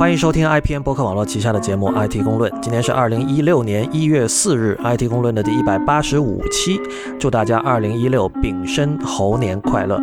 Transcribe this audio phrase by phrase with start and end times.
[0.00, 2.50] 欢迎收听 IPN 播客网络旗下的节目《IT 公论》。
[2.62, 6.80] 今天是二零一六年一月四日，《IT 公论》的第一百八十五期。
[7.18, 9.98] 祝大家二零一六丙申猴年快乐！《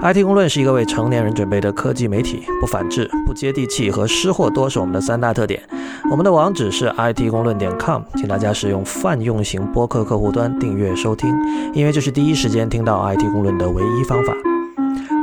[0.00, 5.62] IT 公论》是一个为成年人准备的科技媒体，不反制、不接地气和失货多是我们的三大特点。
[6.10, 11.36] 我们的网址是 IT 公论点 com，请大家使用泛用型播客客户端订阅收听，
[11.74, 14.32] 因为这是第一时间听到《IT 公论》的唯一方法。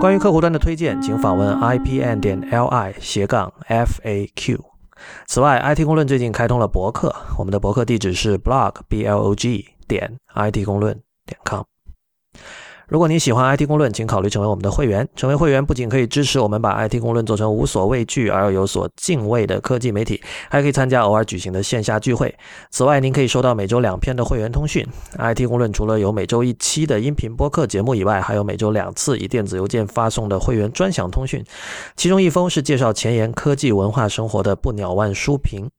[0.05, 4.59] 关于客户端的推荐，请访问 ipn 点 li 斜杠 faq。
[5.26, 11.64] 此外，IT 公论最近开通了博客，我们的博客地址是 blog b l o g 点 it 公论点 com。
[12.88, 15.07] 如果您喜欢 IT 公论，请考虑成为我们的会员。
[15.16, 22.34] 成为会员不仅可以支持我们把 IT 公论做成无所畏惧而又有所敬畏的科技媒体，还可以参加偶尔举行的线下聚会。
[22.70, 24.85] 此外，您可以收到每周两篇的会员通讯。
[25.17, 31.44] IT 公论除了有每周一期的音频播客节目以外，还有每周两次以电子邮件发送的会员专享通讯，
[31.95, 35.69] 其中一封是介绍前沿科技文化生活的不鸟万书评。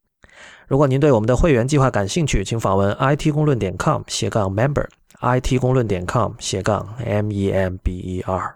[0.67, 4.85] 如果您对我们的会员计划感兴趣，请访问 IT 公论点 com 斜杠 member。
[5.21, 8.55] It 公论点 com 斜杠 m e m b e r。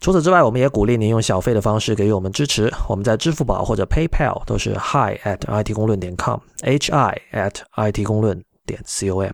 [0.00, 2.72] 除此之外，我们也鼓励您用小费的方式给予我们支持。
[2.88, 9.32] 我们在支付宝或者 PayPal 都是 hi at it 公论点 com，h i at it 公论点 c o m。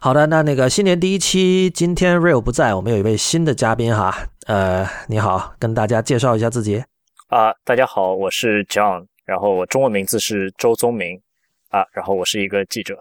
[0.00, 4.14] 好的，那那个新年第一期，今天 Real 不在，我们有一位新的嘉宾哈。
[4.46, 6.82] 呃，你好，跟大家介绍一下自己。
[7.28, 11.20] 啊，大家好，我是 John，然后我中文名字是周宗明
[11.68, 12.96] 啊，然后我是一个记者。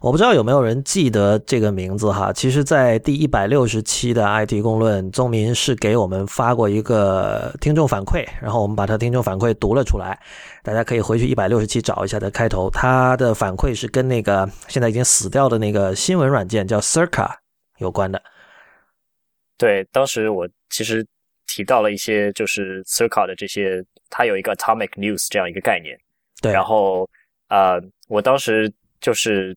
[0.00, 2.32] 我不知道有没有人记得这个名字哈。
[2.32, 10.18] 其实，在第一百六十期的 IT 公论，宗民是给我们发过一个听众反馈，然后我们把他听众反馈读了出来。
[10.62, 17.30] 大家可以回去一百六十期找一下的开头，他的反馈是跟那个现在已经死掉的那个新闻软件叫 Circa
[17.78, 18.22] 有关的。
[19.56, 21.06] 对，当时我其实
[21.46, 25.98] 提到了一些，就是 Circa 的这些，它有一个 Atomic News 这样一个概念。
[26.40, 27.08] 对，然后
[27.48, 27.78] 呃，
[28.08, 29.56] 我当时就是。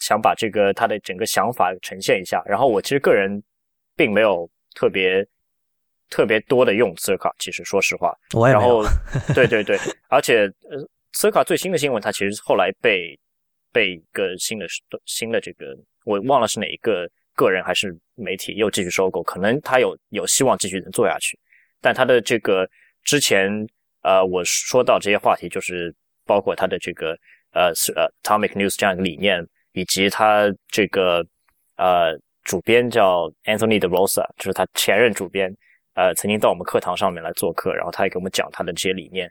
[0.00, 3.42] 想把这个他的整个想法呈现一下，然后我其实个人
[3.96, 5.26] 并没有特别
[6.08, 8.84] 特别多的用 Circle，，其实说实话，我也然后
[9.34, 9.76] 对对对，
[10.08, 13.18] 而且呃，斯卡最新的新闻，它其实后来被
[13.72, 14.66] 被一个新的
[15.04, 21.36] 新的这个我忘了是哪一个个人还是媒体又继续收购，可能他有有希望继续能做下去，
[21.80, 22.64] 但他的这个
[23.02, 23.50] 之前
[24.02, 25.92] 呃我说到这些话题，就是
[26.24, 27.18] 包括他的这个
[27.52, 29.46] 呃呃，Tomic News 这样一个理念。
[29.72, 31.24] 以及他这个
[31.76, 35.54] 呃主编叫 Anthony De Rosa，就是他前任主编，
[35.94, 39.30] 呃曾经到我们课堂上面来做客，然后他也给我们讲他的这些理念，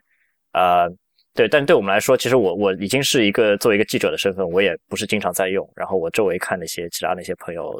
[0.52, 0.88] 呃
[1.34, 5.68] 对，但对我们来说，其实我我已经是一个作为一个记者的身份，我也不是经常在用。
[5.76, 7.76] 然后我周围看那些其他那些朋友，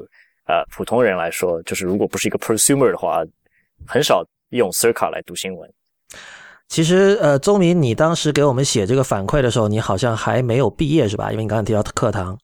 [0.46, 3.24] 呃普通人来说，就是如果不是一个 prosumer 的话，
[3.86, 5.72] 很少用 Circa 来读新闻。
[6.68, 11.32] 其实呃，周明，你当时给我们写这个反馈的时候，你好像还没有毕业是吧？
[11.32, 12.38] 因为你刚刚提到课堂。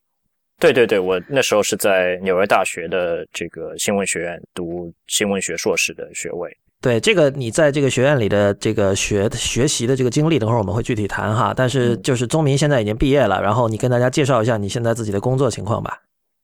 [0.59, 6.51] 对对对，我那时候是在纽约大学的这个新闻学院读新闻学硕士的学位。
[6.81, 11.53] 对这个，你在这个学院里的这个学学习的这个经历，等会儿我们会具体谈哈。
[11.55, 16.01] 但是就是宗明现在已经毕业了，然后你跟大家介绍一下你现在自己的工作情况吧。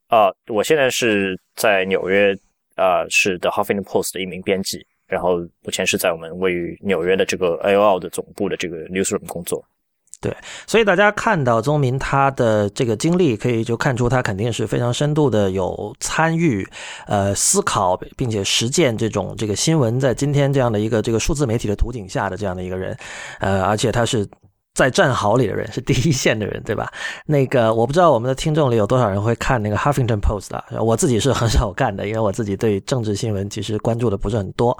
[0.09, 2.37] 啊，我现在是在纽约
[2.75, 9.63] 啊，是 The Huffington Post 的一名编辑，然后目前是在我们位于纽约的这个 AOL 的总部的这个 newsroom 工作。
[10.21, 10.35] 对，
[10.67, 16.67] 所以大家看到宗民他的这个经历，可以就看出他肯定是非常深度的有参与，
[17.07, 22.97] 呃，思考并且实践这种这个新闻在今天这样的一个这个数字媒体的图景下的这样的一个人，
[23.41, 24.29] 呃，而且他是。
[24.75, 26.91] 在战壕里的人是第一线的人，对吧？
[27.27, 34.77] 那个我不知道我们的听众里有多少人会看那个《Huffington Post》的，我自己是很少干的，因为我自己对政治新闻其实关注的不是很多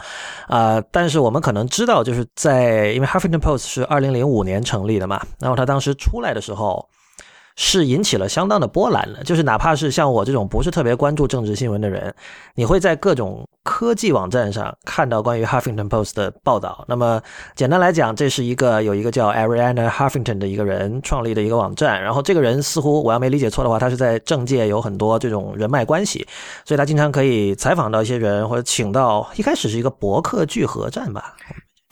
[0.47, 0.81] 啊。
[0.93, 6.89] 但是我们可能知道，就是在因为《Huffington Post》是二零零五年成立的嘛，然后他当时出来的时候。
[7.57, 12.15] 是引起了相当的波澜的，就是哪怕是像我这种不是特别关注政治新闻的人，
[12.55, 16.85] 你会在各种科技网站上看到关于 Huffington Post 的报道。
[16.89, 17.21] 那么
[17.55, 22.03] 简单来讲，这是一个有一个叫 Ariana Huffington 的一个人创立的一个网站。
[22.03, 26.27] 然后这个人似乎我要没理解错的话，他是在政界有很多这种人脉关系，
[26.65, 29.29] 所以他经常可以采访到一些人，或者请到。
[29.37, 31.35] 一开始是一个博客聚合站吧？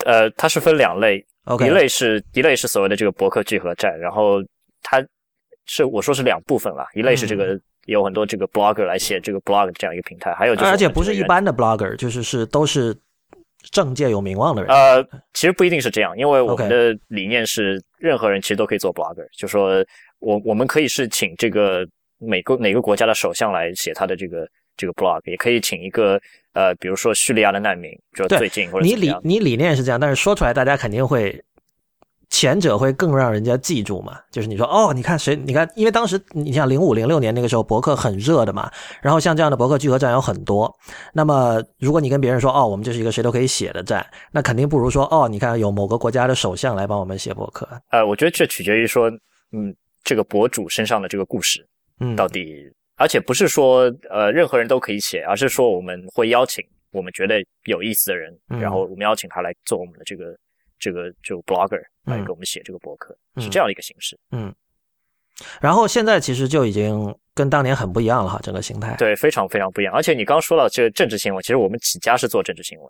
[0.06, 1.24] 呃，它是分两类，
[1.60, 4.48] 一类是一类是所谓的这个博客聚合站，然后它。
[5.68, 12.96] 是我说是两部分了，一类是这个有很多这个 blogger 来写这个 blog 这样一个平台，还有就是而且不是一般的 blogger，就是是都是
[13.70, 14.74] 政界有名望的人。
[14.74, 15.02] 呃，
[15.34, 19.84] 其实不一定是这样，因为我们的理念是任何人其实都可以做 blogger，就说
[20.20, 21.86] 我我们可以是请这个
[22.18, 26.18] 每个哪个国家的首相来写他的这个这个 blog，也可以请一个
[26.54, 31.38] 呃，比如说叙利亚的难民，就最近或者你理你理念是这样，但是说出来大家肯定会。
[32.30, 34.18] 前者会更让人家记住嘛？
[34.30, 35.34] 就是你说哦，你看谁？
[35.34, 38.70] 你看，因为当时你像零五零六年那个时候，博客很热的嘛。
[39.00, 40.72] 然后像这样的博客聚合站有很多。
[41.14, 47.66] 那么如果你跟别人说哦，我们这是一个谁都可以写的站，那肯定不如说哦，你看有某个国家的首相来帮我们写博客。
[47.90, 49.10] 呃，我觉得这取决于说，
[49.52, 51.66] 嗯，这个博主身上的这个故事，
[52.00, 52.44] 嗯，到底，
[52.96, 60.26] 而且不是说呃任何人都可以写，而是说我们会邀请我们觉得有意思的人，然后我们邀请他来做我们的这个。
[60.78, 64.18] 这个就 blogger 来给我们写这个博客，是这样的一个形式。
[64.30, 64.54] 嗯，
[65.60, 68.96] 然后现在其实就已经跟当年很不一样了哈，整个形态。
[68.96, 69.94] 对，非常非常不一样。
[69.94, 72.88] 而且你刚刚说到这个政治新闻，其实我们起家是做政治新闻，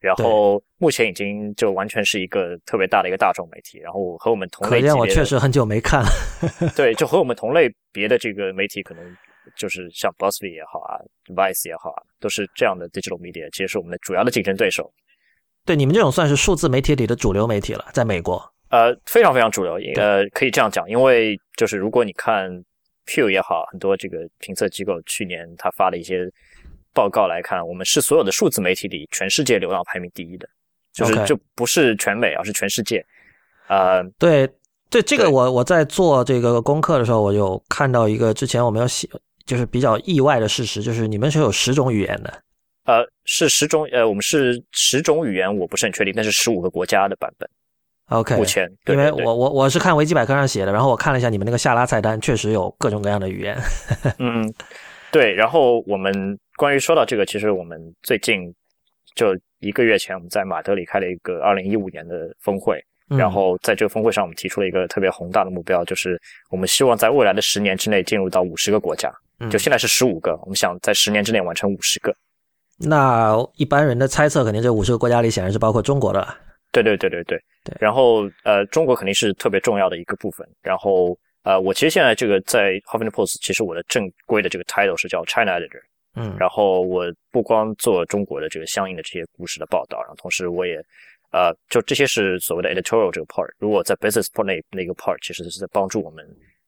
[0.00, 3.78] 然后目前已经就完全是一个特别大的一个大众媒体。
[3.78, 6.08] 然后和我们同类，可见我确实很久没看了。
[6.76, 9.16] 对，就和我们同类别的这个媒体，可能
[9.56, 11.00] 就是像 BuzzFeed 也好啊
[11.34, 14.92] ，Vice 也好啊，都是这样的 digital media，其实是我们的主要的竞争对手。
[15.66, 18.40] 对你们这种算是数字媒体里的主流媒体了，在美国，
[18.70, 22.48] 呃，非常非常主流，呃，可以这样讲，因为就是如果你看
[23.04, 26.30] Pew 也好，很多这个评测机构去年他发的一些
[26.94, 30.48] 报告来看，我们是所有的数字媒体里全世界流量排名第一的，
[30.92, 33.04] 就是就不是全美，而是全世界。
[33.66, 34.48] 呃，对
[34.88, 39.08] 对，这个我我在做这个功课的时候，我有看到一个之前我没有写，
[39.44, 42.32] 就是比较意外的事实，就是你们是有十种语言的。
[42.86, 47.48] 呃，是十种，呃，我们是十种语言，我不是很确定，但是十五个国家的版本。
[48.10, 53.58] OK，目前，因为我我我是看维基百科上写的，然后我看了一下你们那个下拉菜单，确实有各种各样的语言。
[54.20, 54.48] 嗯，
[55.10, 55.34] 对。
[55.34, 58.54] 然后我们关于说到这个，其实我们最近
[59.16, 66.16] 就一个月前，我们在马德里开了一个二零一五年的峰会，然后在这个峰会上，我们提出了一个特别宏大的目标，就是
[66.50, 69.12] 我们希望在未来的十年之内进入到五十个国家。
[69.50, 72.14] 就现在是十五个，我们想在十年之内完成五十个。
[72.78, 76.26] 那一般人的猜测，肯定这五十个国家里显然是包括中国的。
[76.72, 77.74] 对对对对对对。
[77.80, 80.46] 然后呃，中国肯定是特别重要的一个部分。
[80.60, 85.80] 然后呃，我其实现在这个在 Huffington Post，其实我的正规的这个 title 是叫 China Editor。
[86.16, 86.36] 嗯。
[86.38, 90.76] 然后我不光做中国的这个相应的这些故事的报道，然后同时我也
[91.32, 93.48] 呃，就这些是所谓的 editorial 这个 part。
[93.58, 96.22] 如果在 business part 那那个 part，其实是在帮助我们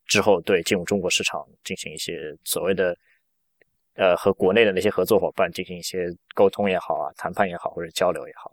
[0.06, 2.96] 之后对进入中国市场进行一些所谓的。
[3.98, 8.48] 呃，和国内的那些合作伙伴进行一些沟通也好啊，谈判也好，或者交流也好。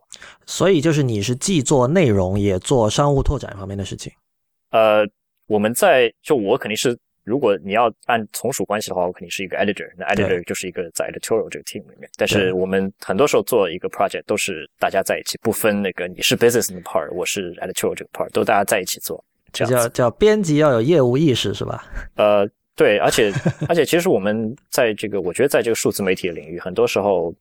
[0.48, 4.12] 所以就是你是既做内容也做商务拓展方面的事情。
[4.72, 5.06] 呃，
[5.46, 12.10] 我们在就我肯定是，如果你要按从属关系的话，我肯定是一个 editor，那 editor 就是一个在 editorial 这个 team 里面。
[12.18, 19.24] 但是我们很多时候做一个 project 都是大家在一起，不分那个你是 business 的 part，我是 editorial 这个 part，都大家在一起做。
[19.54, 21.86] 这叫叫编辑要有业务意识是吧？
[22.16, 22.50] 呃。
[22.76, 23.32] 对，而且
[23.70, 27.34] 而且，其实我们在这个，我觉得在这个数字媒体的领域，很多时候，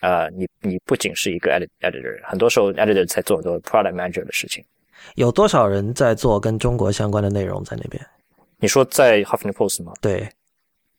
[0.00, 4.64] 呃，你你不仅是一个 editor，很多时候 editor 在做很多 product manager 的事情。
[5.16, 8.00] 有多少人在做跟中国相关的内容在那边？
[8.58, 9.92] 你说在 Huffington Post 吗？
[10.00, 10.28] 对，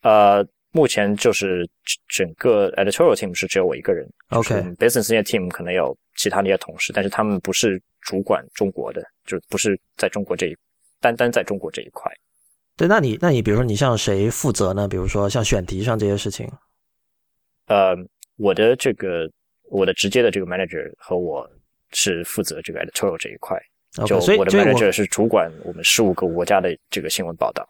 [0.01, 1.68] 呃，目前就是
[2.10, 4.07] 整个 editorial team 是只有我一个人。
[4.30, 10.57] OK，business team 可能有其他那些同事，但是他们不是主管中国的，就不是在中国这一
[11.00, 12.12] 单单在中国这一块。
[12.78, 14.88] 对，那你那你比如说你向谁负责呢？
[14.88, 16.48] 比如说像选题上这些事情，
[17.66, 17.96] 呃，
[18.36, 19.28] 我的这个
[19.72, 21.50] 我的直接的这个 manager 和我
[21.90, 23.60] 是负责这个 editorial 这一块，
[24.06, 27.68] 就我的 manager 是主管我们十五个国家的这个新闻报道。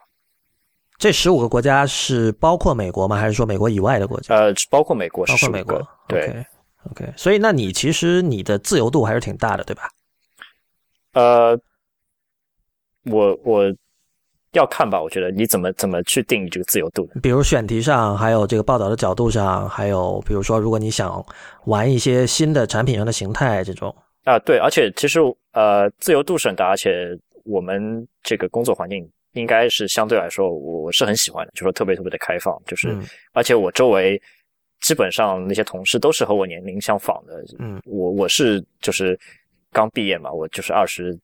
[0.98, 3.16] 这十五个国家是包括美国吗？
[3.16, 4.36] 还是说美国以外的国家？
[4.36, 5.88] 呃，包括美国，包括美国。
[6.10, 6.46] 对
[6.92, 9.90] ，OK，所以那你其实你的自由度还是挺大的，对吧？
[11.14, 11.58] 呃，
[13.06, 13.74] 我我。
[14.54, 21.24] 要看吧，我觉得你怎么怎么去定义这个自由度比如选题上，还有这个报道的角度上，还有比如说，如果你想
[21.66, 23.94] 玩一些新的产品上的形态，这种。
[24.24, 25.20] 啊，对，而且其实
[25.52, 32.98] 呃，自由度是很大，而且我们这个工作环境应该是相对来说，我是很喜欢的，就说特别特别的开放，就是
[33.34, 34.20] 而且我周围
[34.82, 39.20] 基本上那些同事都是和我年龄相仿的，嗯，我我是就是
[39.72, 41.18] 刚毕业嘛，我就是二十。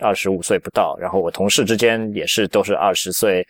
[0.00, 3.46] 二十五岁不到，然后我同事之间也是都是二十岁、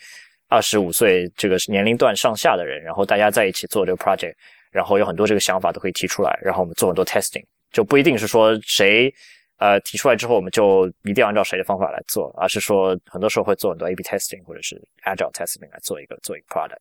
[0.49, 4.35] 二十五岁这个年龄段上下的人，然后大家在一起做这个 project，
[4.71, 9.13] 然后有很多这个想法都可以提出来，然后我们做很多 testing，就不一定是说谁
[9.59, 16.79] 呃提出来之后我们就一定要按照谁的方法来做，而是说很多时候会做很多 A/B testing 或者是 agile testing 来做一个做一个 product。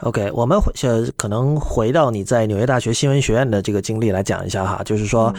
[0.00, 5.34] OK，我们呃可能回到你在纽约大学新闻学院的这个经历来讲一下哈，就是说。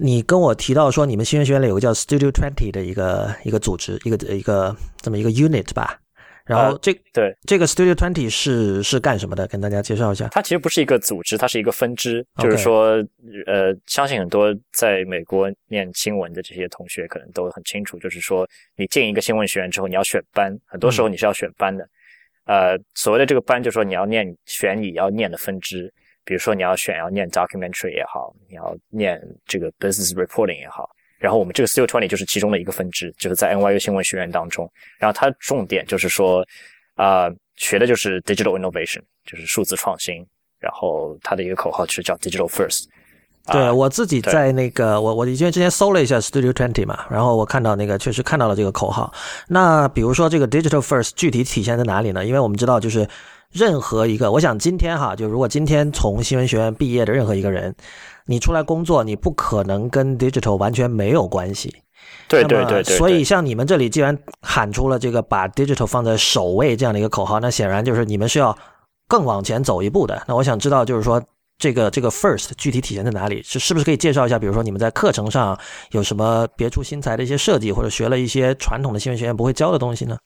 [0.00, 5.98] 你跟我提到说，你们新闻学院里有个叫 Studio Twenty 的一个一个组织，一个一个这么一个 unit 吧。
[6.44, 9.46] 然后这对这个 Studio Twenty 是是干什么的？
[9.48, 10.28] 跟大家介绍一下。
[10.28, 12.26] 它其实不是一个组织，它是一个分支。
[12.38, 13.04] 就是说，
[13.46, 21.86] 呃，相信很多在美国念新闻的这些同学可能都很清楚，就是说，你进一个新闻学院之后，你要选班，很多时候你是要选班的。
[22.46, 25.92] 呃，所谓的这个班，就是说你要念选你要念的分支，
[26.28, 30.86] 比如说你要选要念 documentary 也好，你要念这个 business reporting 也好。
[31.18, 34.70] 然后我们这个 Studio Twenty 就是其中的一个分支，就是在 NYU 新闻学院当中。
[34.98, 36.44] 然后它重点就是说，
[36.96, 40.16] 啊、学的就是 digital innovation，就是数字创新。
[40.60, 42.84] 然后它的一个口号就是叫 digital first。
[43.50, 49.10] 对啊我自己在那个我我因为之前搜了一下 Studio Twenty 嘛，然后我看到那个确实看到了这个口号。
[49.48, 52.22] 那比如说这个 Digital First 具体体现在哪里呢？
[52.26, 53.08] 因为我们知道就是
[53.52, 57.74] 任何一个，我想今天哈，就如果今天从新闻学院毕业的任何一个人，
[58.26, 61.74] 你出来工作，你不可能跟 Digital 完全没有关系。
[62.28, 68.56] 对对对对，所以像你们这里既然喊出了这个把 digital 放在首位这样的一个口号，那显然就是你们是要
[69.08, 70.22] 更往前走一步的。
[70.26, 71.22] 那我想知道，就是说
[71.58, 73.42] 这个这个 first 具体体现在哪里？
[73.42, 74.38] 是是不是可以介绍一下？
[74.38, 75.58] 比如说你们在课程上
[75.90, 80.16] 有什么别出心裁的一些设计，或者学了一些传统的新闻学院不会教的东西呢？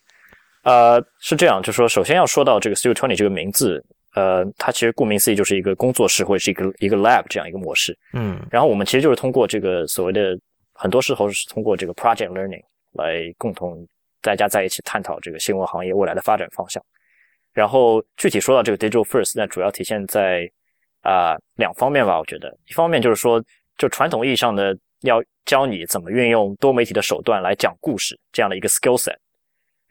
[0.62, 7.96] 呃，是这样，就是说，首先要说到这个 Studio Twenty 这个名字，呃，它其实顾名思义就是一个工作室或者是一个一个 lab 这样一个模式。
[8.12, 10.38] 嗯然后我们其实就是通过这个所谓的，
[10.74, 13.86] 很多时候是通过这个 project learning 来共同
[14.20, 16.82] 大家在一起探讨这个新闻行业未来的发展方向。
[17.52, 20.48] 然后具体说到这个 digital first，那主要体现在
[21.02, 23.42] 啊、两方面吧，我觉得，一方面就是说，
[23.76, 29.16] 就传统意义上的要教你怎么运用多媒体的手段来讲故事这样的一个 skill set。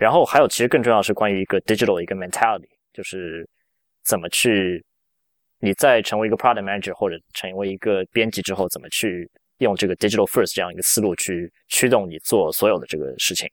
[0.01, 3.47] 然后还有，其实更重要的是关于一个 digital 一个 mentality，就是
[4.03, 4.83] 怎么去
[5.59, 9.29] 你在成为一个 product manager 或者成为一个编辑之后，怎么去
[9.59, 13.47] 用这个 digital first 这样一个思路去驱动你做所有的这个事情。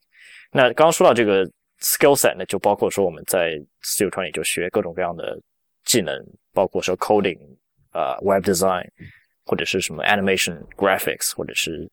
[0.51, 1.45] 那刚刚说到这个
[1.81, 5.39] skill set 呢，就包括说我们在 Studio 里就学各种各样的
[5.85, 6.19] 技能，
[6.55, 7.39] 包括说 coding、
[7.93, 8.89] 呃 web design，
[9.45, 11.87] 或者是什么 animation、graphics，或者是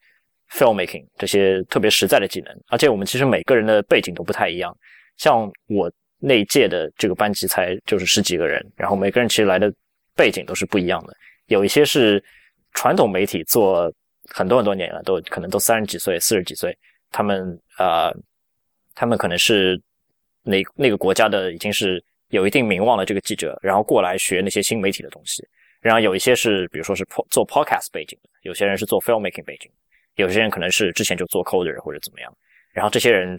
[0.52, 2.54] filmmaking 这些特别实在的技能。
[2.68, 4.75] 而且我们其实每个人的背景都不太一样，
[5.18, 9.72] 像我那一届的这个班级才就是十几个人，然后每个人其实来的
[10.16, 11.16] 背景都是不一样的。
[11.48, 12.24] 有一些是
[12.74, 13.94] 传统媒体做
[14.30, 16.75] 很多很多年了，都可能都三十几岁、四十几岁，
[17.12, 18.12] 他们呃，
[18.96, 19.80] 他们可能是
[20.42, 25.48] 那那个国家的已经是有一定名望的这个记者，然后过来学那些新媒体的东西。
[25.80, 29.70] 然后有一些是，比如说是做 podcast 背景的，有些人是做 filmmaking 背景，
[30.15, 32.34] 有些人可能是之前就做 coder 或者怎么样。
[32.74, 33.38] 然后这些人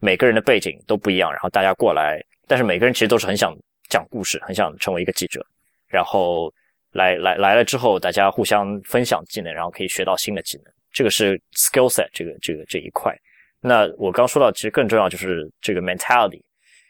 [0.00, 3.54] 每个人的背景都不一样，然后大家过来，但是每个人其实都是很想
[3.88, 5.44] 讲故事，很想成为一个记者，
[5.88, 6.52] 然后
[6.92, 10.72] 来来来了之后，大家互相分享技能，然后可以学到新的技能。
[10.90, 13.14] 这个是 skill set 这个这个这一块。
[13.60, 16.40] 那我刚说到，其实更重要就是这个 mentality，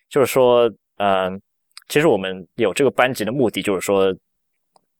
[0.08, 1.40] 就是说，嗯、
[1.88, 4.14] 其实我们有这个班级的目的，就是说，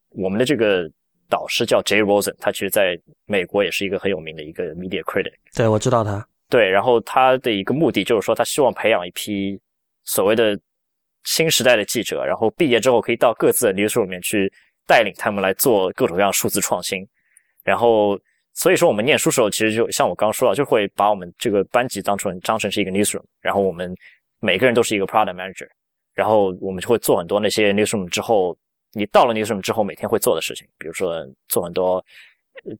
[0.09, 0.89] 我们的这个
[1.29, 5.33] 导师叫 Jay Rosen，他其实在美国也是一个很有名的一个 media critic。
[5.55, 6.27] 对，我知道他。
[6.49, 9.59] 对，然后他的一个目的就是说，他希望培养一批
[10.03, 10.59] 所谓的
[11.23, 14.51] 新时代的记者，然后毕业之后可以到各自的 newsroom 里面去
[14.87, 17.07] 带领他们来做各种各样数字创新。
[17.63, 18.19] 然后，
[18.53, 23.93] 所以说我们念书时候，其实就像我刚刚说到，就会把我们这个班级当成当成是一个 newsroom，然后我们
[24.39, 25.67] 每个人都是一个 product manager，
[26.15, 28.57] 然后我们就会做很多那些 newsroom 之后，
[28.93, 32.03] 你到了 newsroom 之后每天会做的事情，比如说做很多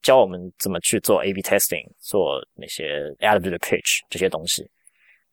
[0.02, 4.70] 教我们怎么去做 A/B testing，做那些 elevator pitch 这些东西。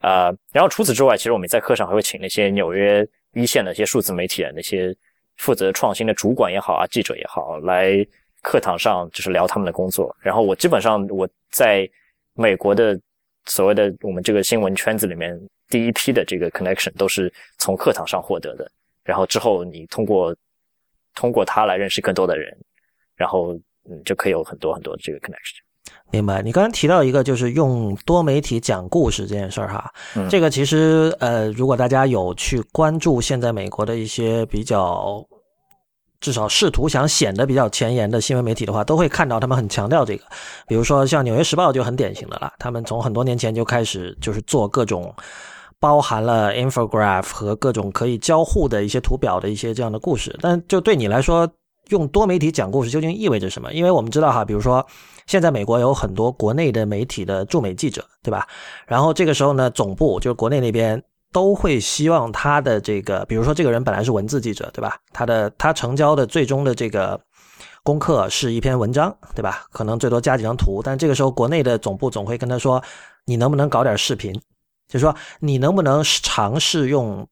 [0.00, 4.94] 呃，然后除此之外，其实我们在课上还会请那些纽约一线的一些数字媒体的那些
[5.36, 8.06] 负责创新的主管也好啊，记者也好，来
[8.42, 10.14] 课堂上就是聊他们的工作。
[10.20, 11.88] 然后我基本上我在
[12.34, 13.00] 美国的
[13.46, 18.70] 所谓的我们这个新闻圈子里面，第一批的这个 connection 都是从课堂上获得的。
[19.02, 20.36] 然后之后你通过
[21.16, 22.56] 通过它来认识更多的人，
[23.16, 23.52] 然后
[23.90, 25.58] 嗯就可以有很多很多的这个 connection。
[26.12, 35.24] 明白，你刚刚提到一个就是用多媒体讲故事这件事儿哈，嗯这个其实呃，如果大家有去关注现在美国的一些比较，
[36.20, 40.24] 至少试图想显得比较前沿的新闻媒体的话，都会看到他们很强调这个，
[40.68, 45.14] 比如说像《纽约时报》就很典型的了，他们从很多年前就开始就是做各种。
[45.78, 51.48] 包含了 infograph 和各种可以交互的一些图表的一些这样的故事，但就对你来说，
[51.88, 53.72] 用多媒体讲故事究竟意味着什么？
[53.72, 54.84] 因为我们知道哈，比如说
[55.26, 58.46] 现在美国有很多国内的媒体的驻美记者，对吧？
[58.86, 61.00] 然后这个时候呢，总部就是国内那边
[61.32, 64.96] 都会希望他的这个，比如说这个人本来是文字记者，对吧？
[65.12, 67.20] 他的他成交的最终的这个
[67.82, 69.64] 功课是一篇文章，对吧？
[69.70, 72.82] 可能最多加几张图，但这个时候国内的总部总会跟他说，
[73.26, 74.34] 你能不能搞点视频？
[74.88, 77.26] 就是说你能不能尝试用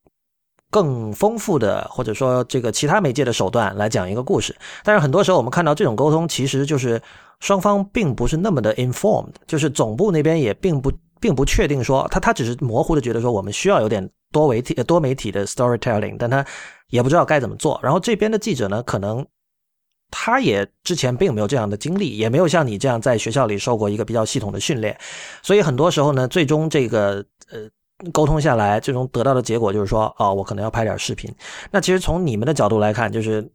[0.70, 4.56] 更丰富的或者说这个其他媒介的手段来讲一个故事？
[4.82, 7.00] 但是很多时候我们看到这种沟通，其实就是
[7.40, 16.44] 双方并不是那么的 informed，就是总部那边也并不并不确定说他他只是模糊的觉得说我们需要有点多媒体多媒体的 storytelling，但他
[16.88, 17.78] 也不知道该怎么做。
[17.82, 19.26] 然后这边的记者呢，可能。
[20.16, 24.96] 他也之前并没有这样的经历，也没有像你这样在学校里受过一个比较系统的训练，
[25.42, 27.68] 所以很多时候呢，最终这个呃
[28.12, 31.34] 沟通下来，最终得到的结果就是说，哦，我可能要拍点视频。
[31.72, 33.50] 那其实从你们的角度来看，就是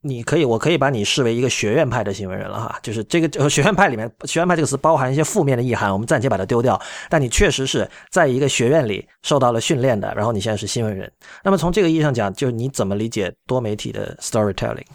[0.00, 2.78] 你可以，我可以把你视为一个学院派的新闻人了哈。
[2.82, 6.80] 就是这个学院派里面，学院派这个词包含一些负面的意涵，我们暂且把它丢掉。
[7.10, 11.12] 但你确实是在一个学院里受到了训练的，然后你现在是新闻人。
[11.44, 14.86] 那么从这个意义上讲，就是你怎么理解多媒体的 storytelling？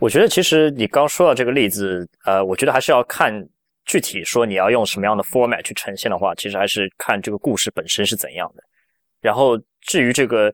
[0.00, 3.46] 我觉得其实你刚说到这个例子，呃，我觉得还是要看
[3.84, 8.62] 具体说你要用什么样的 format 去呈现的话，其实还是看这个故事本身是怎样的。
[9.20, 10.52] 然后至于这个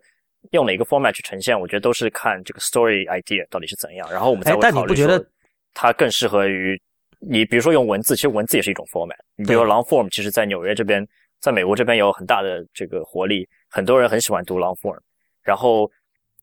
[0.50, 4.10] 用哪个 format 去呈现，我觉得都是看这个 story idea 到底是怎样。
[4.10, 5.24] 然后我们再会考虑说
[5.72, 6.80] 它更适合于
[7.20, 9.16] 你，比如说用文字，其实文字也是一种 format。
[9.36, 11.06] 你比如 long form，其实在纽约这边，
[11.40, 14.98] 在美国这边有很大的这个活力，很多人很喜欢读 long form。
[15.44, 15.88] 然后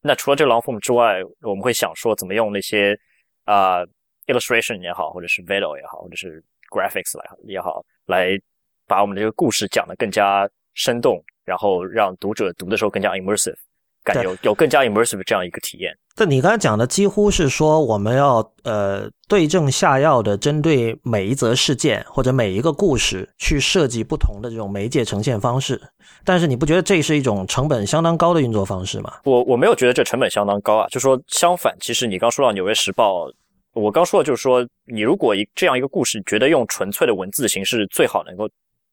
[0.03, 2.93] 那除了这个 long form 之外，我们会想说怎么用那些
[3.45, 3.79] 啊
[4.27, 8.37] illustration 也好，或者是 video 也好，或者是 graphics 来也好，来
[8.85, 13.55] 把我们这个故事讲得更加生动，然后让读者读的时候更加 immersive，
[14.03, 15.95] 感有有更加 immersive 这样一个体验。
[16.15, 25.81] 但你刚才讲的几乎是说我们要呃对症下药的，针对每一则事件或者每一个故事去设计不同的这种媒介呈现方式。
[26.23, 29.11] 但是你不觉得这是一种成本相当高的运作方式吗？
[29.23, 33.27] 我我没有觉得这成本相当高啊，就说相反，其实你刚说到《纽约时报》，
[33.73, 38.47] 我刚说的就是说，你如果一这样一个故事，觉得用纯粹的文字形式最好能够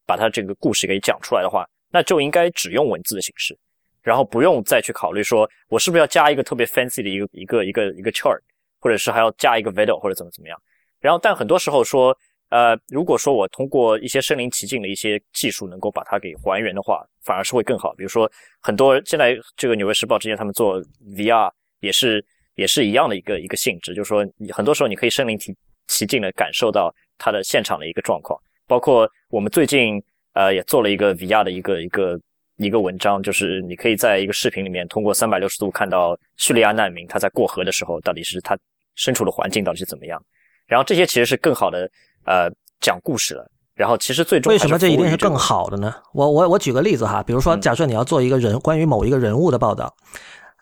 [0.06, 3.54] 把它这个故事给讲出来的话，那就应该只用文字的形式，
[4.02, 8.38] 然后不用再去考虑说我是不是要加一个特别 fancy 的一个一个一个一个 chart，
[8.80, 10.60] 或者是还要加一个 video 或者怎么怎么样。
[11.00, 12.16] 然后但很多时候说。
[12.50, 17.94] 呃，如果说我通过一些身临其境的一些技术能够把它给还原的话，反而是会更好。
[17.94, 18.28] 比如说，
[18.60, 20.82] 很多现在这个《纽约时报》之前他们做
[21.14, 22.20] VR 也是
[22.56, 25.54] 也是一样的一个一个性质，就是说，你很多时候你可以身临其
[25.86, 28.36] 其境的感受到它的现场的一个状况。
[28.66, 32.20] 包括我们最近呃也做了一个 VR 的一个一个
[32.60, 38.56] 一个文章，就是你可以在一个视频里面通过三百六十度看到叙利亚难民他在过河的时候到底是他
[38.94, 40.22] 身处的环境到底是怎么样。
[40.66, 41.90] 然后这些其实是更好的。
[42.26, 45.94] 呃，讲故事了，然后其实最终为什么这一定是更好的呢？
[46.12, 49.92] 我我我举个例子哈，比如说，假设你要做一个人关于某一个人物的报道，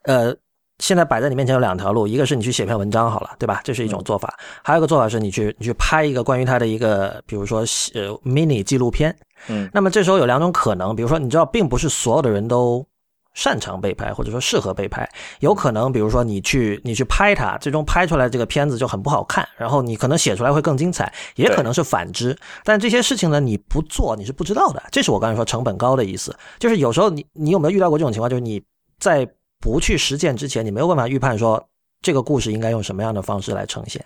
[0.05, 0.35] 呃，
[0.79, 3.61] 现在摆在你面前有两条路，一个是你去写篇文章好了，对吧？
[3.65, 4.33] 这是一种做法，
[4.63, 7.59] 还有一个做法是你去你去拍一个关于他的一个，比如说
[7.93, 9.15] 呃 mini 纪录片，
[9.47, 12.87] 嗯，那么这时候有两种可能，比如说你知道，并不是所有的人都。
[13.35, 22.37] 擅长被拍，或者说适合被拍，有可能，比如说你去你去拍它，最终拍出来这个片子就很不好看，然后你可能写出来会更精彩，也可能是反之。
[22.65, 24.83] 但这些事情呢，你不做你是不知道的。
[24.91, 28.29] 这是我刚才说成本高的意思，就是有时候你你有没有遇到过这种情况？
[28.29, 28.61] 就是你
[28.99, 29.29] 在
[29.61, 31.65] 不去实践之前，你没有办法预判说
[32.03, 34.05] 这个故事应该用什么样的方式来呈现。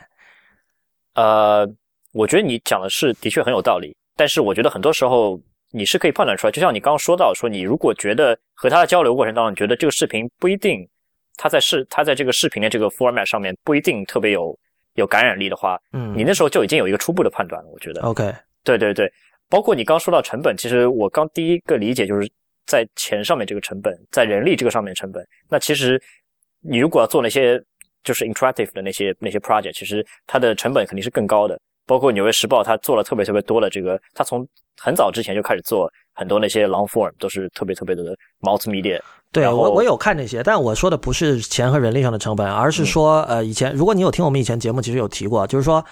[1.15, 1.67] 呃，
[2.13, 5.41] 我觉得你讲的是的确很有道理，但是我觉得很多时候。
[5.75, 10.87] 你是可以判断出来，就像你刚刚说到，说你如果觉得和他的交流过程当中，你觉得这个视频不一定，
[11.39, 14.55] 他在视他在这个视频的这个 format 上面不一定特别有
[14.97, 17.71] 有感染力的话，嗯，你那时候就已经有一个初步的判断了。
[17.71, 18.31] 我觉得，OK，
[18.63, 19.11] 对对对，
[19.49, 22.31] 包括你刚说到成本，其实我刚第一个理解就是
[22.67, 25.27] 在钱上面这个成本，在人力这个上面成本。
[25.49, 25.99] 那其实
[26.61, 27.59] 你如果要做那些
[28.05, 31.59] 就是 interactive 的那些那些 project，其实它的成本肯定是更高的。
[31.93, 34.49] 包括《纽约时报》，他做了特别特别多的这个，他从
[34.81, 38.03] 很早之前就开始做很多那些 long form，都是特别特别的
[38.41, 38.99] multimedia。
[39.31, 45.85] 对我我有看这些，但我说的不是钱和人力上的成本，而是说，呃，以前如果你有听我们以前节目，其实有提过，就是说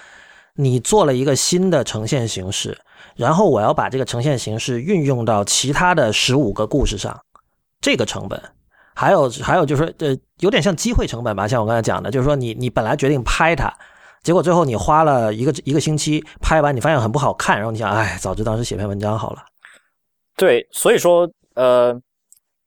[0.55, 2.75] 你做了一个新的呈现形式，
[3.15, 7.15] 然后我要把这个呈现形式运用到其他的十五个故事上，
[7.79, 8.41] 这个成本，
[8.95, 13.71] 还有还有就是说呃，有点像机会成本吧，像我刚才讲的，就是说你你本来决定拍它。
[14.23, 19.43] 结果最后你花了一个一个星期拍完，你发现很不好看，然后你想，哎，早知当时写篇文章好了。
[20.37, 21.99] 对，所以说，呃，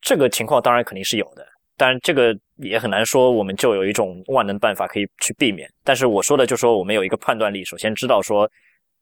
[0.01, 5.73] 这个情况当然肯定是有的，但这个也很难说，我们就有一种万能办法可以去避免。
[5.85, 8.51] 但是我说的就说，我们有一个判断力，首先知道说，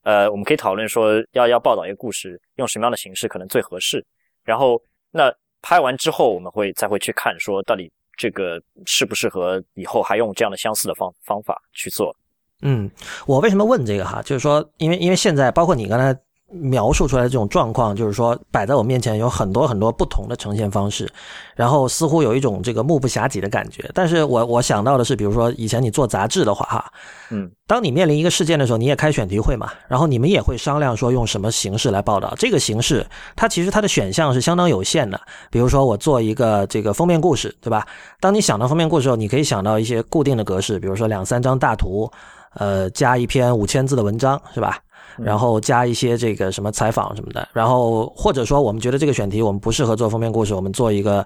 [0.03, 4.05] 呃，我们可以讨论说，要要报道一个故事，用什么样的形式可能最合适。
[4.45, 4.79] 然后，
[5.11, 12.15] 那拍完之后，我们会再会去看说，到底这个适不适合以后还用这样的相似的方方法去做。
[12.63, 12.91] 嗯，
[13.27, 14.23] 我为什么问这个哈？
[14.25, 16.17] 就是说，因为因为现在包括你刚才
[16.55, 21.11] 描述出来的这种状况，就是说摆在我面前有很多很多不同的呈现方式，
[21.57, 23.91] 然后似乎有一种这个目不暇给的感觉。
[23.95, 26.93] 但是我我想到的是，比如说以前你做杂志的话，哈，
[27.31, 32.35] 嗯，当你面临一个事件的时候，你也开选题会嘛，然后你们也会商量说用什么形式来报道。
[32.37, 35.19] 这个形式它其实它的选项是相当有限的。
[35.51, 37.87] 比如说我做一个这个封面故事，对吧？
[38.21, 42.13] 当你想到封面故事时候，你可以想到一些固定的格式，比如说两三张大图，
[42.55, 44.79] 呃，加一篇五千字的文章，是吧？
[45.19, 51.25] 然后加一些这个什么采访什么的，然后或者说我们觉得这个选题我们不适合做封面故事，我们做一个，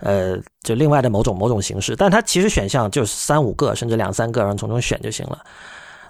[0.00, 5.38] 呃，就另外的某种某种形式，但它其实选项就是三五个甚至两三个，然后从中选就行了。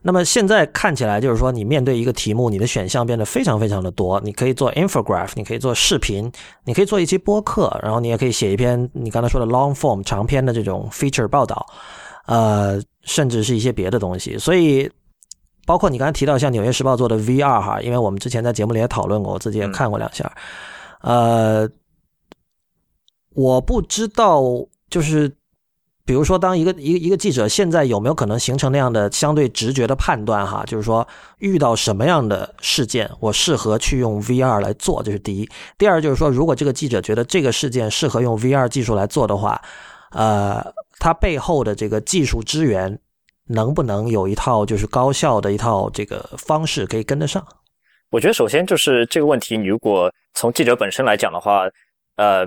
[0.04, 6.28] 那么现在看起来就是说，你面对一个题目，你的选项变得非常非常的多，你可以做 infograph，你可以做视频，
[6.64, 11.64] 你可以做一期播客，然后你也可以写一篇你刚才说的 long form 长篇的这种 feature 报道，
[12.26, 14.90] 呃，甚至是一些别的东西，所以。
[15.64, 20.30] 包括你刚才提到像《纽约时报》做的 VR 哈，因为我们之前在节目里也讨论过，我自己也看过两下。
[21.02, 21.68] 呃，
[23.32, 24.42] 我不知道，
[24.90, 25.32] 就是
[26.04, 30.64] 比如说，当一个一个一个记者现在有没有可能形成那样的相对直觉的判断哈？
[30.66, 31.06] 就是说，
[31.38, 35.48] 遇到什么样的事件，我适合去用 VR 来做，这是第一。
[35.78, 39.62] 第二就是说，如果这个记者觉得这个事件适合用 VR 技术来做的话，
[40.10, 42.98] 呃，它背后的这个技术支援。
[43.48, 47.44] 能不能有一套就是高效的一套这个方式可以跟得上？
[48.08, 51.68] 我觉得首先就是这个问题，你如果从记者本身来讲的话，
[52.14, 52.46] 呃，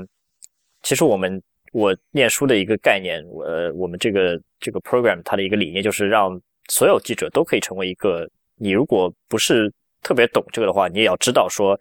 [0.83, 1.39] 其实我们
[1.73, 11.77] 我念书的一个概念，我我们这个这个 program 它的一个理念就是让所有记者都可以成为一个，你如果不是特别懂这个的话，你也要知道说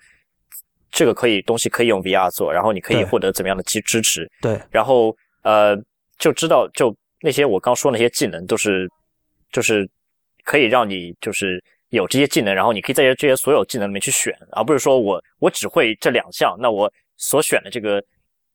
[0.90, 5.76] 这个可以东西可以用 VR 做，然后你可以获得怎么样的支支持，对，然后呃
[6.18, 8.88] 就知道就那些我刚说那些技能都是。
[9.52, 9.88] 就是
[10.42, 18.04] 可以让你就是有这些技能，然后你可以在这些所有技能里面去选，而不是说我我只会这两项，那我所选的这个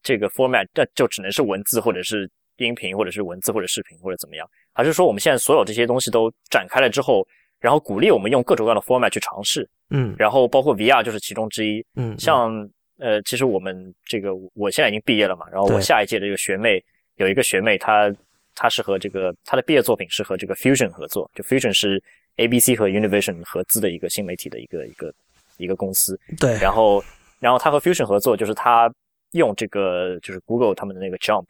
[0.04, 7.26] 这个 format 那就只能是文字或者是音频或者是文字或者视频或者怎么样，而是说我们现在所有这些东西都展开了之后，
[7.62, 16.84] 然后鼓励我们用各种各样的 format 去尝试，嗯，然后包括 VR 就是其中之一，嗯，像呃其实我们这个我现在已经毕业了嘛，然后我下一届的这个学妹
[17.19, 18.13] 有一个学妹她。
[18.55, 22.01] 她是和这个她的毕业作品是和这个 Fusion 合作，就 Fusion 是
[22.36, 25.13] ABC 和 Univision 合资的一个新媒体的一个一个
[25.55, 26.19] 一个公司。
[26.38, 27.01] 对，然后
[27.39, 28.93] 然后她和 Fusion 合作，就是她
[29.32, 31.45] 用这个就是 Google 他们的那个 Jump，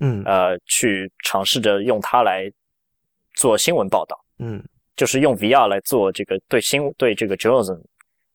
[0.00, 2.52] 嗯，呃，去尝试着用它来
[3.36, 4.62] 做新闻报道，嗯，
[4.96, 7.80] 就是用 VR 来做这个对新对这个 journalism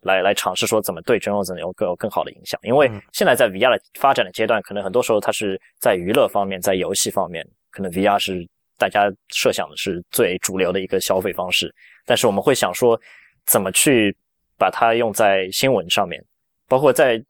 [0.05, 2.57] 来来尝试说怎么对 journalism 有更有更好的影响。
[2.63, 7.45] 因为现在在 VR 的发展的阶段，可能很多时候它是在娱乐方面，在游戏方面。
[7.71, 11.73] 可能 VR 是大家设想的是最主流的一个消费方式，
[12.05, 12.97] 但是我们会想说，
[13.45, 14.15] 怎么去
[14.57, 16.23] 把它用在新闻上面？
[16.69, 17.21] 包括在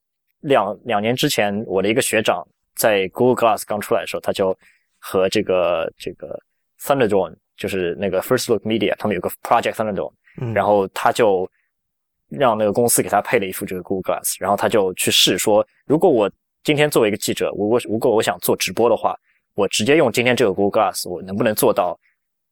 [0.42, 4.56] 两两年之前，我的一个学长在 Google Glass 刚出来的时候，他就
[5.00, 6.40] 和这个这个
[6.80, 10.14] Thunderdome，就是那个 First Look Media，他们有个 Project Thunderdome，
[10.54, 11.50] 然后他就
[12.30, 16.30] 让那个公司给他配了一副这个 Google Glass，然后他就去试说，如果我
[16.64, 19.16] 今天作为一个记者，如果如果我想做直播的话。
[19.58, 21.98] 我直接用今天这个 Google Glass，我能不能做到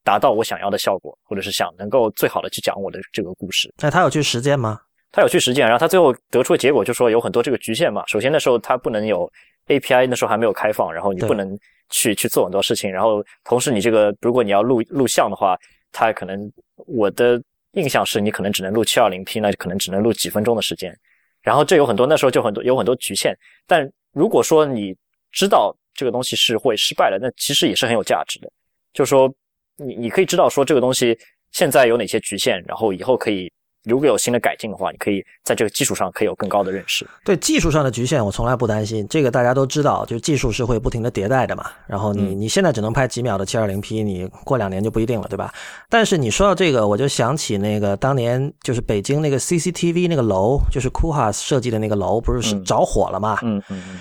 [0.06, 3.70] 达到我想要的效果，或者是想能够最好的去讲我的这个故事？
[3.82, 4.80] 那他有去实践吗？
[5.12, 8.06] 他有去实践，然后他最后得出的结果就说有很多这个局限嘛。
[8.08, 9.30] 首先那时候他不能有
[9.68, 11.60] API，那时候还没有开放，然后你不能
[11.90, 12.90] 去去做很多事情。
[12.90, 15.60] 然后同时你这个如果你要录录像的话，
[15.92, 16.50] 它可能
[16.88, 17.38] 我的
[17.74, 20.98] 印象是你可能只能录 720P，那可能只能录几分钟的时间。
[21.42, 23.38] 然后这有很多那时候就很多有很多局限。
[23.68, 24.96] 但如果说你
[25.32, 25.76] 知道。
[25.96, 28.52] 这个东西是会失败的，那其实也是很有价值的。
[28.94, 29.32] 就是说，
[29.78, 31.16] 你你可以知道说这个东西
[31.52, 33.48] 现在有哪些局限，然后以后可以
[33.84, 37.06] 如果有新的改进的话，你可以在这个基础上可以有更高的认识。
[37.24, 39.06] 对技术上的局限，我从来不担心。
[39.10, 41.70] 这个大家都知道，就是技术是会不停的迭代的嘛。
[41.86, 45.54] 然后你你现在只能拍几秒的七二零 P，你过两年就不一定了，对吧？
[45.90, 53.38] 但是你说到这个，我就想起那个当年就是北京那个 CCTV 那个楼，就是 k u h a s 设计的那个楼，不是着火了吗？
[53.42, 54.00] 嗯嗯嗯。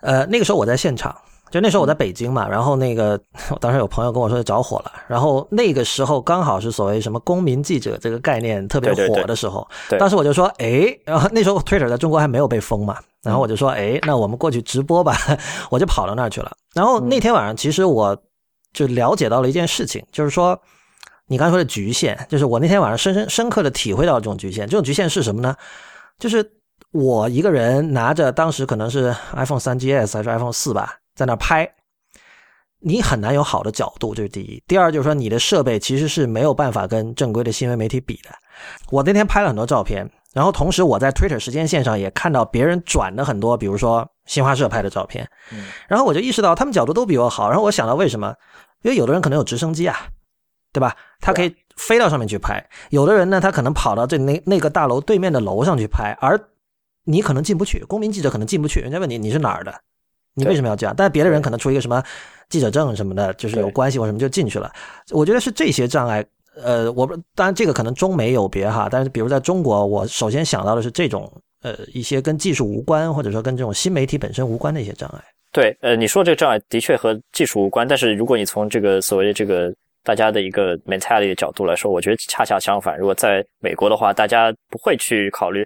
[0.00, 1.14] 呃，那个时候我在现场。
[1.50, 3.18] 就那时候我在北京嘛，然后那个
[3.50, 9.66] 我 当时有朋友跟我说着火了，然后那个时候刚好是所谓什么公民记者这个概念特别火的时候，
[9.98, 15.16] 当时我就说，哎，然后那时候 Twitter 在中国还没有被封嘛，然后我就说，哎，那我们过去直播吧，
[15.70, 16.52] 我就跑到那儿去了。
[16.74, 18.16] 然后那天晚上其实我
[18.72, 20.60] 就了解到了一件事情，就是说
[21.26, 25.54] 你刚才说的局限，就是我那天晚上深深深刻的体会到这种局限，这种局限是什么呢？
[26.18, 26.52] 就是
[26.92, 30.94] 我一个人拿着当时可能是 iPhone 三 GS 还是 iPhone 四吧。
[31.18, 31.68] 在那拍，
[32.78, 34.62] 你很难有好的角度，这是第一。
[34.68, 38.30] 第二就是说，你的设备其实是没有办法跟正规的新闻媒体比的。
[38.92, 48.32] 我那天拍了很多照片，然后同时我在 Twitter 时间线上也看到别人转的很多，比如说新华社拍的照片，嗯然后我就意识到他们角度都比我好，然后我想到为什么？
[48.82, 50.06] 因为有的人可能有直升机啊，
[50.72, 50.96] 对吧？
[51.20, 56.38] 他可以飞到上面去拍，有的人呢，他可能跑到这那那个大楼对面的楼上去拍，而
[57.02, 59.74] 你可能进不去，公民记者可能进不去，人家问你你是哪儿的，
[60.38, 60.94] 你为什么要这样？
[60.96, 62.02] 但是别的人可能出一个什么
[62.48, 64.72] 记者证什么的，就是有关系或什么就进去了。
[65.10, 66.24] 我觉得是这些障碍。
[66.60, 71.30] 呃，我不当然这个可能中美有别哈，但是比如在中国，我首先想到的是这种
[71.62, 75.22] 呃一些跟技术无关，或者说跟这种新媒体本身无关的一些障碍。
[75.52, 79.72] 对，呃，你说这个障碍的确和技术无关，但是如果你从这个所谓的这个
[80.02, 82.98] 大家的一个 mentality 的角度来说，我觉得恰恰相反。
[82.98, 85.64] 如果在美国的话，大家不会去考虑，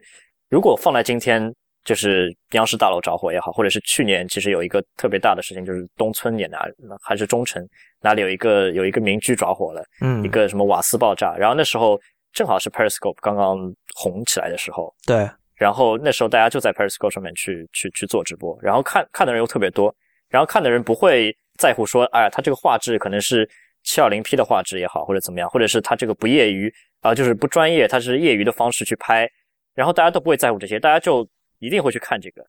[0.51, 1.51] 如果放在今天，
[1.85, 6.67] 就是央视大楼着火也好，或者是去年其实有一个特别大的事情，就是东村也哪
[7.03, 7.67] 还是中城
[8.01, 10.23] 哪里有一个有一个民居着火了，嗯。
[10.25, 12.01] 一，个什么瓦斯爆炸，然后那时候
[12.33, 13.59] 正好是 Periscope 刚刚
[13.95, 19.95] 红起来的时候，对，然后那时候大家就在 Periscope 上面去去去做直播，然后看看的人又特别多，
[20.29, 23.49] 然后看的人不会在乎说，哎呀，他这个画质可能是
[23.85, 29.29] 720P 的画质也好，或者怎么样，或者是他这个不业余啊、就是不专业，他是业余的方式去拍，
[29.75, 31.29] 然后大家都不会在乎这些，大家就
[31.63, 32.45] 一定会去看这个。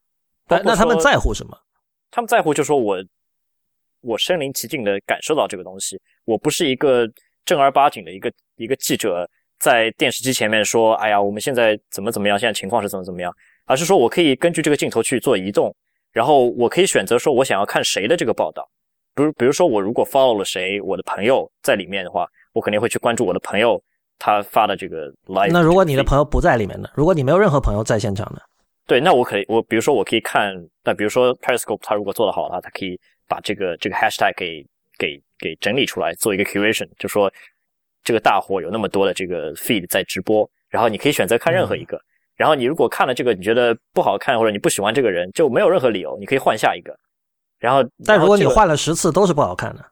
[0.48, 1.58] 但那他们在乎什么？
[2.12, 2.98] 他们在乎就说我
[4.02, 7.08] 我身临其境的感受到这个东西，我不是一个
[7.46, 13.32] 正儿八经的一个一个记者在电视机前面说，哎呀，我们现在怎么怎么样，现在情况是怎么怎么样，
[13.66, 15.74] 而是说我可以根据这个镜头去做移动，
[16.12, 18.68] 然后我可以选择说我想要看谁的这个报道，
[19.16, 23.82] 比如比如说我如果 follow 了谁，我的朋友在里面的话，我肯定会去关注我的朋友
[24.20, 25.52] 他发的这个 live。
[25.52, 26.90] 那如果你的朋友不在里面呢？
[26.96, 28.40] 如果你没有任何朋友在现场呢？
[28.86, 34.66] 对，那我可以，我比如说我可以看，那比如说 Periscope 它如果做得好的话，它可以把这个这个 hashtag 给
[34.98, 37.32] 给给整理出来，做一个 curation，就说
[38.04, 42.00] 这个大火有那么多的这个 feed 在直播，然后你可以选择看任何一个，
[42.36, 46.94] 然后你如果看了这个你觉得不好看或者你不喜欢这个人，就没有任何理由，你可以换下一个。
[47.60, 49.86] 然后，但如果你换了十次都是不好看的，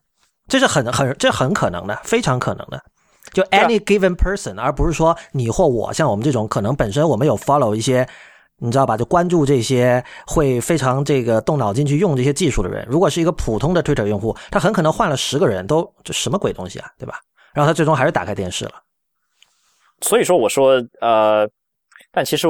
[0.49, 2.83] 这是很很这很可能的，非常可能的。
[3.31, 8.05] 就啊 any given person，、而不是说你或我，像我们这种可能本身我们有 follow 一些，
[8.63, 8.95] 你知道吧？
[8.95, 12.87] 就关注这些会非常这个动脑筋去用这些技术的人。
[12.87, 17.19] 如果是一个普通的 Twitter 用户，他很可能换了十个人都这什么鬼东西啊，对吧？
[17.55, 18.73] 然后他最终还是打开电视了。
[20.01, 21.49] 所以说我说呃，
[22.11, 22.47] 但其实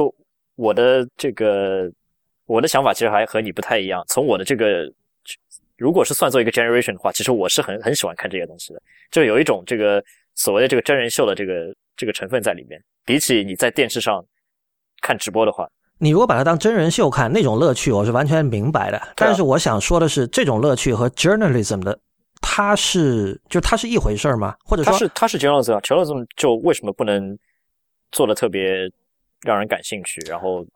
[0.56, 1.90] 我的这个
[2.44, 4.04] 我的想法其实还和你不太一样。
[4.08, 4.84] 从我的这个，
[5.78, 12.78] 如果是算作一个 generation 的话，其实我是很很喜欢看这些东西的，就有一种这个所谓的这个真人秀的这个这个成分在里面。
[13.04, 14.24] 比起你在电视上
[15.00, 15.68] 看直播的话，
[16.02, 19.00] 你如果把它当真人秀看，那种乐趣我是完全明白的。
[19.14, 21.96] 但是我想说的是，这种乐趣和 journalism 的，
[22.40, 24.52] 它是就它是一回事儿吗？
[24.64, 27.38] 或者说它是它是 journalism，journalism journalism 就为什么不能
[28.10, 28.90] 做的特别
[29.42, 30.20] 让人感兴趣？
[30.28, 30.66] 然后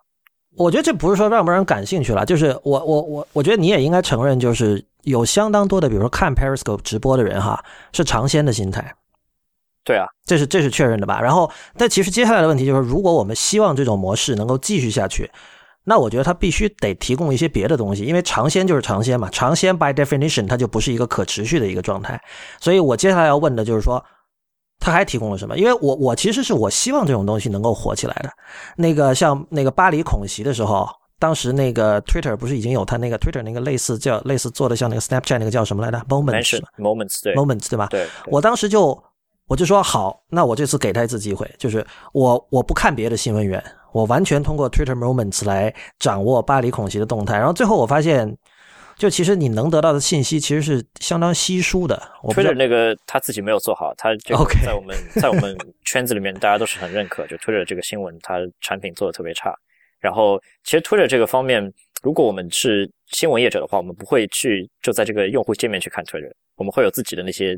[0.57, 7.61] 我觉得这不是说让不让人感兴趣了，就是我我我我觉得你也应该承认，就是有相当多的，比如说看 Periscope 直播的人哈，
[7.93, 8.95] 是尝鲜的心态，
[9.87, 11.21] 对啊，这是这是确认的吧？
[11.21, 15.31] 然后，但其实接下来的问题就是，如果我们希望这种模式能够继续下去，
[15.85, 22.21] 那我觉得它必须得提供一些别的东西，因为尝鲜就是尝鲜嘛，尝鲜 by definition 它就不是一个可持续的一个状态。
[22.61, 24.05] 所以我接下来要问的就是说，
[24.81, 25.57] 它还提供了什么？
[25.57, 28.31] 因为我我其实是我希望这种东西能够火起来的。
[28.77, 30.89] 那个像那个巴黎恐袭的时候，
[31.21, 37.87] 当时那个 Twitter 不是已经有它那个 Twitter 那个类似叫类似做的像那个 Snapchat 那个叫什么来着 Moments mention 嘛 moments 对 Moments 对吧？
[37.91, 39.01] 对，对我当时就
[39.49, 47.37] 我就说好，那我这次给他一次机会，就是我我不看别的新闻源，我完全通过 Twitter Moments 来掌握巴黎恐袭的动态。
[47.37, 48.37] 然后最后我发现，
[48.97, 51.97] 就其实你能得到的信息其实是相当稀疏的。
[52.25, 59.57] Twitter 那个他自己没有做好，他这个 OK 在我们在我们圈子里面大家都是很认可，就 Twitter 这个新闻，它产品做的特别差。
[60.01, 67.57] 然后其实 Twitter 这个方面，如果我们是新闻业者的话，我们不会去就在这个用户界面去看 Twitter，我们会有自己的那些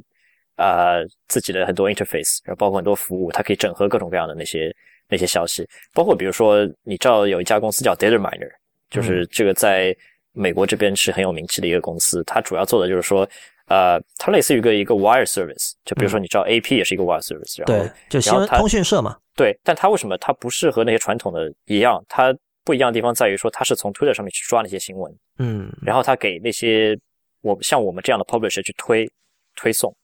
[0.59, 4.71] 呃自己的很多 interface，然后包括很多服务，它可以整合各种各样的那些
[5.09, 8.51] 那些消息，包括比如说你知道有一家公司叫 Dataminer，
[8.91, 9.97] 就是这个在
[10.33, 13.27] 美国这边是很有名气的一个公司，它主要做的就是说。
[13.71, 22.03] 呃，它类似于一个一个 wire service，就比如说你知道 AP 也是一个 wire service，、然后对，就新闻通讯社嘛，对，但它为什么它不是和那些传统的一样？
[22.09, 26.99] 它不一样的地方在于说，它是从 Twitter 上面去抓那些新闻，嗯，然后它给那些
[27.43, 29.07] 我像我们这样的 publisher 去推
[29.55, 29.95] 推送，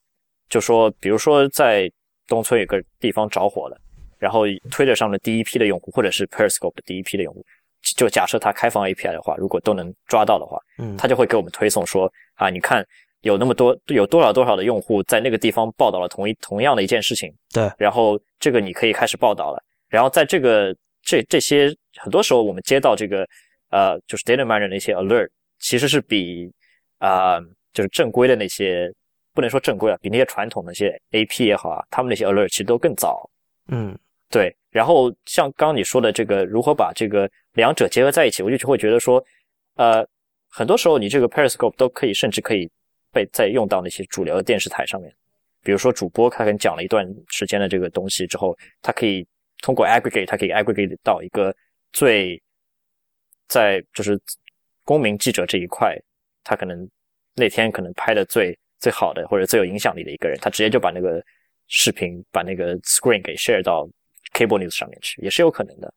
[0.54, 1.90] 就说比如说在
[2.28, 3.76] 东村有个地方着火了，
[4.20, 7.44] 然后 Twitter 上的第一批的用户，或者是 Periscope 的第一批的用户，
[7.96, 12.86] 就假设它开放 API 的话，如果都能抓到的话，嗯，它就会给我们推送说啊，你看
[13.22, 23.26] 有那么多有多少多少的用户在那个地方报道了同一同样的一件事情，对，然后这个你可以开始报道了，然后在这个这这些很多时候我们接到这个
[23.70, 26.48] 呃，就是 data miner 的一些 alert，其实是比
[26.98, 27.40] 啊，
[27.72, 28.88] 就是正规的那些
[29.34, 33.28] 不能说正规啊，比那些传统的那些 AP 也好啊，他们那些 alert 其实都更早。
[33.68, 33.98] 嗯，
[34.30, 34.54] 对。
[34.70, 39.24] 然后像刚刚你说的这个，如何把这个两者结合在一起，我就会觉得说，
[39.74, 40.06] 呃，
[40.48, 42.70] 很多时候你这个 Periscope 都可以，甚至可以
[43.12, 45.12] 被再用到那些主流的电视台上面。
[45.62, 49.26] 比如说主播他可能讲了一段时间的这个东西之后，他可以
[49.62, 51.54] 通过 aggregate，他可以 aggregate 到一个
[51.92, 52.40] 最
[53.48, 54.20] 在就是
[54.84, 55.96] 公民记者这一块，
[56.42, 56.88] 他可能
[57.34, 61.22] 那天可能拍的最最好的或者最有影响力的一个人，他直接就把那个
[61.68, 63.88] 视频把那个 screen 给 share 到
[64.34, 65.90] cable news 上面去，也是有可能的。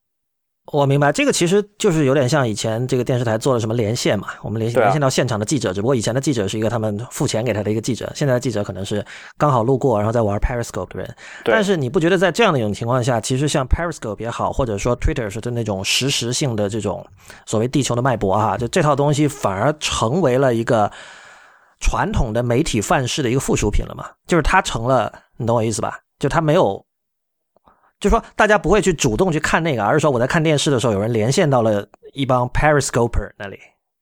[0.72, 9.06] 我明白，这个其实就是有点像以前这个电视台做了什么连线嘛，我们连线连线到现场的记者，只不过以前的记者是一个他们付钱给他的一个记者，现在的记者可能是
[9.38, 11.16] 刚好路过然后在玩 Periscope 的人。
[11.46, 17.06] 但是你不觉得在这样的一种情况下，其实像 Periscope 也好，或者说 Twitter 是的那种实时性的这种
[17.46, 20.92] 所谓地球的脉搏哈，就这套东西反而成为了一个
[21.80, 24.10] 传统的媒体范式的一个附属品了嘛？
[24.26, 26.00] 就是它成了，你懂我意思吧？
[26.20, 26.84] 就它没有。
[28.00, 33.58] 就说大家不会去主动去看那个，而是说我在看电视的时候，有人连线到了一帮 Periscoper 那里。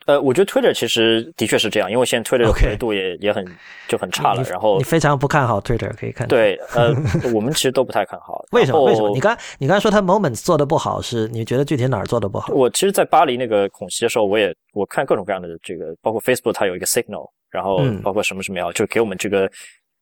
[0.06, 3.44] 呃，我觉得 Twitter 其实的确是这样，因为现在 Twitter 的活跃度也也很
[3.88, 4.44] 就很差了。
[4.44, 6.94] 然后你非常不看好 Twitter，可以看对，呃，
[7.34, 8.46] 我们其实都不太看好。
[8.52, 8.84] 为什么？
[8.84, 9.10] 为什么？
[9.16, 12.54] 你刚你刚才说他 Moments 做的不好，是你觉得具体哪儿做的不好？
[12.54, 19.50] 我其实，在巴黎那个恐袭的时候，我也我看各种各样的这个，包括 Facebook 它有一个 Signal，然后包括什么什么样，就是给我们这个。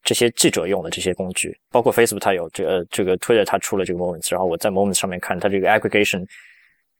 [0.05, 6.27] 这些记者用的这些工具，包括 Facebook，它有这个这个 Twitter，它出了这个 Moments，然后我在 Moments 上面看它这个 aggregation，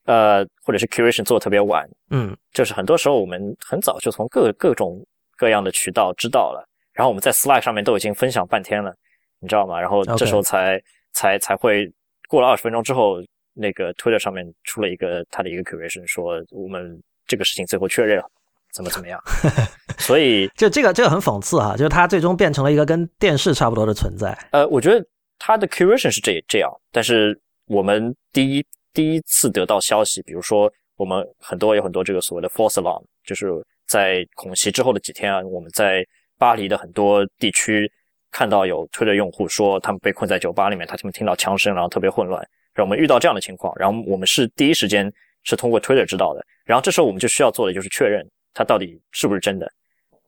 [0.06, 8.96] 呃，或者是 curation 做的特别晚，嗯，就是很多时候我们很早就从各各种各样的渠道知道了，然后我们在 Slack 上面都已经分享半天了，
[9.42, 9.82] 你知道吗？
[9.82, 11.92] 然后这时候才才才会
[12.30, 13.18] 过了二十分钟之后，
[13.54, 18.32] 那个 Twitter 上面出了一个他的一个 curation，说我们这个事情最后确认了。
[18.74, 19.22] 怎么怎么样？
[20.00, 24.38] 所以就这个这个很讽刺哈，就是它最终变成了一个跟电视差不多的存在。
[24.52, 25.06] 呃，我觉得
[25.38, 33.48] 它的 curation 是这这样，但是我们第一第一次得到消息，比如说我们很多有很多这个所谓的 false alarm，就是
[33.88, 36.06] 在恐袭之后的几天啊，我们在
[36.38, 37.90] 巴黎的很多地区
[38.32, 42.44] 看到有推特用户说他们被困在酒吧里面，他们听到枪声，然后特别混乱。
[42.74, 45.12] 让我们遇到这样的情况，然后我们是第一时间
[45.44, 48.28] 是通过 Twitter 知道的，然后这时候我们就需要做的就是确认。
[48.54, 49.72] 它到底是不是真的？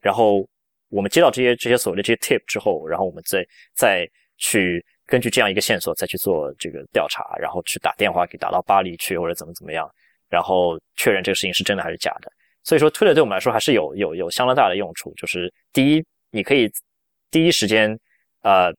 [0.02, 0.48] 然后
[0.90, 4.08] 我们接到这些这些所谓的这些 tip 之后，然后我们再再
[4.38, 9.90] 去根据这样一个线索再去做这个调查，然后去打电话给打到巴黎去或者怎么怎么样，
[10.30, 12.32] 然后确认这个事情是真的还是假的。
[12.64, 15.14] 所以说推特对我们来说还是有有有相当大的用处。
[15.16, 16.72] 就是第一，你可以
[17.30, 17.98] 第一时间
[18.42, 18.72] 呃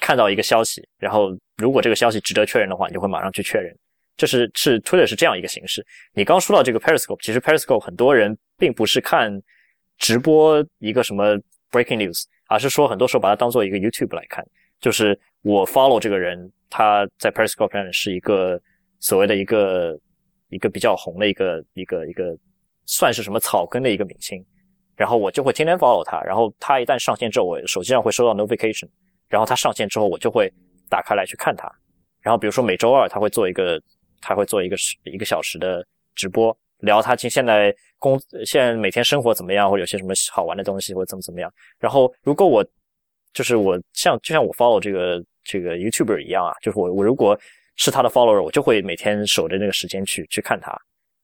[0.00, 3.76] 看到一个消息，然后如果这个消息值得确认的话，你就会马上去确认。
[4.16, 5.84] 这是是 Twitter 是这样一个形式。
[6.12, 9.32] 你刚说到这个 Periscope，其实 Periscope 很多人并不是看
[9.96, 11.36] 直播一个什么
[11.70, 14.44] breaking news，而是说很多时候把它当做一个 YouTube 来看。
[14.80, 18.60] 就是我 follow 这个人，他在 Periscope 上是一个
[19.00, 19.98] 所谓的一个
[20.50, 22.36] 一个比较红的一个一个一个
[22.84, 24.44] 算是什么草根的一个明星，
[24.96, 26.20] 然后我就会天天 follow 他。
[26.22, 28.88] 然后他一旦上线之后，我手机上会收到 notification，
[29.28, 30.52] 然后他上线之后，我就会
[30.88, 31.70] 打开来去看他。
[32.20, 33.80] 然后比如说每周二他会做一个。
[34.20, 41.52] 他会做一个时一个小时的直播，聊他现现在工现在每天生活怎么样，或者有些什么好玩的东西，或者怎么怎么样。
[41.78, 42.64] 然后如果我
[43.32, 47.38] 就是我像就像我 follow 这个这个 YouTuber 一样啊，就是我我如果
[47.76, 50.76] 是他的 follower，我就会每天守着那个时间去去看他。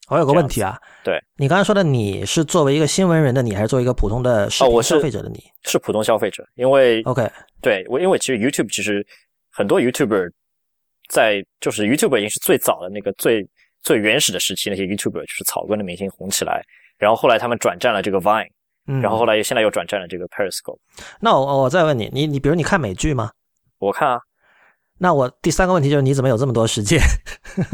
[0.08, 5.42] 我有个问题啊，对你刚才说的，你是作为一个新闻人的你，还是作为一个普通的视频消费者的你？
[5.64, 9.06] 是普通消费者，因为 OK，对我因为其实 YouTube 其实
[9.50, 10.30] 很多 YouTuber。
[11.10, 13.46] 在就是 YouTube 已经是最早的那个最
[13.84, 16.60] 最原始的时期，那些 YouTuber 就是草根的明星红起来，
[16.98, 18.48] 然后后来他们转战了这个 Vine，
[19.00, 20.78] 然后后来又现在又转战了这个 Periscope。
[21.20, 23.30] 那我我再问你，你你比如你看美剧吗？
[23.78, 24.18] 我看啊。
[24.96, 27.00] 那我第三个问题就是你怎么有这么多时间？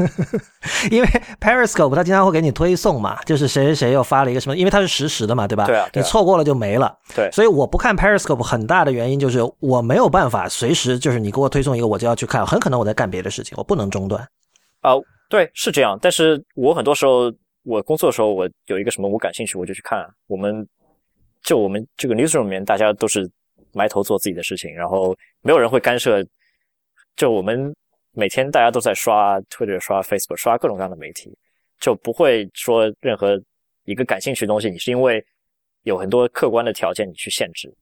[0.89, 1.07] 因为
[1.39, 5.65] Periscope 它经常会给你推送嘛，就是谁谁谁又发了一个什么，因为它是实时的嘛，对吧？
[5.65, 5.87] 对啊。
[5.93, 6.97] 你错过了就没了。
[7.15, 7.29] 对。
[7.31, 14.27] 所以我不看 Periscope 很大的原因就是我没有办法随时就是你给我推送一个我就要去看，很可能我在干别的事情，我不能中断。
[14.81, 14.95] 啊，
[15.31, 15.97] 对，是这样。
[16.01, 17.31] 但是我很多时候
[17.63, 20.05] 我工作的时候，我有一个什么我感兴趣我就去看。
[20.27, 20.67] 我们
[21.41, 23.25] 就我们这个 newsroom 里面大家都是
[23.71, 26.21] 埋头做自己的事情，然后没有人会干涉。
[27.15, 27.73] 就我们
[28.11, 31.33] 每天大家都在刷 Twitter、刷 Facebook、刷各种各样的媒体，
[31.79, 33.41] 就不会说任何
[33.85, 35.25] 一个感兴趣的东西，你是因为
[35.83, 37.73] 有很多客观的条件你去限制。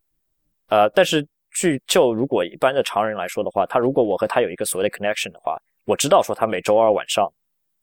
[0.67, 7.27] 呃，但是据就如果一般的常人来说的话，他如果我和他有一个所谓的 connection 的话，我知道说他每周二晚上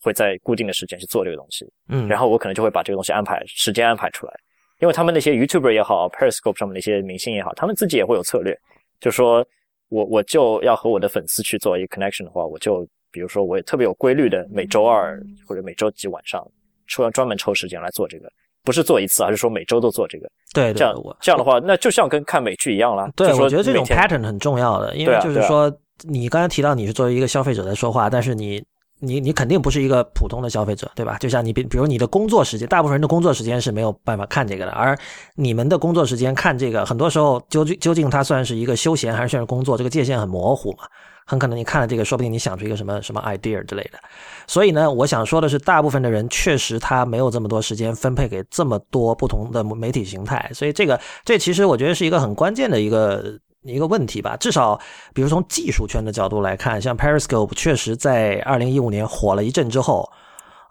[0.07, 4.33] 会在固定的时间去做这个东西，嗯，然后我可能就会把这个东西安排时间安排出来，
[4.79, 8.57] 因为他们那些 YouTuber 也好，Periscope 上面那些明星也好，他们自己也会有策略，
[9.01, 9.45] 就说
[9.89, 16.41] 我我就要和我的粉丝去做一个 connection 的话，我就比如说我也特别有规律的每周二或者每周几晚上
[16.87, 18.31] 抽专门抽时间来做这个，
[18.63, 20.31] 不是做一次，而是说每周都做这个。
[20.55, 23.11] 对，这样这样的话，那就像跟看美剧一样啦。
[23.17, 25.71] 对，我觉得这种 pattern 很重要的，因为就是说，
[26.09, 28.63] 你刚才提到你是作为一个消费者在说话，但是你
[29.01, 31.19] 你你肯定不是一个普通的消费者，对吧？
[31.19, 34.97] 就像你比比如你的工作时间，大部分人的工作时间是没有办法看这个的，而
[35.35, 40.85] 你们的工作时间看这个，很多时候究竟究竟它算是一个休闲还是算是工作，这个界限很模糊嘛。
[41.29, 43.99] 很可能你看了这个，说不定你想出一个什么什么 idea 之类的。
[44.47, 50.49] 所以呢，我想说的是，大部分的人确实他没有这么多时间分配给这么多不同的媒体形态。
[50.55, 53.37] 所以这个这其实我觉得是一个很关键的一个
[53.73, 54.37] 一个问题吧。
[54.37, 54.81] 至少，
[55.15, 60.11] 比如从技术圈的角度来看，像 Periscope 确实在二零一五年火了一阵之后，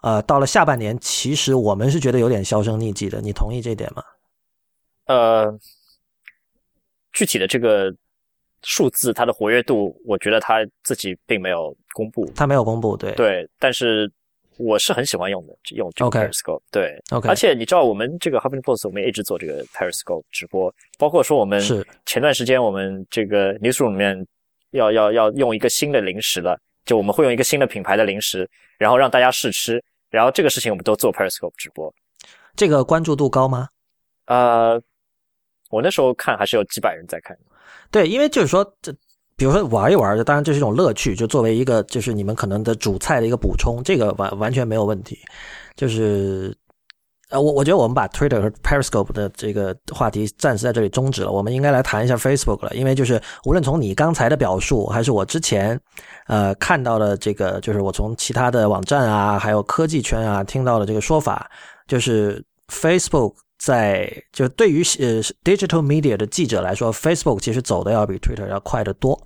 [0.02, 3.20] 呃，到了下半年，其实我们是觉得有点销声匿迹的。
[3.20, 4.02] 你同意这点吗？
[5.06, 5.58] 呃，
[7.12, 7.94] 具体的这个。
[8.62, 14.10] 数字它的活跃度，我觉得它自己并没有公布，它没有公布，对对，但是
[14.58, 21.86] 我是很喜欢用的，用这个 Periscope，对，OK，而且你知道我们这个 Huffington Post，我们也一直做这个 Periscope 直播，包括说我们是。
[22.06, 24.26] 前段时间我们这个 Newsroom 里面
[24.70, 28.48] 要要要用一个新的零食了，就我们会用一个新的品牌的零食，
[28.78, 31.92] 然后让大家试吃，然后这个事情我们都做 Periscope 直播，
[32.54, 33.68] 这个关注度高吗？
[34.26, 34.80] 呃，
[35.70, 37.36] 我那时候看还是有几百人在看。
[37.90, 38.92] 对，因为就是说，这
[39.36, 45.18] 比如说玩一玩，当然这是一种乐趣，就作为一个就是你们可能的主菜的一个补充，这个完完全没有问题。
[45.76, 46.56] 就是
[47.28, 52.74] 呃，我我觉得我们把 Twitter 和 Periscope 的这个话题暂时在这里终止了，我们应该来谈一下 Facebook 了。
[52.74, 55.78] 因为就是无论从你刚才的表述，还是我之前
[56.28, 61.50] 呃看到的这个，就是我从其他的网站啊，还有科技圈啊听到的这个说法，
[61.86, 63.34] 就是 Facebook。
[63.66, 69.20] 在就对于呃 digital media 的记者来说，Facebook 其实走的要比 Twitter 要快得多。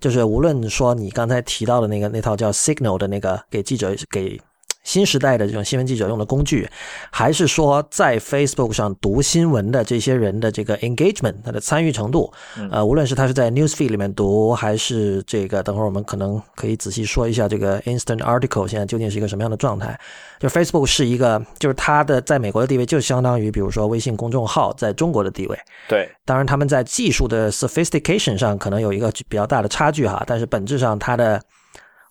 [0.00, 4.38] 就是无论说你刚才提到的那个那套叫 Signal 的那个给记者给。
[4.86, 6.66] 新时代的这种新闻记者用的工具，
[7.10, 12.32] 还是说在 Facebook 上读新闻的这些人的这个 engagement，他的参与程度，
[12.70, 19.98] 呃，无论是他是在 newsfeed 里面读，还是这个，等会儿我们可能可以仔细说一下这个 instant article 现在究竟是一个什么样的状态。
[20.38, 25.58] 就 Facebook 是一个，就是它的在美国的地位就相当于，比如说微信公众号在中国的地位。
[25.88, 31.42] 对，当然他们在技术的 sophistication 上可能有一个比较大的差距哈，但是本质上它的。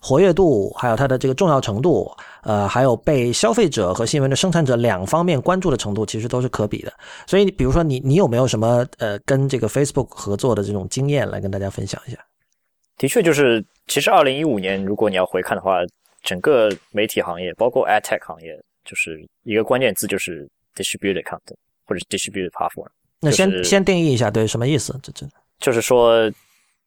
[0.06, 2.08] 活跃度，还有它的这个重要程度，
[2.44, 6.92] 呃，还有被消费者和新闻的生产者两方面关注的程度，其实都是可比的。
[7.26, 12.18] 所以，比如说你，你有没有什么呃跟这个 Facebook 合作的这种经验来跟大家分享一下？
[12.98, 15.78] 的确，就是其实二零一五年，如果你要回看的话，
[16.22, 22.86] 整个媒体行业，包括 Ad Tech 行业，就是一个关键字就是 distributed content 或者 distributed platform。
[23.20, 24.96] 那先先定义一下，对什么意思？
[25.02, 25.26] 这这
[25.58, 26.30] 就是说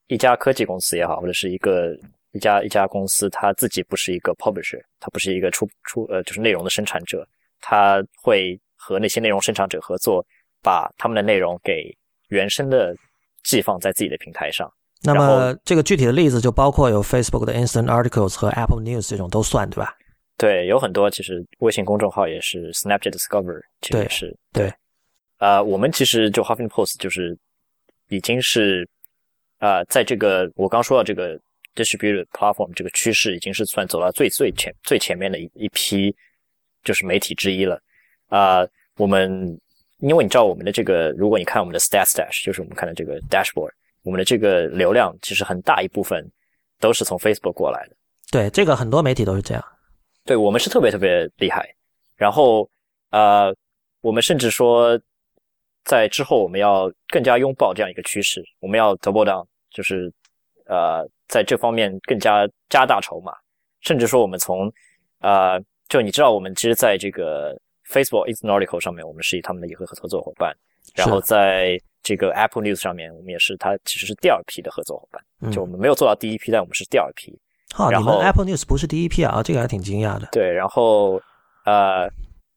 [0.08, 1.94] 一家科技公司也好，或者是一个。
[2.32, 7.28] 一家一家公司，它自己不是一个 publisher，它不是一个出出呃，就是内容的生产者，
[7.60, 10.24] 它会和那些内容生产者合作，
[10.62, 11.92] 把他们的内容给
[12.28, 12.96] 原生的
[13.44, 14.72] 寄放在自己的平台上。
[15.02, 19.96] 那么这个具体的例子就包括有 Facebook 的 Instant Articles 和 Apple News 这种都算，对吧？
[20.38, 24.72] 对，有很多其实微信公众号也是 Snapchat Discover，其实也是对。
[25.40, 27.36] 呃，我们其实就 Huffington Post 就是
[28.10, 28.88] 已经是
[29.58, 31.40] 啊，在这个我刚说到这个。
[31.76, 36.16] Distributed platform 这个趋势已经是算走到最最前最前面的一一批，
[36.84, 37.82] 就是媒体之一了。
[38.28, 38.68] 啊，
[38.98, 39.60] 我们
[40.00, 43.72] 因为你知道我们的这个，如果你看我们的 stats dash，就是我们看的这个 dashboard，
[44.04, 46.30] 我们的这个流量其实很大一部分
[46.80, 47.96] 都是从 Facebook 过来的。
[48.32, 49.64] 对，这个很多媒体都是这样。
[50.26, 51.68] 对我们是特别特别厉害。
[52.16, 52.70] 然后，
[53.10, 53.56] 呃，
[54.02, 55.00] 我们甚至说，
[55.86, 60.12] 在之后我们要更加拥抱这样一个趋势，我们要 double down，就是
[60.66, 61.10] 呃。
[61.30, 63.32] 在这方面更加加大筹码，
[63.80, 64.70] 甚至说我们从，
[65.22, 65.58] 呃，
[65.88, 67.58] 就你知道，我们其实在这个
[67.90, 70.54] Facebook i n a r t i c l e 上面，我们是以他们的一个合作伙伴，
[70.96, 77.34] 然后在这个 Apple News 上面，我们也是它其实是第二批的合作伙伴，就我们没有做到第一批，但我们是第二批。
[77.74, 79.42] 好，你们 Apple News 不是第一批啊？
[79.42, 80.28] 这个还挺惊讶的。
[80.32, 81.22] 对，然后
[81.66, 82.10] 呃。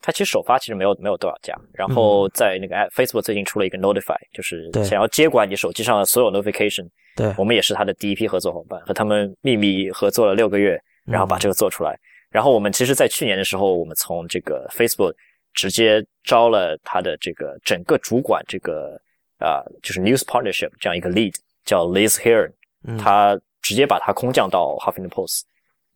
[0.04, 6.88] 它其实首发其实没有没有多少家，然后在那个 Facebook 最近出了一个 Notify，就是想要接管你手机上的所有 Notification。
[7.16, 11.98] 对，我们也是他的第一批合作伙伴，和他们秘密合作了六个月，然后把这个做出来。
[12.30, 15.14] 然后我们其实，在去年的时候，我们从这个 Facebook
[15.52, 19.00] 直接招了他的这个整个主管，这个
[19.38, 21.34] 啊就是 News Partnership 这样一个 Lead，
[21.64, 22.52] 叫 Liz Heron，
[22.98, 25.42] 他直接把他空降到 Huffington Post。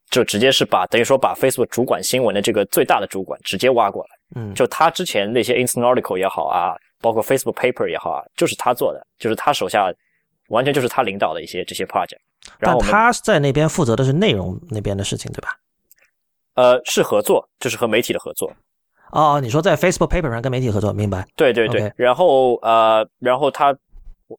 [0.08, 9.92] 就直接是把等于说把 Facebook 主管新闻的这个最大的主管直接挖过来，嗯，就他之前那些 Instant Article 也好啊，包括 Facebook Paper 也好啊，就是他做的，就是他手下
[10.48, 12.18] 完全就是他领导的一些这些 project。
[12.58, 15.58] 然但后他在那边负责的是内容那边的事情，对吧？
[16.54, 18.50] 呃是合作，就是和媒体的合作。
[19.12, 21.26] 哦，你说在 Facebook Paper 上跟媒体合作，明白？
[21.36, 23.76] 对对对然后呃，然后他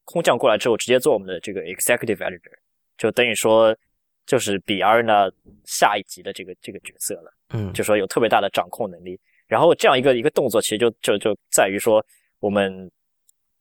[0.04, 2.52] 空降过来之后，直接做我们的这个 executive editor，
[2.98, 3.76] 就等于说
[4.26, 5.32] 就是比 Arna
[5.66, 9.20] 下一级的这个这个角色了，嗯，就说有特别大的掌控能力。
[9.48, 12.06] 然后这样一个一个动作，其实就就就在于说，
[12.40, 12.92] 我们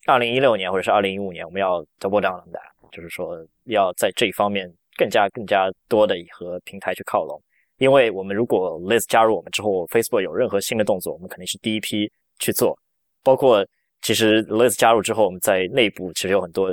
[0.07, 7.43] 二零一六年或者是二零一五年，我们要 double down on that，就是说要在这一方面更加更加多的和平台去靠拢。
[7.79, 12.79] 因为我们如果 Liz 加入我们之后，Facebook 有任何新的动作，我们肯定是第一批去做。
[13.25, 13.67] 包括
[14.01, 16.71] 其实 Liz 加入之后，我们在内部其实有很多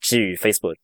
[0.00, 0.76] 基于 Facebook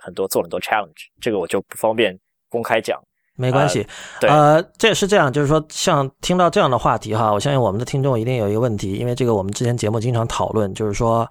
[0.00, 2.18] 很多做很多 challenge，这个我就不方便
[2.48, 2.98] 公开讲。
[3.36, 3.86] 没关系。
[4.20, 11.28] 对呃，这也是这样，就是说，像听到这样的话题哈，我相信我们的听众一定有一个问题，因为这个我们之前节目经常讨论，就是说，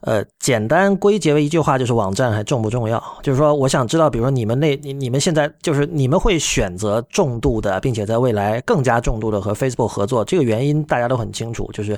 [0.00, 3.02] 呃，简单归结为一句话，就是网站还重不重要？
[3.22, 11.96] 就是说，我想知道，比如说你们那，你你们现在就是你们会选择重度的，并且在未来更加重度的和 Facebook 合作，这个原因大家都很清楚，就是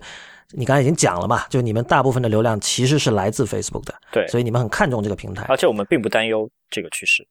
[0.51, 5.47] 你刚才已经讲了嘛，就你们大部分的流量其实是来自 Facebook 的，对，所以你们很看重这个平台。
[5.49, 7.27] 而且我们并不担忧这个趋势。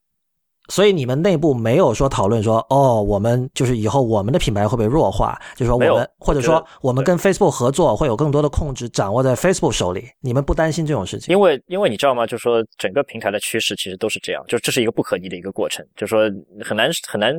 [0.73, 11.31] 所以你们内部没有说讨论说，哦，我们就是以后我们的品牌会被弱化，就是说我们或者说我们跟 Facebook 合作会有更多的控制掌握在 Facebook 手里，你们不担心这种事情？
[11.31, 12.25] 因为因为你知道吗？
[12.25, 16.23] 就是说整个平台的趋势其实都是这样，就这是一个不可逆的一个过程，就是说
[16.65, 17.35] 很难很难，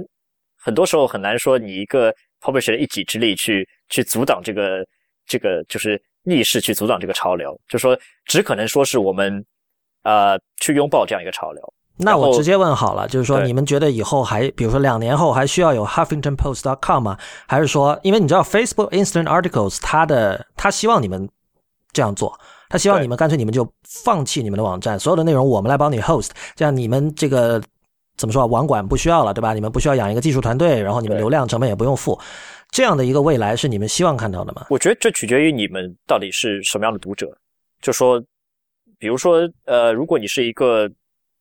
[0.57, 4.87] 很多时候很难说你一个 publisher 的一己之力去去阻挡这个
[5.27, 9.45] 这个就是逆势去阻挡这个潮流，就说只可能说是我们
[10.05, 11.75] 呃去拥抱这样一个潮流。
[11.97, 17.17] 那我直接问好了，就是说你们觉得以后还，比如说两年后还需要有 HuffingtonPost.com 吗？
[17.47, 21.29] 还是说，因为你知道 Facebook Instant Articles 它的它希望你们
[21.93, 22.37] 这样做，
[22.69, 23.65] 他希望你们干脆你们就
[24.03, 27.63] 放弃你们的网站，所有的内容我们来帮你 host，这样你们这个
[28.17, 29.55] 怎么说啊，网管不需要了，对吧？
[29.55, 32.19] 你们不需要养一个技术团队，然后你们流量成本也不用付，
[32.71, 34.67] 这样的一个未来是你们希望看到的吗？
[34.71, 37.29] 我觉得这取决于你们到底是什么样的读者。
[37.81, 38.21] 就说，
[38.99, 40.91] 比如说，呃，如果你是一个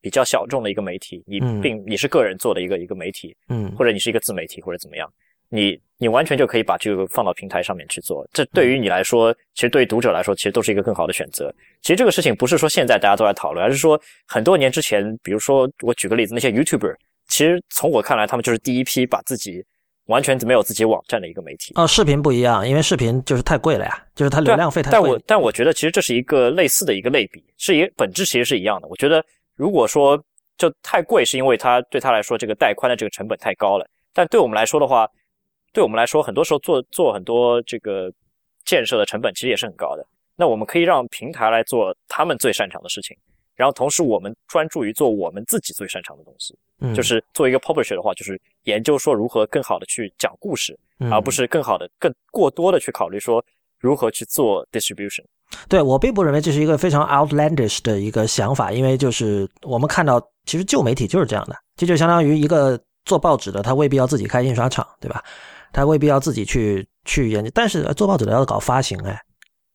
[0.04, 5.10] 比较小众的一个媒体，你嗯并你是个人做的一个一个媒体，嗯或者你是一个自媒体或者怎么样，
[5.48, 8.28] 你你完全就可以把这个放到平台上面去做。
[8.34, 11.50] 这对于你来说，其实对于读者来说，其实都是一个更好的选择。
[11.80, 16.94] 其实这个事情不是说现在大家都在讨论，而是说很多年之前，比如说我举个例子，那些 YouTuber，
[17.28, 19.64] 其实从我看来，他们就是第一批把自己
[20.06, 21.72] 完全没有自己网站的一个媒体。
[21.76, 25.20] 哦，视频不一样，因为视频就是太贵了呀，就是它流量费太贵但我。
[25.28, 28.88] 但我觉得其实这是一个类似的一个类比，是一本质其实是一样的。
[28.88, 29.24] 我觉得
[29.54, 30.22] 如果说
[30.56, 33.86] 就太贵，是因为它对他来说这个带宽的这个成本太高了。
[34.12, 35.08] 但对我们来说的话，
[35.72, 38.12] 对我们来说，很多时候做做很多这个
[38.64, 40.06] 建设的成本其实也是很高的。
[40.36, 43.16] 那我们可以让平台来做他们最擅长的事情，
[43.54, 46.56] 然后同时我们专注于做我们自己最擅长的东西。
[46.80, 53.44] 嗯就是做一个 publisher 的话，就是研究说如何更好的去讲故事，嗯而不是更好的、更过多的去考虑说
[53.78, 55.24] 如何去做 distribution。
[55.68, 65.22] 对我并不认为这是一个非常 outlandish 的一个想法，因为就是我们看到，其实旧媒体就是这样的，这就相当于一个做报纸的，他未必要自己开印刷厂，对吧？
[65.72, 69.20] 他未必要自己去去研究，但是呃做报纸的要搞发行，哎，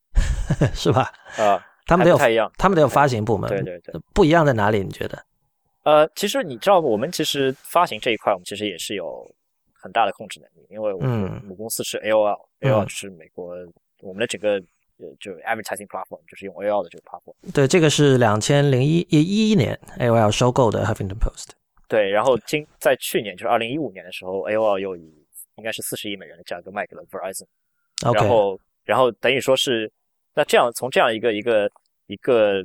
[0.74, 1.12] 是吧？
[1.38, 2.52] 啊，他们得有还不太一样。
[2.58, 4.80] 他们得有发行部门，对对对，不一样在哪里？
[4.84, 5.22] 你觉得？
[5.84, 9.26] 呃，其实你知道，我们其实发行这一块，我们其实也是有
[9.74, 13.56] 很大的控制能力，因为我们嗯母公司是 AOL，AOL、嗯 AOL 是美国
[14.02, 14.62] 我们的整个呃
[15.20, 17.34] 就是 advertising platform，就是用 AOL 的这个 platform。
[17.54, 21.50] 对，这个是两千零一一一年 AOL 收购的 Huffington Post。
[21.88, 25.12] 对，然后今在去年就是二零一五年的时候，AOL 又以
[25.56, 29.92] 应该是四十亿美元的价格卖给了 Verizon，OK，然后然后等于说是
[30.36, 31.70] 那这样从这样一个一个
[32.08, 32.64] 一个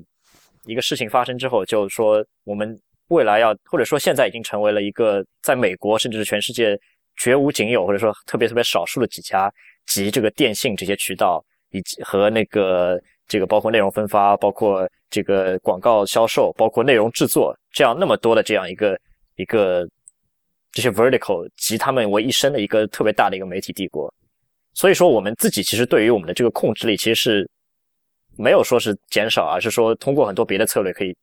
[0.64, 2.78] 一个事情发生之后，就是说我们
[3.08, 6.78] 未来要或者说现在已经成为了一个在美国甚至是全世界
[7.16, 9.52] 绝无仅有或者说特别特别少数的几家
[9.86, 12.96] 集这个电信这些渠道以及和那个
[13.26, 18.96] 这个包括内容分发，包括这个广告销售，包括内容制作这样那么多的这样一个
[19.34, 19.84] 一个
[20.70, 24.12] 这些 vertical 集他们为一身的一个特别大的一个媒体帝国。
[24.72, 27.50] 所以说，我们自己其实对于我们的这个控制力，其实是
[28.36, 31.16] 没有说是减少，而是说通过很多别的策略，可以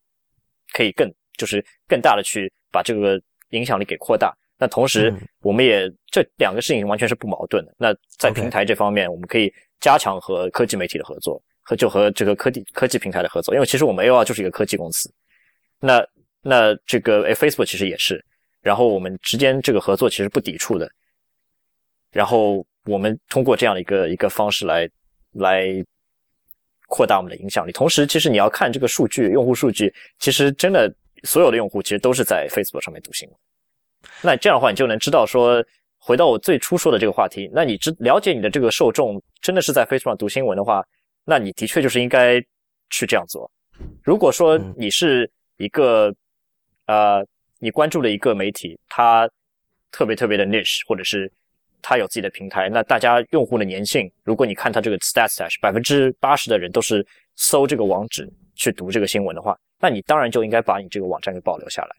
[0.74, 3.22] 可以更就是更大的去把这个
[3.52, 4.34] 影响力给扩大。
[4.58, 7.74] 那同时嗯，我们也这两个事情完全是不矛盾的。
[7.78, 9.52] 那在平台这方面，我们可以
[9.82, 15.14] 加强和科技媒体的合作，和就和这个科技科技平台的合作，因为其实我们 AOL 就是一个科技公司。
[15.80, 16.02] 那
[16.42, 18.24] 那这个诶 Facebook 其实也是。
[18.62, 20.88] 然后我们之间这个合作其实不抵触的，
[22.12, 24.88] 然后我们通过这样的一个一个方式来
[25.32, 25.66] 来
[26.88, 27.72] 扩大我们的影响力。
[27.72, 33.38] 同时，其实你要看这个数据，用户数据，其实真的所有的用户其实都是在 Facebook 上面读新闻。
[34.22, 35.66] 那这样的话，你就能知道说，
[35.98, 40.84] 回到我最初说的这个话题，那你知了解你的这个受众真的是在 Facebook 上读新闻的话，
[41.26, 42.40] 那你的确就是应该
[42.90, 43.50] 去这样做。
[44.04, 46.14] 如果说你是一个
[46.86, 47.26] 呃，
[47.60, 49.30] 你关注的一个媒体，它
[49.92, 51.32] 特别特别的 niche，或者是
[51.82, 61.96] 它有自己的平台，那大家用户的粘性，如果你看它这个 stats，百分之八十的人都是搜这个网址去读这个新闻的话，那你当然就应该把你这个网站给保留下来。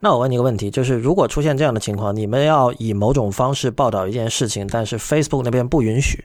[0.00, 6.24] 那我问你一个问题，就是如果出现这样的情况，你们要以某种方式报道一件事情，但是 Facebook 那边不允许，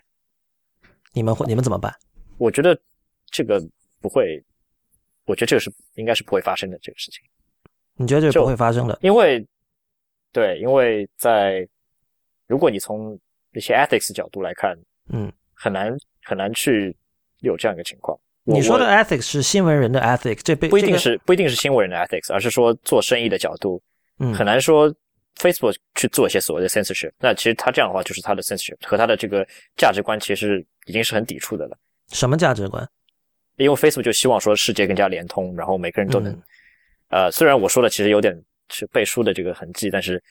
[1.14, 1.94] 你们会你们怎么办？
[2.38, 2.80] 我觉得
[3.32, 3.62] 这个
[4.00, 4.42] 不会，
[5.26, 7.22] 我觉得这个是应该是不会发生的这个事情。
[7.96, 8.98] 你觉得这是不会发生的？
[9.02, 9.46] 因为
[10.32, 11.68] 对，因为在
[12.48, 13.20] 如果你从
[13.54, 14.78] 一些 ethics 角度来看，
[15.10, 16.96] 嗯，很难很难去
[17.40, 18.18] 有这样一个情况。
[18.54, 23.82] 你说的 ethics 是新闻人的 ethics，这不一定是不一定是新闻人的 ethics，而是说做生意的角度，
[24.20, 24.94] 嗯，很难说
[25.38, 27.12] Facebook 去做一些所谓的 censorship。
[27.20, 29.46] 那其实他这样的话，就是他的 censorship 和他的这个
[29.78, 31.78] 价值观其实已经是很抵触的了。
[32.12, 32.88] 什么价值观？
[33.58, 36.38] 因为 Facebook 就希望说世界更加联通，然后每个人都能，
[37.10, 38.36] 呃，虽然我说的其实有点
[38.70, 40.22] 是背书的这个痕迹，但是。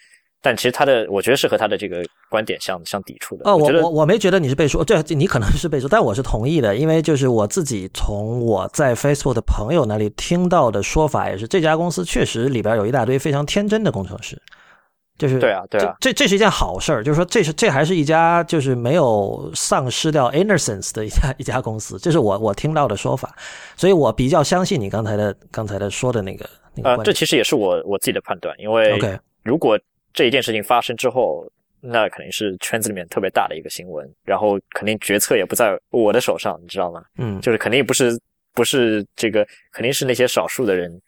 [0.41, 3.51] 但其实他的，我觉得是和他的这个观点相相抵触的。
[3.51, 14.41] 哦，我我我没觉得你是背书，对，你可能是背书，但我是同意的，因为就是我自己从我在 Facebook 的朋友那里听到的说法，也是这家公司确实里边有一大堆非常天真的工程师，
[15.18, 23.34] 就是对啊，对啊，这这是一件好事儿，就是说这是这还是一家就是没有丧失掉 innocence 的一家一家公司，这是我我听到的说法，
[23.76, 26.91] 所以我比较相信你刚才的刚才的说的那个那个。
[26.91, 29.76] 呃，这其实也是我我自己的判断，因为 OK，如果。
[30.12, 31.50] 这一件事情发生之后，
[31.80, 37.02] 那肯定是圈子里面特别大的一个新闻，然后肯定决策也不在我的手上，你知道吗？
[37.18, 38.18] 嗯，就是肯定不是
[38.52, 41.00] 不是这个，肯定是那些少数的人，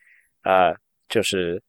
[0.43, 0.73] 啊，
[1.09, 1.61] 就是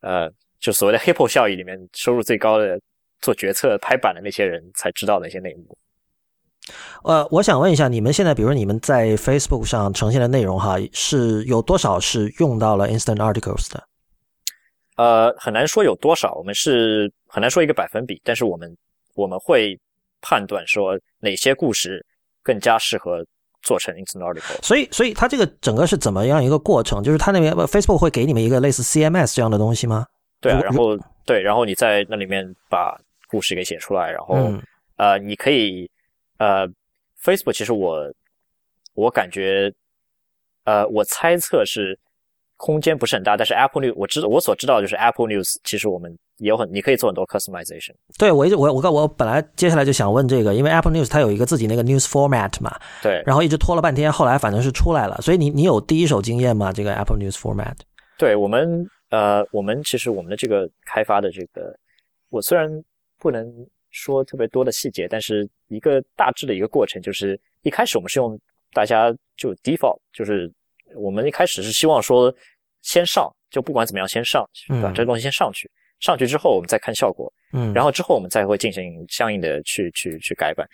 [0.00, 0.30] 呃，
[0.60, 2.78] 就所谓的 Hippo 效益里面收入最高的
[3.20, 5.76] 做决策拍板的那些人才知道那些内幕。
[7.04, 13.82] 呃，我想问一下，你们现在，比如你们在 Facebook 上呈现的内容，哈，是有多少是用到了 Instant Articles 的？
[14.96, 18.76] 呃，很难说有多少，我们是很难说一个百分比，但是我们
[19.14, 19.78] 我们会
[20.20, 22.04] 判断说哪些故事
[22.42, 23.24] 更加适合
[23.62, 24.62] 做成 instant article。
[24.62, 27.02] 所以，所以它这个整个是怎么样一个过程？
[27.02, 30.06] 就是它那边 Facebook 会给你们一个类似 CMS 这样的东西吗？
[30.40, 32.94] 对啊，然后对，然后你在那里面把
[33.28, 34.52] 故事给写出来，然后
[34.96, 35.90] 呃，你可以
[36.36, 36.68] 呃
[37.22, 38.12] ，Facebook 其实我
[38.94, 39.72] 我感觉
[40.64, 41.98] 呃，我猜测是。
[42.62, 47.92] 空间不是很大，但是 Apple News 我知道我所知道的就是 Apple News，其实我们也有很，你可以做很多 customization。
[48.16, 56.72] 对我一直我我我本来接下来就想问这个，因为 Apple News 它有一个自己那个 news format 嘛，对，然后一直拖了半天，后来反正是出来了，所以你你有第一手经验吗？
[56.72, 57.74] 这个 Apple News format？
[58.16, 61.76] 对我们呃，我们其实我们的这个开发的这个，
[62.30, 62.70] 我虽然
[63.18, 63.44] 不能
[63.90, 68.38] 说特别多的细节，但是一个大致的一个过程就是一开始我们是用
[68.72, 70.48] 大家就 default，就是
[70.94, 72.32] 我们一开始是希望说。
[72.82, 74.48] 先上，就不管怎么样，先上，
[74.82, 75.70] 把这个东西先上去。
[76.00, 77.32] 上去之后，我们再看效果。
[77.52, 80.68] 嗯，然后之后我们再会进行相应的去去去改版。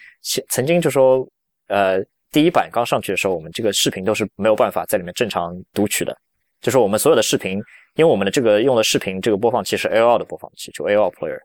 [0.49, 1.29] 曾经就说，
[1.67, 2.03] 呃，
[2.33, 6.17] 第一版刚上去的时候，我们这个视频都是没有办法在里面正常读取的。
[6.63, 7.59] 就是我们所有的视频，
[7.97, 11.39] 因为我们的这个用的视频这个播放器是 AOL 的播放器，就 AOL Player。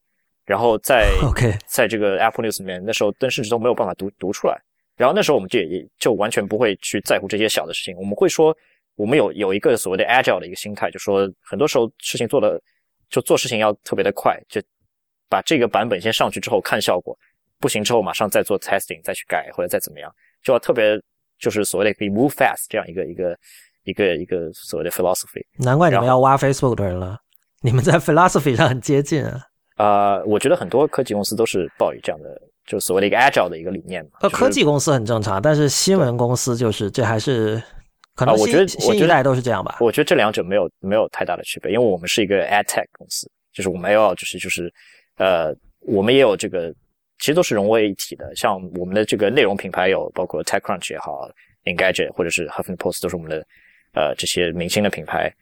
[0.45, 4.57] 然后在 OK，在这个 Apple News 里面，那时候登甚至都没有办法读读出来。
[4.95, 8.55] 然后那时候我们就也就完全不会去在乎这些小的事情，我们会说。
[8.95, 12.61] 我们有有一个所谓的 agile 的一个心态，就说很多时候事情做的
[13.09, 14.61] 就做事情要特别的快，就
[15.27, 17.17] 把这个版本先上去之后看效果，
[17.59, 20.13] 不行之后马上再做 testing 再去改或者再怎么样，
[20.43, 21.01] 就要特别
[21.39, 23.37] 就是所谓的可以 move fast 这样一个一个
[23.83, 25.43] 一个一个所谓的 philosophy。
[25.57, 27.17] 难怪你们要挖 Facebook 的人了，
[27.61, 29.41] 你们在 philosophy 上很接近啊。
[29.77, 32.29] 呃，我觉得很多科技公司都是抱以这样的，
[32.67, 34.11] 就所谓的一个 agile 的一个理念嘛。
[34.21, 37.59] 呃，科技公司很正常，但是新闻公司就是这还是。
[38.15, 39.77] 可能我觉得新一代都是这样吧。
[39.79, 44.71] 我觉得这两者没有没有太大的区别，因为我们是一个 ad tech 公司，就是我们要就是就是
[45.17, 46.71] 呃，我们也有这个，
[47.17, 48.31] 其实都是融为一体的。
[48.35, 51.27] 像我们的这个内容品牌有包括 TechCrunch 也好
[51.65, 53.43] ，Engadget 或者是 Huffington Post 都是我们的
[53.93, 55.33] 呃这些明星的品牌。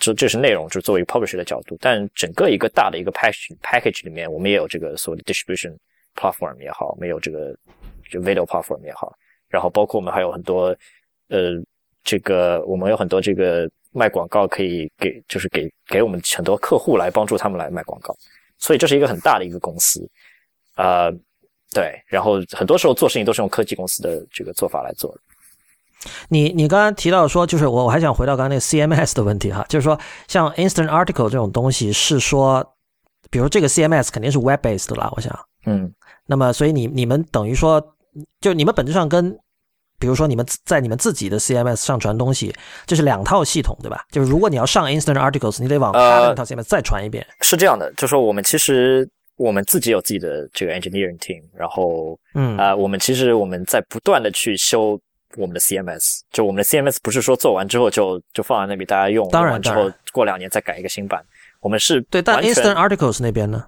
[0.00, 1.78] 这这是内容，就是作为 publisher 的角度。
[1.80, 5.76] 但整个一个大的一个 package package 里面，我们也有这个所谓的 distribution
[6.16, 7.56] platform 也好，没有这个
[8.10, 9.14] 就 video platform 也好，
[9.48, 10.76] 然后包括我们还有很多
[11.28, 11.62] 呃。
[12.06, 18.16] 这个我们有很多这个卖广告可以给，就是给给我们很多客户来帮助他们来卖广告，
[18.58, 20.08] 所以这是一个很大的一个公司，
[20.76, 21.10] 呃，
[21.74, 25.20] 对，然后很多时候做事情都是用科技公司的这个做法来做的。
[26.28, 29.98] 你你刚刚提到说，就是我我还想回到刚刚那个 CMS 的问题哈，就是说
[30.28, 32.64] 像 Instant Article 这种东西是说，
[33.30, 35.92] 比如这个 CMS 肯定是 Web based 的啦，我想，嗯，
[36.26, 37.82] 那么所以你你们等于说，
[38.40, 39.36] 就你们本质上跟，
[39.98, 42.54] 比如说你们在你们自己的 CMS 上传东西，
[42.86, 44.04] 这是两套系统对吧？
[44.10, 47.26] 就是如果你要上 Instant Articles，你得往他的那套 CMS 再传一遍。
[47.40, 54.98] 是这样的，就说我们其实我们自己有自己的这个 engineering team，然后嗯啊、我们其实我们在不断的去修
[55.36, 61.22] 我们的 CMS，就我们的 CMS 不是说做完之后就就放在那里大家用，当然之后过两年再改一个新版，
[61.60, 63.64] 我们是对，但 Instant Articles 那边呢？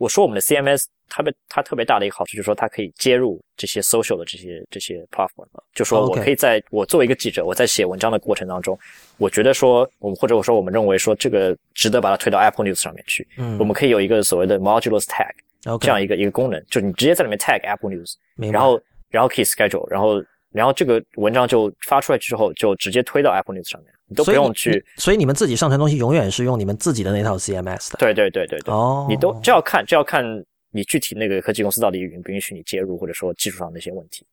[0.00, 8.78] 我说我们的 CMS 它的它特别大的一个好处就是说它可以接入这些 social 的这些这些 platform，就说我可以在我作为一个记者，我在写文章的过程当中，
[9.18, 13.58] 我觉得说我们或者我说我们认为说这个值得把它推到 Apple News 上面去，嗯。
[13.58, 18.14] 我们可以有一个所谓的 modulus tag，OK，这样一个一个功能，就是你直接在里面 tag Apple News，
[18.50, 18.80] 然后
[19.10, 24.84] 然后可以 schedule，然后然后这个文章就发出来之后就直接推到 Apple News 上面，你都不用去。
[24.96, 27.96] 所以你们自己上传东西永远是用你们自己的那套 CMS 的。
[27.98, 30.22] 对对对对对，哦，你都这要看，这要看
[30.70, 34.26] 你具体那个科技公司到底允不允许你接入，或者说技术上的一些问题。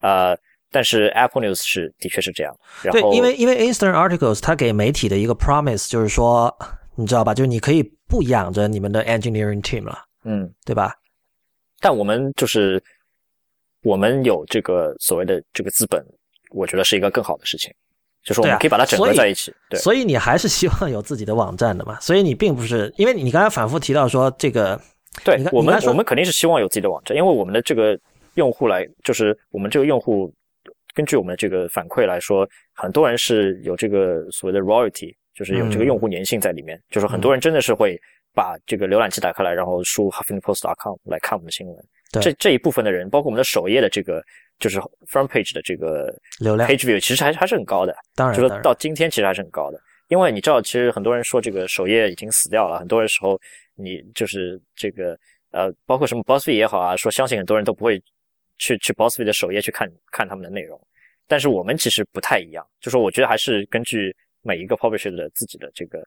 [0.00, 0.36] 呃，
[0.70, 2.54] 但是 Apple News 是的确是这样。
[2.82, 6.54] 然对，因为因为 Instant Articles 它给媒体的一个 promise 就是说，
[6.96, 7.32] 你知道吧？
[7.32, 10.94] 就是你可以不养着你们的 engineering team 了，嗯，对吧？
[11.80, 12.82] 但我们就是
[13.82, 16.04] 我们有这个所谓的这个资本，
[16.50, 17.72] 我觉得是一个更好的事情，
[18.24, 19.52] 就是我们可以把它整合在一起。
[19.68, 21.98] 对，所以你还是希望有自己的网站的嘛？
[22.00, 24.80] 所以你并不是因为你刚才反复提到说这个，
[25.24, 27.98] 对我们我们肯定是希望有自己的网站，因为我们的这个
[28.34, 30.32] 用户来，就是我们这个用户
[30.94, 37.98] 根据我们的这个反馈来说，很多人是有这个所谓的 royalty，就是有这个嗯用户粘性在里面，就是很多人真的是会
[38.34, 41.76] 把这个浏览器打开来，然后输 huffingtonpost.com 来看我们的新闻。
[42.12, 44.22] 对这这一部分的人，包括我们的首页的这个
[44.60, 44.78] 就是
[45.10, 46.68] front page 的这个流量。
[46.68, 47.96] page view，其实还还是很高的。
[48.14, 53.40] 当然就说到今天其实还是很高的，因为你知道，其实很多人说这个首页已经死掉了，很多人时候
[53.74, 55.18] 你就是这个
[55.50, 58.00] 呃，包括什么 BuzzFeed 也好啊，说相信很多人都不会
[58.58, 60.80] 去去 BuzzFeed 的首页去看看他们的内容，
[61.26, 66.06] 但是我们其实不太一样，就说我觉得还是根据每一个 publisher 的自己的这个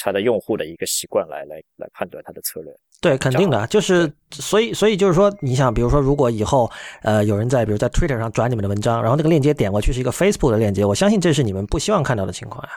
[0.00, 2.72] 他的用户的一个习惯来来来判断他的策略。
[3.00, 6.70] 对，肯定的，就是所以所以就是说，你想，比如说，如果以后
[7.02, 12.70] 呃有人在比如在 Twitter 上转你们的文章，然后那个链接点过去是一个 Facebook 的链接，我相信这是你们不希望看到的情况呀。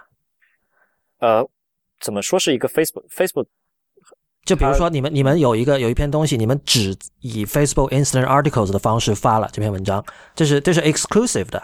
[1.19, 1.47] 呃，
[2.01, 3.45] 怎么说是一个 Facebook Facebook
[4.45, 10.03] 就比如说你们你们有一个有一篇东西，你们只以 Facebook Instant Articles 的方式发了这篇文章，
[10.35, 11.61] 这是这是 exclusive 的，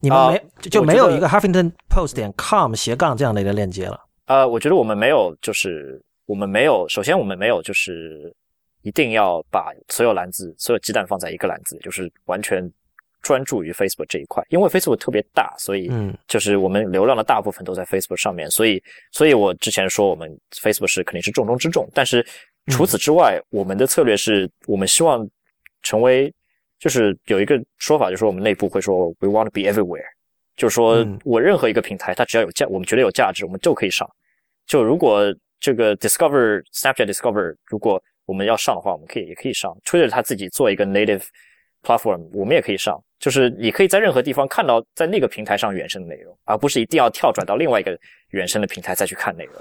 [0.00, 3.98] 你们啊没、就没有一个 Huffington Post 点 com 斜杠这样的一个链接了。
[4.32, 8.34] 呃，我觉得我们没有，就是我们没有，首先我们没有，就是
[8.80, 12.66] 一定要把所有篮子、所有鸡蛋放在一个篮子，就是完全
[13.20, 16.16] 专注于 Facebook 这一块，因为 Facebook 特别大，所以嗯。
[16.26, 22.26] 就是我们流量的大部分都在 Facebook 上面，所以，所以我之前说我们 Facebook 是肯定是重中之重，但是
[22.68, 25.28] 除此之外，我们的策略是我们希望
[25.82, 26.32] 成为，
[26.78, 30.08] 就是有一个说法，就是说我们内部会说 we want to be everywhere，
[30.56, 31.18] 就是说嗯。
[31.22, 34.08] 我任何一个平台，它只要有价，我们觉得有价值，我们就可以上。
[34.72, 35.22] 就如果
[35.60, 39.70] 这个 Discover Snapchat Discover，如果我们要上的话，我们可以也可以上。
[39.84, 41.24] Twitter 它自己做一个 native
[41.82, 42.98] platform，我们也可以上。
[43.18, 47.94] 就是你可以在任何地方看到在那个平台上原生的内容，而不是一定要跳转到另外一个
[48.30, 49.54] 原生的平台再去看内容。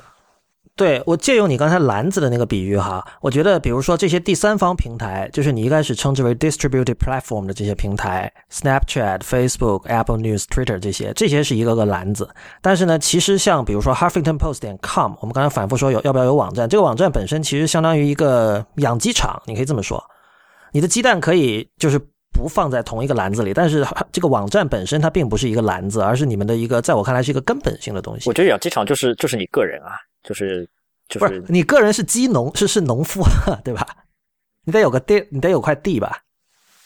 [0.76, 12.28] 对我借用你刚才篮子的那个比喻哈，我觉得比如说这些第三方平台，就是你一开始称之为 distributed platform 的这些平台，Snapchat、Facebook、Apple News、Twitter 这些，这些是一个个篮子。
[12.61, 20.03] 但是呢，其实像比如说 Huffington Post 点 com，我们刚才反复说有要不要有网站，这个网站本身其实相当于一个养鸡场，你可以这么说，
[20.72, 21.99] 你的鸡蛋可以就是。
[22.34, 28.30] 不放在同一个篮子里，但是这个网站本身它并不是一个篮子，而是你们的一个，在我看来是一个根本性的东西。
[28.30, 30.67] 我觉得养鸡场就是就是你个人啊，就是
[31.07, 33.24] 就不是你个人是鸡农，是是农夫，
[33.63, 33.86] 对吧？
[34.63, 36.22] 你得有个地，你得有块地吧？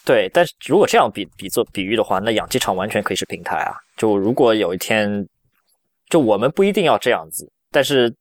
[0.05, 3.75] 对，但是如果这样比比作比喻的话，那养鸡场完全可以是平台啊。
[3.97, 5.27] 就如果有一天，
[6.09, 8.13] 就我们不一定要这样子，但是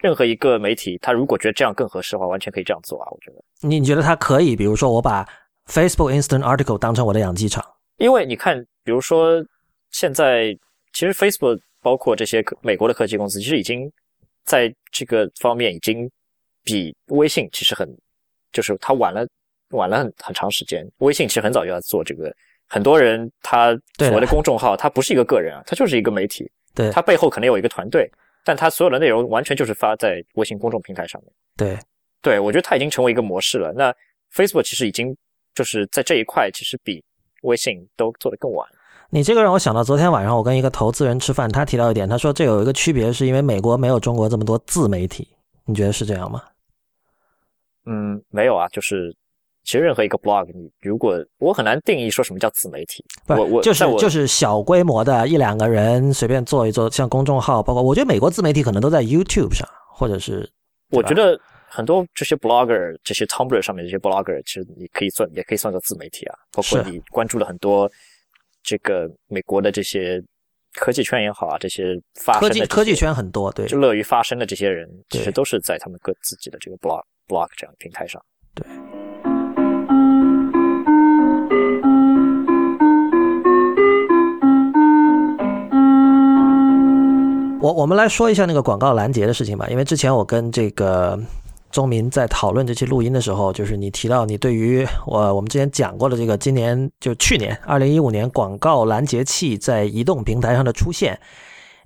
[0.00, 3.08] 任何一个媒体，他如果觉得这样更合适的话，完全可以这样做啊。
[3.10, 4.54] 我觉得，你你觉得它可以？
[4.54, 5.28] 比如说，我把
[5.66, 7.64] Facebook Instant Article 当成我的养鸡场，
[7.98, 9.44] 因为你看，比如说
[9.90, 10.56] 现在
[10.92, 13.90] 其实 Facebook 包括这些美国的科技公司，其实已经
[14.44, 16.10] 在这个方面已经
[16.64, 17.88] 比微信其实很，
[18.52, 19.26] 就是它晚了
[19.70, 20.86] 晚了很很长时间。
[20.98, 22.34] 微信其实很早就要做这个，
[22.68, 28.10] 很多人他所谓的公众号，它不是一个个人啊，它就是一个媒体，对，它背后可能有一个团队，
[28.44, 31.32] 但它所有的内容完全就是发在微信公众平台上面。
[31.56, 31.78] 对，
[32.20, 33.72] 对我觉得它已经成为一个模式了。
[33.72, 33.94] 那
[34.32, 35.16] Facebook 其实已经
[35.54, 37.02] 就是在这一块，其实比
[37.42, 38.68] 微信都做得更晚。
[39.14, 45.28] 你这个让我想到昨天晚上我跟一个投资人吃饭，他提到一点，他说这有一个区别，是因为美国没有中国这么多自媒体。
[45.66, 46.40] 你觉得是这样吗？
[47.84, 49.14] 嗯，没有啊，就是
[49.64, 60.50] 其实任何一个 blog，你如果我很难定义说什么叫自媒体，我我就是就是小规模的一两个人随便做一做，像公众号，包括我觉得美国自媒体可能都在 YouTube 上，或者是
[60.88, 61.38] 我觉得
[61.68, 67.86] 很多这些 blogger，这些 Tumblr 上面这些 blogger，其实你可以算也可以算作自媒体啊，包括你关注了很多。
[68.62, 70.22] 这个美国的这些
[70.74, 78.22] 科技圈也好啊，这些发科技科技圈很多，对，就乐于发声的这些人，其实都是在他们各自己的这个 blog blog 这样的平台上。
[78.54, 78.66] 对。
[87.60, 91.18] 我我们来说一下那个广告拦截的事情吧，因为之前我跟这个。
[91.72, 101.18] 宗民在讨论这期录音的时候，就是你提到你对于我我们之前讲过的这个今年就去年二零一五年广告拦截器在移动平台上的出现。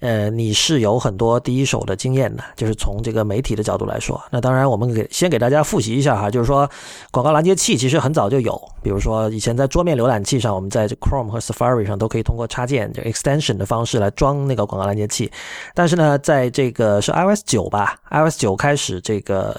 [0.00, 4.22] 呃，你是有很多第一手的经验的，就是从这个媒体的角度来说。
[4.30, 6.68] 那当然，我们给先给大家复习一下哈，就是说
[7.10, 15.32] 广告拦截器其实很早就有，比如说以前在桌面浏览器上，我们在这 Chrome 和 Safari 上都可以通过插件就 extension 的方式来装那个广告拦截器。
[15.72, 19.58] 但是呢，在这个是 iOS 九吧，iOS 九开始这个。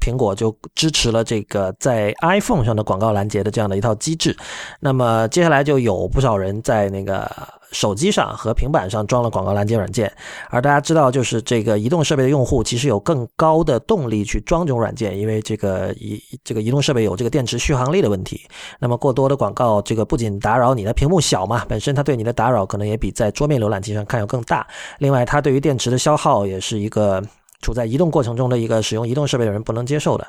[0.00, 4.36] 苹果就支持了这个在 iPhone 上的广告拦截的这样的一套机制，
[4.80, 7.30] 那么接下来就有不少人在那个
[7.70, 10.10] 手机上和平板上装了广告拦截软件，
[10.48, 18.40] 而大家知道，就是这个移动设备的用户其实有更高的动力去装这种软件，因为这个移这个移动设备有这个电池续航力的问题。
[18.78, 24.66] 那么过多的广告，这个不仅打扰你的屏幕小嘛，本身它对你的打扰可能也比在桌面浏览器上看要更大。
[24.98, 27.22] 另外，它对于电池的消耗也是一个。
[27.60, 30.26] 处在移动过程中的一个使用移动设备的人不能接受的，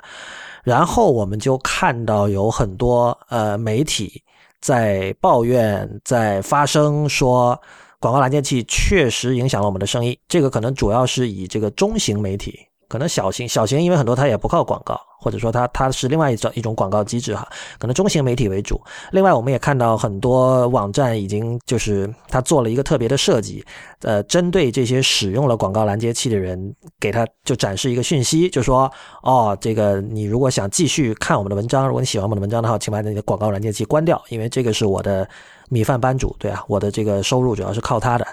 [0.64, 4.22] 然后我们就看到有很多呃媒体
[4.60, 7.60] 在抱怨，在发声说
[8.00, 10.18] 广告拦截器确实影响了我们的生意。
[10.28, 12.60] 这个可能主要是以这个中型媒体。
[12.92, 17.48] 可能小型小型，因为很多它也不靠广告，或者说它它是另外一种一种广告机制哈。
[17.80, 18.78] 可能中型媒体为主。
[19.14, 23.66] 另外，我们也看到很多网站已经就是它做了一个特别的设计，
[24.02, 28.92] 呃，针对这些使用了广告拦截器的人，给他就展示一个讯息，就说
[29.24, 35.26] 哦，这个你如果想继续看我们的文章，如果你喜欢我们的文章的话，请把你的广告拦截器关掉，因为这个是我的
[35.70, 38.28] 米饭班主，对啊，我的这个收入主要是靠它的。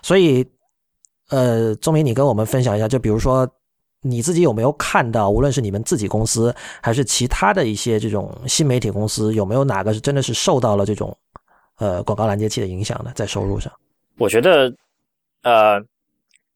[0.00, 0.42] 所以，
[1.28, 3.46] 呃，钟明，你跟我们分享一下，就比如说。
[4.04, 11.16] 你自己有没有看到，无论是你们自己公司，还是其他的一些这种新媒体公司，有没有哪个是真的是受到了这种
[11.78, 13.72] 呃广告拦截器的影响呢，在收入上？
[14.18, 14.74] 我觉得，
[15.42, 15.80] 呃，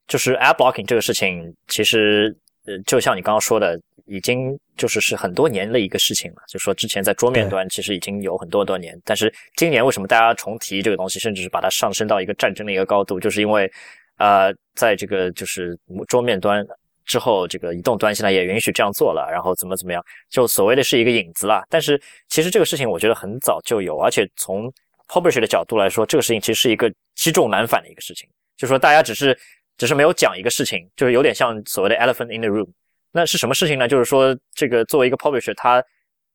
[0.08, 6.42] 就是 ad blocking 这个事情，其实呃，就像你刚刚说的，已经就是是很多年的一个事情了。
[6.48, 13.70] 就说之前在桌面端其实已经有很多多年，但是今年为什么大家重提这个东西，甚至是把它上升到一个战争的一个高度，就是因为
[14.18, 15.78] 呃，在这个就是
[16.08, 16.66] 桌面端。
[17.06, 21.64] 之后，这个移动端现在也允许这样做了，然后怎么怎么样，就所谓的是一个影子啦。
[21.70, 24.70] 但是其实这个事情我觉得很早就有，而且从
[25.08, 28.28] publisher 的角度来说，这个事情其实是一个积重难返的一个事情。
[28.56, 29.38] 就说大家只是
[29.78, 32.68] 只是没有讲一个事情，就是有点像所谓的 elephant in the room。
[33.12, 33.86] 那是什么事情呢？
[33.86, 35.82] 就是说这个作为一个 publisher，他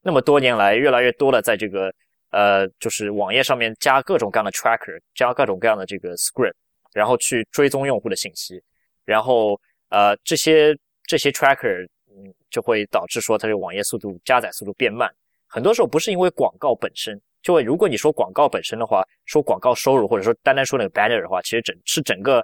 [0.02, 1.94] 那么多年来越来越多的在这个
[2.32, 6.54] 呃，就是网页上面加各种各样的 tracker，加各种各样的这个 script，
[6.94, 8.64] 然后去追踪用户的信息，
[9.04, 9.60] 然后。
[9.92, 10.76] 呃，这些
[11.06, 15.08] 这些 tracker，嗯，就会导致说它这个网页速度加载速度变慢。
[15.48, 22.40] 很多时候不是因为广告本身，就会如果你说广告本身的话，说广告收入或者说单单说那个 banner 的话，其实整是整个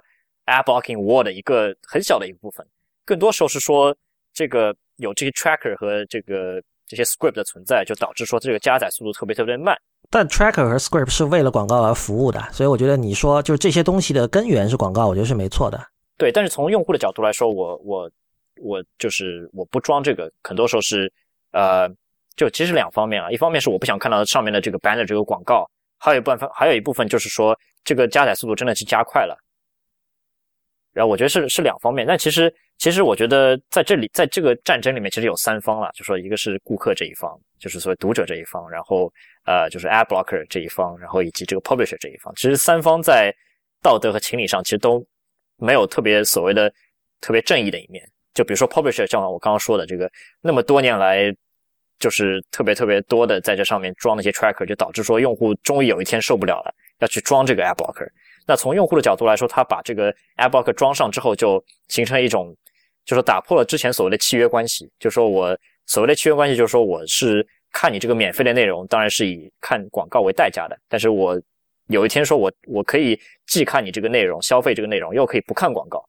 [0.46, 2.66] ad blocking wall 的一个很小的一个部分。
[3.04, 3.96] 更多时候是说
[4.34, 9.74] 这个有这些 tracker 和这个这些 script 的存在，就导致说这个加载速度特别特别慢。
[10.10, 15.82] 但 tracker 和 script 是为了广告而服务的，所以我觉得你说就是这些东西的根源是广告，我觉得是没错的。
[16.18, 18.10] 对，但是从用户的角度来说，我我
[18.60, 21.10] 我就是我不装这个，很多时候是
[21.52, 21.88] 呃，
[22.34, 25.64] 就其实两方面啊，一方面是我不想看到上面的这个 banner 这个广告，
[25.96, 29.38] 还有一部分还有一部分就是说这个加载速度真的是加快了。
[30.92, 39.08] 然后我觉得是是两方面，但其实其实我觉得在这里在这个战争里面其实有三方了，就说一个是顾客这一方，就是所谓读者这一方，然后
[39.44, 43.32] 呃就是 ad blocker 这一方，然后以及这个 publisher 这一方，其实三方在
[43.80, 45.06] 道德和情理上其实都。
[45.58, 46.72] 没有特别所谓的
[47.20, 48.02] 特别正义的一面，
[48.32, 51.34] 就比如说 publisher，像我刚刚说的这个，那么多年来
[51.98, 58.08] 就是特别特别多的在这上面装那些 tracker，就导致说用户终于有一天受不了了，要去装这个 ad blocker。
[58.46, 62.56] 那从用户的角度来说，他把这个 Ad Blocker 装上之后，就形成一种，
[63.04, 64.90] 就是打破了之前所谓的契约关系。
[64.98, 65.54] 就说我
[65.84, 70.74] 所谓的契约关系，就是说我是看你这个免费的内容，当然是以看广告为代价的。
[70.88, 71.38] 但是我
[71.88, 76.02] 有一天说我我可以既看你这个内容，消费这个内容，又可以不看广告，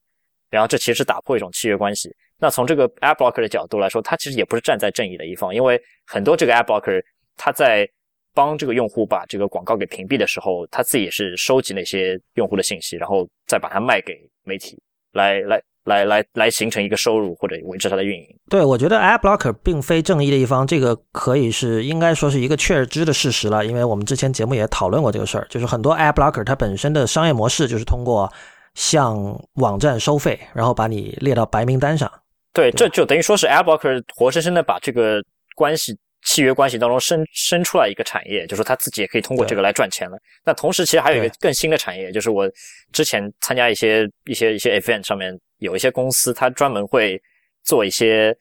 [0.49, 2.09] 然后这其实打破一种契约关系。
[2.37, 7.03] 那从这个 Ad Blocker 的角度来说，它其实也不是站在正义的一方，因为很多这个 Ad Blocker
[7.35, 7.89] 它在
[8.33, 14.81] 帮这个用户把这个广告给屏蔽的时候，他自己也是收集那些用户的信息，然后再把它卖给媒体，
[15.13, 18.25] 来来来来来形成一个收入或者维持它的运营。
[18.49, 28.31] 对，我觉得 Ad Blocker 并非正义的一方，这个可以是应该说是一个确知的事实了，因为我们之前节目也讨论过这个事儿，就是很多 Ad Blocker 它本身的商业模式就是通过
[28.75, 29.17] 向
[29.55, 32.09] 网站收费，然后把你列到白名单上。
[32.53, 35.21] 对，这就等于说是 Ad Blocker 活生生的把这个
[35.55, 35.97] 关系。
[36.25, 40.17] 契约关系当中生生出来一个产业，就是说他自己也可以通过这个来赚钱了。
[40.43, 42.45] 那同时，其实还有一个更新的产业，就是我
[42.91, 47.21] 之前参加一些一些一些 event 上面有一些公司，它专门会
[47.63, 48.35] 做一些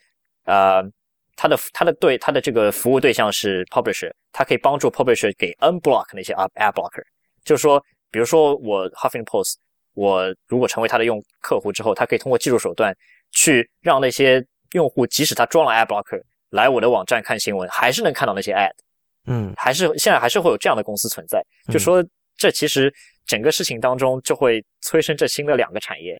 [0.44, 0.82] 呃，
[1.36, 7.02] 它的它的对它的这个服务对象是 publisher，它可以帮助 publisher 给 unblock 那些 ad blocker。
[7.44, 9.54] 就是说，比如说我 Huffington Post，
[9.94, 12.96] 我如果成为它的用客户之后，它可以通过技术手段
[13.30, 16.20] 去让那些用户，即使他装了 ad blocker。
[16.50, 18.72] 来我的网站看新闻，还是能看到那些 ad，
[19.26, 21.44] 嗯，还是现在还是会有这样的公司存在。
[21.70, 22.02] 就说
[22.38, 22.90] 这其实
[23.26, 26.18] 整个事情当中就会催生这新的两个产业，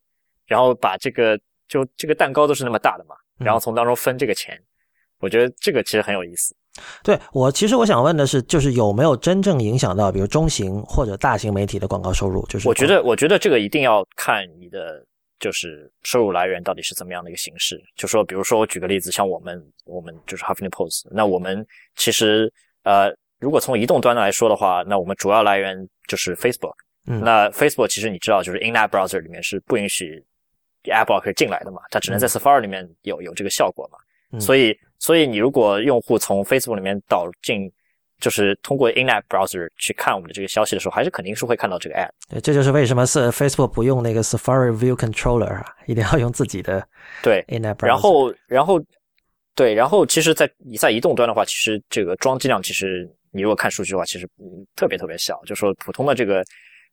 [0.49, 1.39] 然后把这个
[1.69, 4.61] 就这个蛋糕都是那么大的嘛，然后从当中分这个钱，
[5.21, 6.57] 我觉得这个其实很有意思。
[7.05, 12.45] 对我其实我想问的是，就是有没有真正影响到比如中型或者大型媒体的广告收入？
[12.47, 15.05] 就是我觉得，我觉得这个一定要看你的。
[15.41, 17.81] 就是收入来源到底是怎么样的一个形式？
[17.95, 25.77] 就说，比如说我举个例子，像我们，我们就是 Huffington Post，那我们其实呃，如果从移动端来说的话，那我们主要来源
[26.09, 26.75] 就是 Facebook。
[27.07, 30.21] 嗯，那 Facebook 其实你知道，就是 In-app Browser 里面是不允许
[30.91, 33.99] App Blocker 进来的嘛，它只能在 Safari 里面有有这个效果嘛。
[34.39, 37.70] 所以，所以你如果用户从 Facebook 里面导进
[38.20, 42.11] 就是通过 In-app Browser 去看我们的这个消息的时候，还是肯定是会看到这个 Ad。
[42.28, 46.86] 对，这就是为什么是 Facebook 不用那个 Safari View Controller 啊，一定要用自己的
[47.22, 47.86] 对 In-app Browser。
[47.86, 48.78] 然后，然后，
[49.55, 54.28] 对，然后其实，在你在移动端的话，其实这个装机量，其实你如果看数据的话，其实
[54.76, 55.41] 特别特别小。
[55.47, 56.45] 就说普通的这个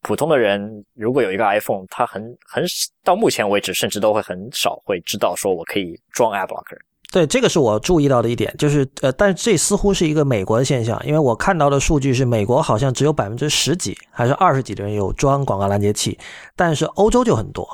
[0.05, 2.63] 普通的人，如果有一个 iPhone，他很很
[3.03, 6.77] 到目前为止，甚至都会很少会知道说我可以装 Ad Blocker。
[7.11, 16.19] 对，这个是我注意到的一点，就是呃，但是这似乎是一个美国的现象，因为我看到的数据是美国好像只有百分之十几还是二十几的人有装广告拦截器，
[16.55, 17.67] 但是欧洲就很多。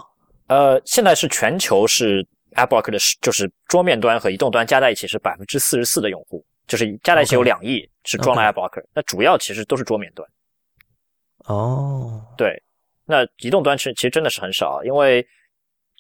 [0.47, 2.25] 呃，现在是全球是
[2.55, 10.25] AppLocker 的，就是桌面端和移动端加在一起是百分之四十四的用户，就是加在一起有两亿是装了 AppLocker 那主要其实都是桌面端。
[11.45, 12.61] 哦，对，
[13.05, 15.25] 那移动端其实其实真的是很少，因为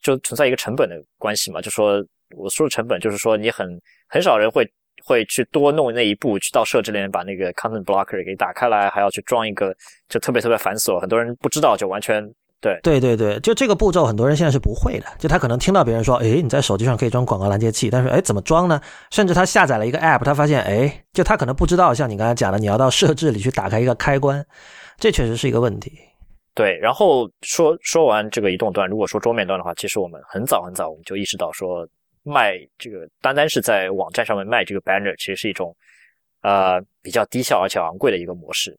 [0.01, 2.03] 就存在一个成本的关系嘛，就说。
[2.37, 3.67] 我输入成本就是说，你很
[4.07, 4.65] 很少人会
[5.03, 9.75] 会去多弄那一步，去到设置里面把那个 content blocker 给打开来，还要去装一个，
[10.07, 10.97] 就特别特别繁琐。
[10.97, 12.25] 很多人不知道，就完全
[12.61, 15.07] 对对对对，就这个步骤，很多人现在是不会的。
[15.19, 18.79] 就他可能听到别人说，哎，你在手机上可以装广告拦截器，但是哎，怎么装呢？
[19.09, 24.45] 甚至他下载了一个 app，他发现，哎，就他可能不知道，像你刚才讲的，你要到设置里去打开一个开关，
[25.01, 25.99] 这确实是一个问题。
[26.53, 31.85] 对，然后说说完这个移动端，如果说桌面端的话，其实我们很早很早我们就意识到说。
[32.23, 35.75] 卖这个单单是在网站上面卖这个 banner，其实是一种
[36.43, 38.77] 呃比较低效而且昂贵的一个模式。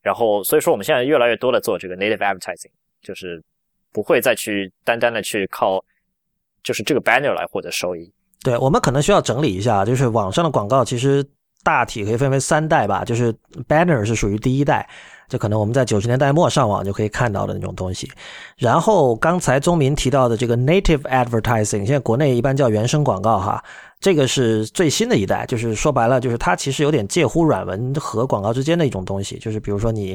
[0.00, 2.70] 然后所以说我们现在越来越多的做这个 native advertising，
[3.02, 3.42] 就是
[3.90, 5.84] 不会再去单单的去靠
[6.62, 8.08] 就是这个 banner 来获得收益。
[8.44, 11.26] 对我们可能需要整理一下，就是网上的广告其实
[11.64, 13.34] 大体可以分为三代吧，就是
[13.66, 14.88] banner 是属于第一代。
[15.34, 18.08] 这可能我们在九十年代末上网就可以看到的那种东西，
[18.56, 23.60] 然后刚才宗民提到的这个 native advertising，现在国内一般叫原生广告哈。
[24.04, 29.38] 这个是最新的一代，就是说白了，就是它其实有点介乎软文和广告之间的一种东西。
[29.38, 30.14] 就是比如说你，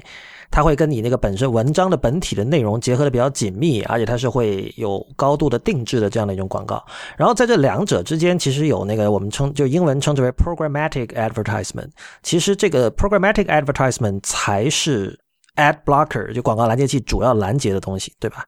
[0.52, 6.86] 它会跟你那个本身文章的本体的内容结合的比较紧密，而且它是会有高度的定制的这样的一种广告。
[7.18, 11.90] 然后在这两者之间，其实有那个我们称就英文称之为 programmatic advertisement。
[12.22, 15.20] 其实这个 programmatic advertisement 才是
[15.56, 18.46] ad blocker 就广告拦截器主要拦截的东西，对吧？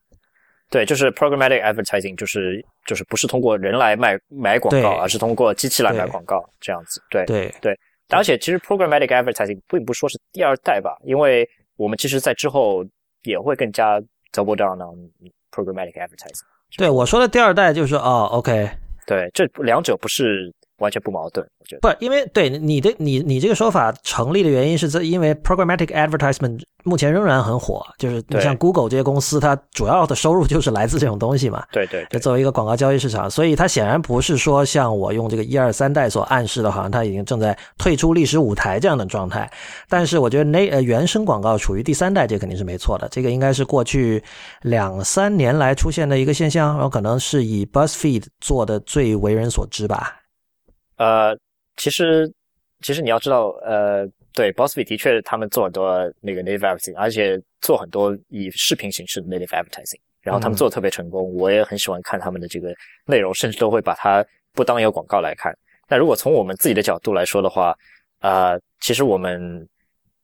[0.70, 7.02] 对，就是 programmatic advertising，就是就是不是通过人来卖买广告，而是通过机器来买广告这样子。
[7.10, 7.78] 对对对，
[8.10, 12.84] 而且其实 programmatic advertising 并不说是第二代吧，因为我们其实在之后
[13.24, 14.00] 也会更加
[14.34, 15.10] double down on
[15.52, 16.42] programmatic advertising。
[16.78, 18.70] 对我说的第二代就是哦，OK，
[19.06, 21.46] 对，这两者不是完全不矛盾。
[21.60, 31.64] 我觉得不，因为对你的你你这个说法成立的原因是在因为 programmatic advertisement 目前仍然很火，就是你像 Google 这些公司，它主要的收入就是来自这种东西嘛。
[31.72, 39.50] 对对对就作为一个广告交易市场，所以它显然不是说像我用这个一二三代所暗示的，好像它已经正在退出历史舞台这样的状态。
[39.88, 43.08] 但是我觉得那呃原生广告处于第三代，这肯定是没错的。
[43.12, 44.24] 这个应该是过去
[44.64, 50.18] 两三年来出现的一个现象，然后可能是以 BuzzFeed 做的最为人所知吧。
[51.02, 51.36] 呃，
[51.78, 52.32] 其实
[52.82, 62.72] 其实你要知道，呃，对 b o s s f e 的确他们做很多那个 native advertising，而且做很多以视频形式的 native advertising，然后他们嗯做的特别成功，我也很喜欢看他们的这个
[63.08, 64.24] 内容，甚至都会把它
[64.54, 65.52] 不当一个广告来看。
[65.90, 67.76] 那如果从我们自己的角度来说的话，
[68.20, 69.68] 呃，其实我们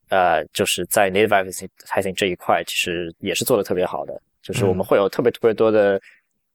[0.09, 5.99] 呃就是在 native advertising 这一块，其实也是做的特别好的，就是我们嗯会有特别特别多的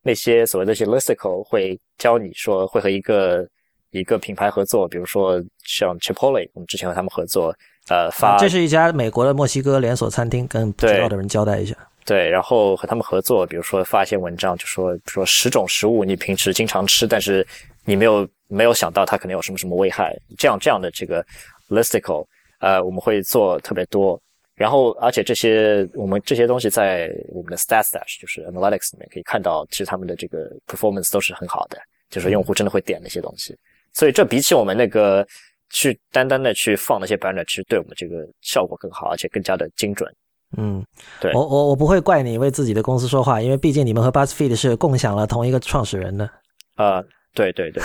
[0.01, 3.45] 那些所谓的一些 listicle 会教你说会和一个
[3.93, 7.55] 一个品牌合作，比如说像 Chipotle，我们之前和他们合作，
[7.89, 11.77] 呃，发这是一家美国的墨西哥连锁餐厅，跟不知对道的人交代一下。
[12.05, 17.47] 对，然后和他们合作，比如说发一些文章，就说说十种食物你平时经常吃，但是
[17.85, 21.25] 你没有没有想到它可能有什么什么危害，这样这样的这个
[21.69, 22.27] listicle，
[22.59, 24.21] 呃，我们会做特别多。
[24.55, 31.79] 然后，而且这些我们这些东西在我们的 Stats Dash 就是 Analytics 里面可以看到，其实他们的这个 performance 都是很好的，
[32.11, 33.57] 就是用户真的会点那些东西。
[33.93, 35.27] 所以这比起我们那个
[35.71, 40.13] 去单单的去放那些 banner，其实对我们这个效果更好，而且更加的精准。
[40.59, 40.85] 嗯，
[41.19, 46.29] 对我我我不会怪你为自己的公司说话，因为毕竟你们和 BuzzFeed 是共享了同一个创始人的。
[46.77, 47.03] 呃，
[47.35, 47.83] 对对对，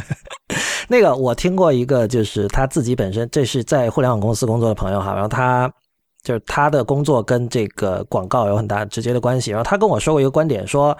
[0.88, 5.72] 那个我听过一个，就是他自己本身这是在互联网公司工作的朋友哈，然后他
[6.22, 10.96] 就是他的工作跟这个广告有很大直接的关系，然后他跟我说过一个观点，说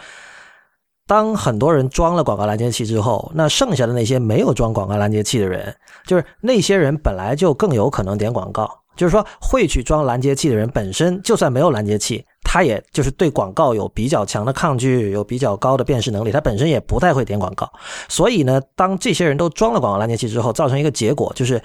[1.06, 5.74] 当很多人装了广告拦截器之后，那剩下的那些没有装广告拦截器的人，
[6.06, 8.80] 就是那些人本来就更有可能点广告。
[8.96, 17.68] 就是说，会去装拦截器的人本身，就算没有拦截器，他也就是对广告有比较强的抗拒，有比较高的辨识能力，他本身也不太会点广告。
[18.08, 21.60] 所以呢，当这些人都装了广告拦截器之后，造成一个结果就是，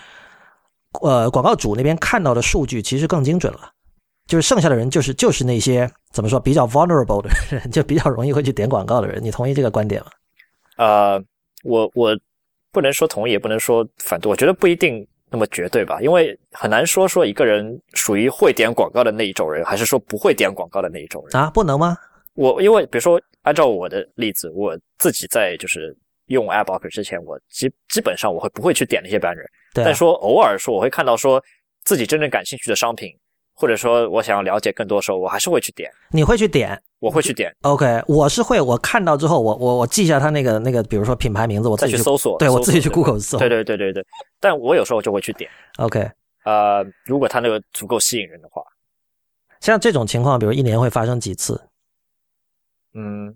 [1.01, 3.59] 呃，广告主那边看到的数据其实更精准了，
[4.30, 9.21] 就是剩下的人就是就是那些怎么说比较 vulnerable 的人， 就比较容易会去点广告的人。
[9.23, 10.07] 你同意这个观点吗？
[10.77, 11.21] 呃，
[11.63, 12.15] 我我
[12.71, 21.41] 不能说同意，也不能说反对，我觉得不一定那么绝对吧，因为很难说说一个人属于会点广告的那一种人，还是说不会点广告的那一种人。
[21.41, 21.97] 啊，不能吗？
[22.36, 31.43] 我因为比如说，按照我的例子，我自己在就是用 AppLocker 之前，我基基本上我会不会去点那些 banner，、但说偶尔说我会看到说
[31.84, 33.11] 自己真正感兴趣的商品，
[33.60, 36.82] 或者说我想要了解更多的时候，我还是会去点，你会去点。
[36.99, 43.38] 我会去点，OK，我是会，我看到之后，我我我记一下他那个那个，比如说品牌名字，我自己再去搜索，对我自己去 Google 搜。
[43.38, 44.05] 对对对对对，
[44.39, 45.49] 但我有时候就会去点。
[45.78, 46.12] OK，
[46.43, 48.62] 呃，如果他那个足够吸引人的话，
[49.62, 51.62] 像这种情况，比如一年会发生几次？
[52.93, 53.34] 嗯，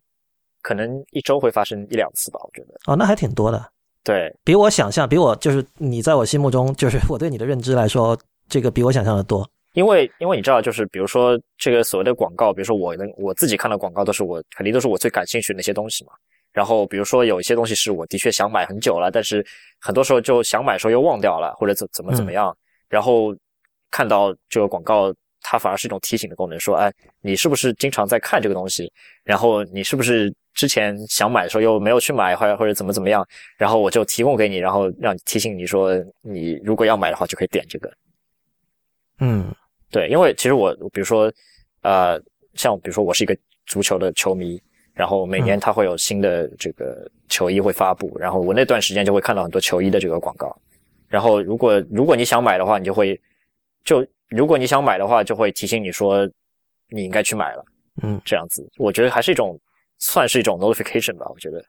[0.62, 2.74] 可能一周会发生一两次吧，我觉得。
[2.88, 3.66] 哦，那还挺多的，
[4.04, 8.18] 对，比我想象，比我就是你在我心目中，就是我对你的认知来说，
[8.50, 9.50] 这个比我想象的多。
[9.74, 16.12] 因为因为你知道，就是比如说这个所谓的广告，比如说我能我自己看到广告都是我肯定都是我最感兴趣的那些东西嘛。
[16.52, 19.44] 然后比如说有一些东西是我的确想买很久了，但是
[19.80, 22.56] 很多时候就想买的时候又忘掉了，或者怎怎么怎么样。
[22.88, 23.36] 然后
[23.90, 25.12] 看到这个广告，
[25.42, 28.92] 它反而是一种提醒的功能，说哎，你是不是经常在看这个东西？
[29.24, 33.28] 然后你是不是之前想买的时候又没有去买，或者或者怎么怎么样？
[33.58, 35.92] 然后我就提供给你，然后让你提醒你说，
[36.22, 37.92] 你如果要买的话就可以点这个。
[39.20, 39.52] 嗯
[39.94, 41.32] 对，因为其实我比如说，
[41.84, 42.20] 呃，
[42.56, 43.38] 像比如说我是一个
[43.68, 44.60] 足球的球迷，
[44.94, 50.54] 然后每年它会有新的这个球衣会发布，然后我那段时间就会看到很多球衣的这个广告，
[51.08, 53.20] 然后如果如果你想买的话，你就会
[53.86, 56.28] 就如果你想买的话，就会提醒你说
[56.90, 57.64] 你应该去买了，
[58.02, 59.60] 嗯，这样子，我觉得还是一种
[60.00, 61.64] 算是一种 notification 吧，我觉得。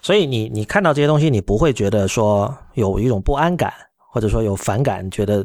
[0.00, 3.72] 所以你你看到这些东西，你不会觉得说有一种不安感，
[4.12, 5.44] 或者说有反感，觉得，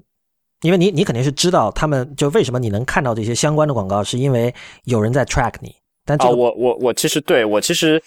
[0.65, 4.51] 因为你你肯定是知道他们就为什么你能看到这些相关的广告，是因为
[4.85, 5.75] 有人在 track 你。
[6.03, 8.01] 但这啊，个、我我我其实对我其实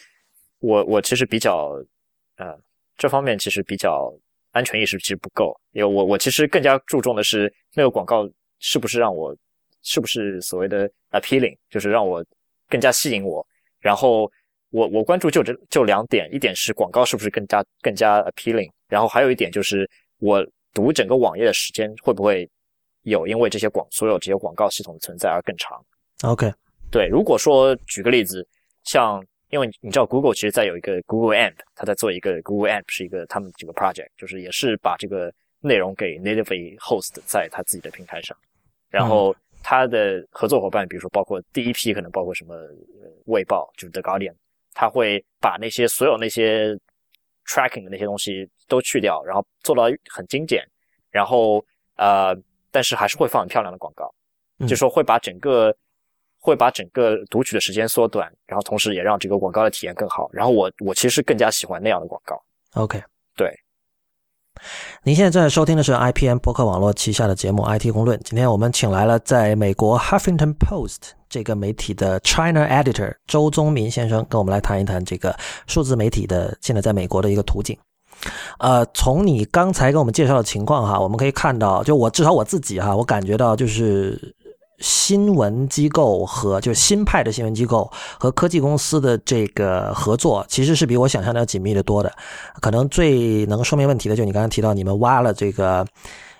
[0.58, 1.70] 我我其实比较
[2.36, 2.58] 呃
[2.96, 4.12] 这方面其实比较
[4.50, 8.28] 安全意识其实不够，因为我我其实更加注重的是那个广告
[8.58, 9.32] 是不是让我
[9.82, 12.24] 是不是所谓的 appealing，就是让我
[12.68, 13.46] 更加吸引我。
[13.78, 14.28] 然后
[14.70, 22.48] 我我关注就这就两点，一点是广告是不是更加更加 appealing，然后还有一点就是我读整个网页的时间会不会
[23.02, 25.82] 有因为这些广所有这些广告系统的存在而更长。
[26.22, 26.52] OK，
[26.90, 28.46] 对，如果说举个例子，
[28.84, 38.36] 像因为你知道 Google 其实在有一个 Google Amp，它在做一个 Google Amp 是一个他们这个 project，就是也是把这个内容给 natively host 在它自己的平台上。
[38.90, 42.54] 然后它的合作伙伴，比如说包括第一批可能包括什么
[43.26, 44.34] 卫报，就是 The Guardian，
[44.74, 46.78] 他会把那些所有那些
[47.48, 50.64] tracking 的那些东西都去掉，然后做到很精简，
[51.10, 51.64] 然后
[51.96, 52.36] 呃，
[52.70, 54.14] 但是还是会放很漂亮的广告，
[54.68, 55.74] 就说会把整个。
[56.40, 60.30] 会把整个读取的时间缩短，然后同时也让这个广告的体验更好。
[60.32, 62.40] 然后我我其实更加喜欢那样的广告。
[62.74, 63.02] OK，
[63.34, 63.52] 对。
[65.02, 68.18] 您现在正在收听的是 IPM 博客网络旗下的节目《IT 公论》。
[68.24, 70.94] 今天我们请来了在美国《Huffington Post》
[71.28, 75.36] 这个媒体的 China Editor 周宗民先生，跟我们来谈一谈这个
[75.66, 77.76] 数字媒体的现在在美国的一个图景。
[78.58, 84.34] 呃，从你刚才跟我们介绍的情况哈，我们可以看到，就我至少我自己哈，我感觉到就是。
[84.78, 92.12] 新闻机构和就是新派的新闻机构和科技公司的这个合作，其实是比我想象的要紧密的多的。
[92.60, 95.86] 可能最能说明问题的，就你刚才提到，你们挖了这个。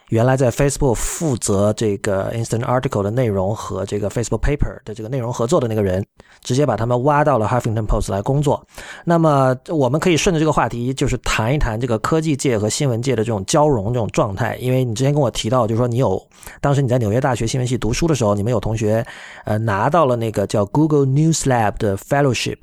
[0.08, 6.04] 原来在 Facebook 负责这个 Instant Article 的内容和这个 Facebook Paper 的这个内容合作的那个人，
[6.42, 8.66] 直接把他们挖到了 Huffington Post 来工作。
[9.04, 14.56] 那么我们可以顺着这个话题，就是谈一谈这个科技界和新闻界的这种交融这种状态。
[14.56, 16.20] 因为你之前跟我提到，就是说你有
[16.60, 19.06] 当时你在纽约大学新闻系读书的时候，你们有同学
[19.44, 22.58] 呃拿到了那个叫 Google News Lab 的 Fellowship。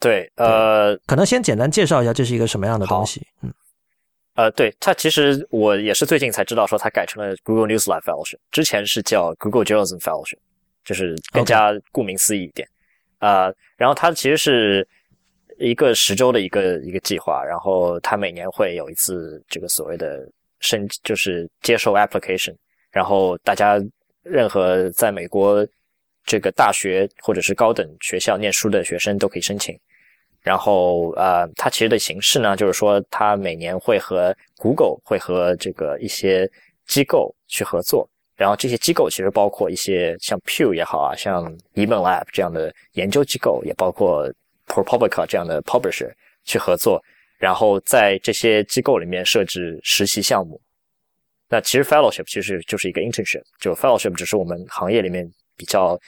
[0.00, 3.52] 对，呃，可能先简单介绍一下这是一个什么样的东西，嗯。
[4.34, 10.38] 呃，对，它其实我也是最近才知道，说它改成了 Google News Live Fellowship，之前是叫 Google Journalism Fellowship，
[10.84, 12.68] 就是更加顾名思义一点。
[13.18, 14.86] 啊，然后它其实是
[15.58, 20.28] 一个十周的一个一个计划，然后它每年会有一次这个所谓的
[20.58, 22.54] 申，就是接受 application，
[22.90, 23.80] 然后大家
[24.24, 25.64] 任何在美国
[26.26, 29.78] 这个大学或者是高等学校念书的学生都可以申请。
[30.44, 36.46] 然后，呃，它其实的形式呢，就是说，它每年会和 Google 会和这个一些
[36.86, 38.06] 机构去合作，
[38.36, 44.30] 然后这些机构其实包括一些像 Pew 也好啊，像 EvenLab 这样的研究机构，也包括
[44.66, 46.12] ProPublica 这样的 publisher
[46.44, 47.02] 去合作，
[47.38, 50.60] 然后在这些机构里面设置实习项目。
[51.48, 55.26] 那其实 Fellowship 其实就是一个 internship，就 Fellowship 只是我们行业里面
[55.56, 55.98] 比较。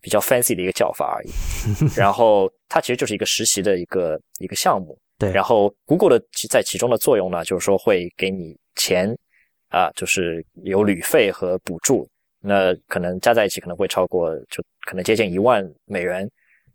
[0.00, 1.30] 比较 fancy 的一个叫法而已，
[1.96, 4.98] 然后它其实就是一个实习的一个一个项目。
[5.18, 9.14] 对，然后 Google 的在其中的作用呢，就是说会给你钱
[9.68, 12.08] 啊，就是有旅费和补助，
[12.40, 16.28] 那可能加在一起可能会超过，就可能接近一万美元。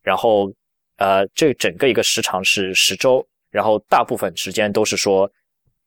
[0.03, 0.51] 然后
[0.97, 5.29] 呃，这整个一个时长是十周，然后大部分时间都是说。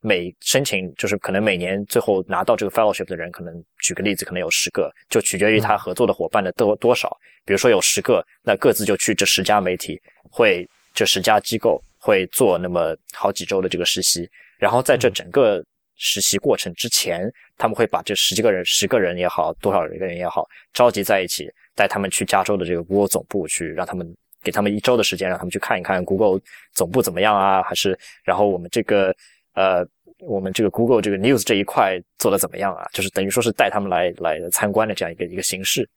[0.00, 7.16] 每申请就是可能每年最后拿到这个 fellowship 的人，可能举个例子，可能有十个，就取决于他合作的伙伴的多多少。
[7.44, 10.00] 比如说有十个，那各自就去这十家媒体，
[10.30, 14.28] 会这十家机构会做那么好几周的这个实习。
[14.56, 15.64] 然后在这整个
[15.96, 24.06] 实习过程之前，他们会把这十几个人、十个人也好，多少人个人也好，召集在一起，带他们去加州的这个 Google 总部去，让他们
[24.44, 26.40] 给他们一周的时间，让他们去看一看 Google
[26.72, 29.12] 总部怎么样啊，还是然后我们这个。
[29.58, 29.84] 呃，
[30.20, 32.86] 我们这个 Google 这个 News 这一块做的怎么样啊？
[32.92, 35.88] 就是等于说是带他们来来参观的这样一个一个形式。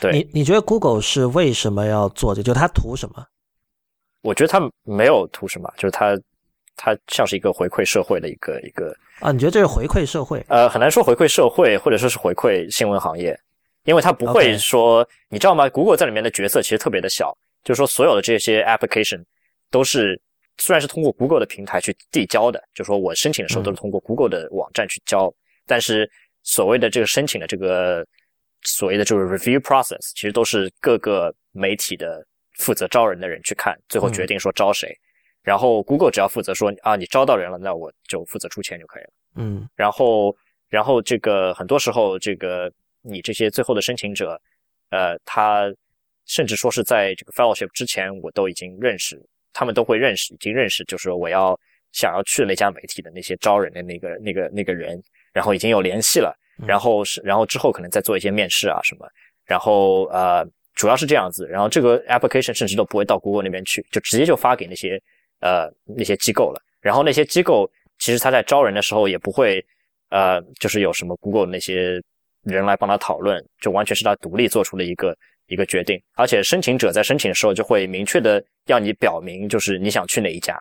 [0.00, 2.40] 对，你你觉得 Google 是为什么要做这？
[2.40, 3.26] 就它图什么？
[4.20, 6.16] 我觉得它没有图什么，就是它
[6.76, 9.32] 它像是一个回馈社会的一个一个啊？
[9.32, 10.44] 你觉得这是回馈社会？
[10.46, 13.36] 呃，很难说回馈社会，或者说是回馈新闻行业，
[13.86, 19.20] 因为它不会说，你知道吗？Google 在里面的角色其实特别的小，就是说所有的这些 application
[19.68, 20.20] 都是。
[20.58, 25.32] 虽然是通过 Google 的平台去递交的，就说我申请的时候都是通过 Google 的网站去交，
[25.66, 26.08] 但是
[26.42, 28.06] 所谓的这个申请的这个
[28.62, 32.24] 所谓的就是 review process，其实都是各个媒体的
[32.58, 34.94] 负责招人的人去看，最后决定说招谁，
[35.42, 39.10] 然后 Google 只要负责说啊你招到人了，那我就负责出钱就可以了。
[39.36, 40.36] 嗯，然后
[40.68, 42.70] 然后这个很多时候这个
[43.00, 44.40] 你这些最后的申请者，
[44.90, 45.72] 呃，他
[46.26, 49.20] 甚至说是在这个 fellowship 之前我都已经认识。
[49.52, 51.58] 他们都会认识，已经认识，就是说我要
[51.92, 55.00] 想要去那家媒体的那些招人的那个、那个、那个人，
[55.32, 56.34] 然后已经有联系了，
[56.66, 59.06] 然后是，然后之后可能再做一些面试啊什么，
[59.44, 65.00] 然后呃，主要是这样子，然后这个 application 甚至都不会到 Google 那边去，就直接就发给那些
[65.40, 69.64] 呃那些机构了，然后那些机构其实他在招人的时候也不会
[70.10, 72.00] 呃，就是有什么 Google 那些
[72.44, 75.16] 人来帮他讨论，就完全是他独立做出的一个。
[75.52, 80.58] 一个决定，而且申请者在申请的时候就会明确的要你表明，就是你想去哪一家，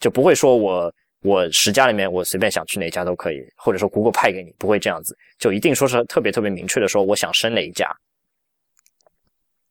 [0.00, 0.90] 就不会说我
[1.22, 7.94] 我十家里面我随便想去哪一家都可以，或者说 Google 派给你，不会这样子，就一定说是特别特别明确的说我想申哪一家。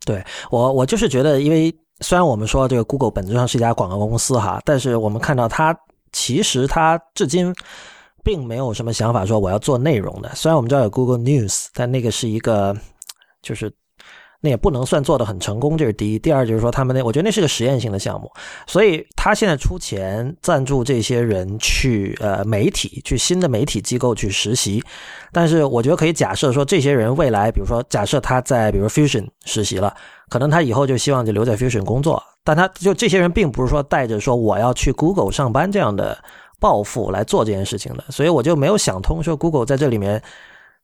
[0.05, 5.75] 对我我就是觉得，因为虽然我们说这个 Google 本质上是一家广告公司哈，但是我们看到它
[6.11, 7.51] 其实它至今
[8.23, 10.29] 并没有什么想法说我要做内容的。
[10.35, 12.77] 虽然我们知道有 Google News，但那个是一个
[13.41, 13.73] 就是。
[14.41, 16.19] 那也不能算做的很成功，这是第一。
[16.19, 18.30] 第二就是说，他们那我觉得那是个实验性的项目，
[18.65, 24.84] 所以他现在出钱赞助这些人去呃媒体去新的媒体机构去实习。
[25.31, 29.95] 但是我觉得可以假设说，这些人未来，比如说假设他在比如 Fusion 实习了，
[30.27, 32.22] 可能他以后就希望就留在 Fusion 工作。
[32.43, 36.18] 但他就这些人并不是说带着说我要去 Google 上班这样的
[36.59, 40.19] 抱负来做这件事情的，所以我就没有想通说 Google 在这里面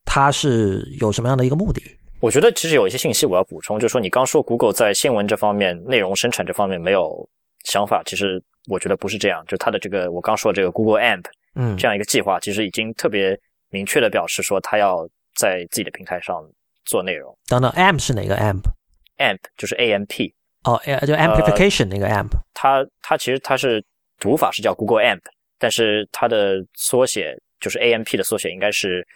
[0.06, 1.82] 他是有什么样的一个目的。
[2.20, 7.28] 我觉得其实有一些信息我要补充，就是说你刚说 Google 在新闻这方面、内容生产这方面没有
[7.64, 9.44] 想法，其实我觉得不是这样。
[9.48, 11.26] 就它的这个我刚说的这个 Google AMP，
[11.56, 13.40] 嗯，这样一个计划，其实已经特别
[13.70, 16.44] 明确的表示说，它要在自己的平台上
[16.86, 17.38] 做内容。
[17.48, 20.34] 等等，AMP 是哪个 AMP？AMP 就是 AMP。
[20.64, 22.32] 哦，就 Amplification 那个 AMP。
[22.54, 23.84] 它它其实它是
[24.20, 25.22] 读法是叫 Google AMP，
[25.60, 29.08] 但是它的缩写就是 AMP 的缩写应该是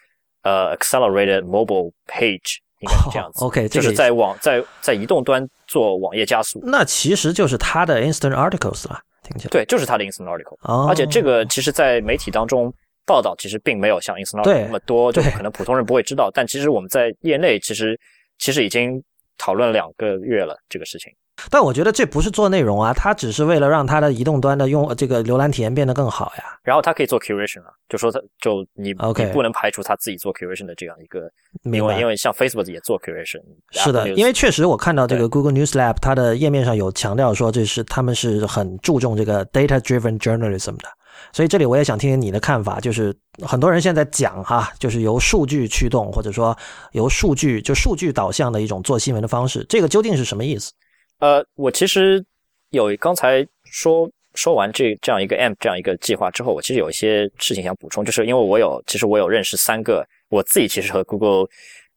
[0.43, 2.59] 呃 Accelerated Mobile Page。
[2.81, 9.49] 应该是这样子，OK，就是在网在在移动端做网页加速，那其实就是它的 Instant Articles 了，听起来。
[9.49, 12.73] 对，就是它的 Instant Article，而且这个其实在媒体当中
[13.05, 17.99] 报道其实并没有像 Instant Article 那么多，就可能普通人不会知道，但其实我们在业内其实
[18.39, 19.01] 其实已经
[19.37, 21.11] 讨论两个月了这个事情。
[21.49, 26.43] 但我觉得这不是做内容啊，它只是为了让它的移动端的用这个浏览体验变得更好呀。
[26.63, 31.21] 然后它可以做 curation 啊，就说它就你 OK 不能排除它自己做 curation 的这样一个，
[31.63, 33.41] 因为因为像 Facebook 也做 curation。
[33.71, 40.87] 是的，因为确实我看到这个 Google News Lab 它的页面上有强调说这是他们是很注重这个 data driven journalism 的，
[41.33, 46.55] 所以这里我也想听听你的看法，就是很多人现在讲哈，就是由数据驱动或者说
[46.91, 50.71] 由数据就数据导向的一种做新闻的方式，这个究竟是什么意思？
[51.21, 52.23] 呃，我其实
[52.71, 61.47] 有刚才说说完这这样一个 M 这样一个计划之后，我其实有一些事情想补充，就是因为我有其实我有认识三个，我自己其实和 Google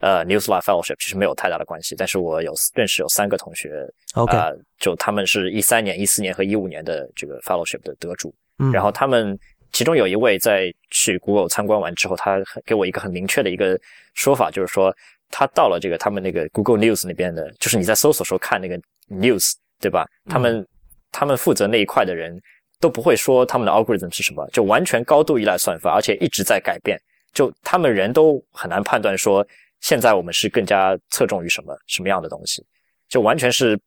[0.01, 3.71] 呃 News Live Fellowship 其实没有太大的关系，但是我有认识有三个同学
[4.13, 4.37] ，OK，
[4.79, 9.39] 就他们是一三年、一四年和一五年的这个 Fellowship 的得主，嗯，然后他们
[9.73, 13.81] 其中有一位在去 Google 参观完之后，他给我一个很明确的一个
[14.13, 14.95] 说法，就是说
[15.31, 18.79] 他到了这个他们那个 Google News 那边的，就是你在搜索时候看那个。
[19.09, 20.07] News 对吧？
[20.31, 20.67] 他们
[21.13, 22.41] 他们负责那一块的人
[22.81, 27.01] 都不会说他们的 algorithm 是什么，就完全高度依赖算法，而且一直在改变。
[27.33, 29.47] 就他们人都很难判断说
[29.81, 32.65] 现在我们是更加侧重于什么什么样的东西，
[33.09, 33.79] 就完全是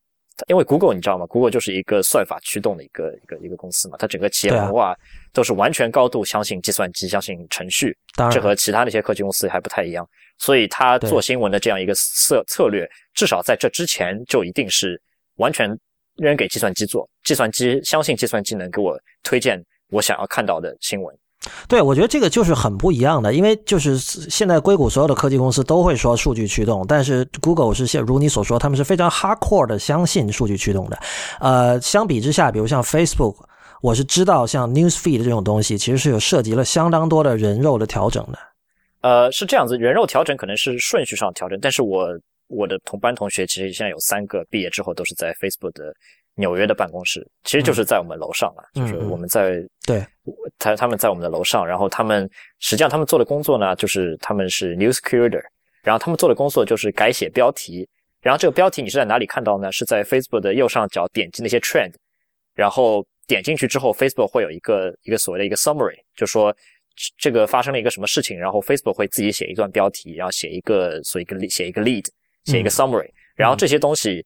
[0.48, 4.96] 因为 Google 你知道吗？Google 就是一个算法驱动的一个一个一个公司嘛，它整个企业文化
[5.34, 7.98] 都是完全高度相信计算机、相信程序，
[8.32, 10.08] 这和其他那些科技公司还不太一样。
[10.38, 15.02] 所以他做新闻的这样一个策策略，至少在这之前就一定是
[15.38, 15.70] 完全
[16.18, 21.16] 扔给计算机做，计算机相信计算机能给我推荐我想要看到的新闻。
[21.68, 31.00] 对，我觉得这个就是很不一样的，因为就是现在硅谷所有的科技公司都会说数据驱动，但是 Google 是像如你所说，他们是非常 hardcore 的相信数据驱动的。
[31.40, 33.36] 呃，相比之下，比如像 Facebook，
[33.82, 38.40] 我是知道像 Newsfeed 这种东西，其实是有涉及了相当多的人肉的调整的。
[39.02, 42.08] 呃，是这样子，人肉调整可能是顺序上调整，但是我
[42.48, 45.94] 我的同班同学其实现在有三个毕业之后都是在 Facebook 的
[46.36, 50.06] 纽约的办公室，其实就是在我们楼上了，就是我们在对，
[50.58, 52.30] 他他们在我们的楼上，然后他们
[52.60, 55.44] 实际上他们做的工作呢，就是他们是 News Curator，
[55.84, 57.88] 然后他们做的工作就是改写标题，
[58.22, 59.72] 然后这个标题你是在哪里看到呢？
[59.72, 61.94] 是在 Facebook 的右上角点击那些 Trend，
[62.54, 66.56] 然后点进去之后，Facebook 会有一个一个所谓的一个 Summary，就说。
[67.20, 72.04] 这个发生了一个什么事情，然后 Facebook 会自己写一段标题，然后写一个，所以一个写一个 lead，
[72.48, 74.26] 写一个 summary，然后这些东西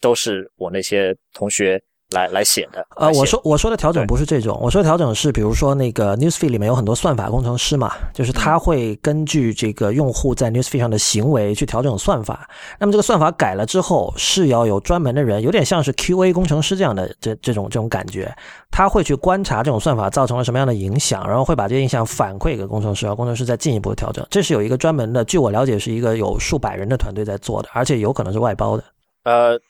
[0.00, 1.80] 都是我那些同学。
[2.10, 12.48] 来来写的，呃，我说我说的调整不是这种，我说的调整是，比如说那个 Newsfeed 里面有很多算法工程师嘛，就是他会根据这个用户在 Newsfeed 上的行为去调整算法。
[12.78, 18.34] 那么这个算法改了之后，是要有专门的人，有点像是 QA 工程师这样的这这种这种感觉，
[18.72, 24.26] 他会去观察这种算法造成了什么样的影响，然后会把这些影响反馈给工程师，然后工程师再进一步调整。
[24.28, 28.82] 这是有一个专门的，据我了解是一个有数百人的团队在做的，而且有可能是外包的。
[29.22, 29.60] 呃。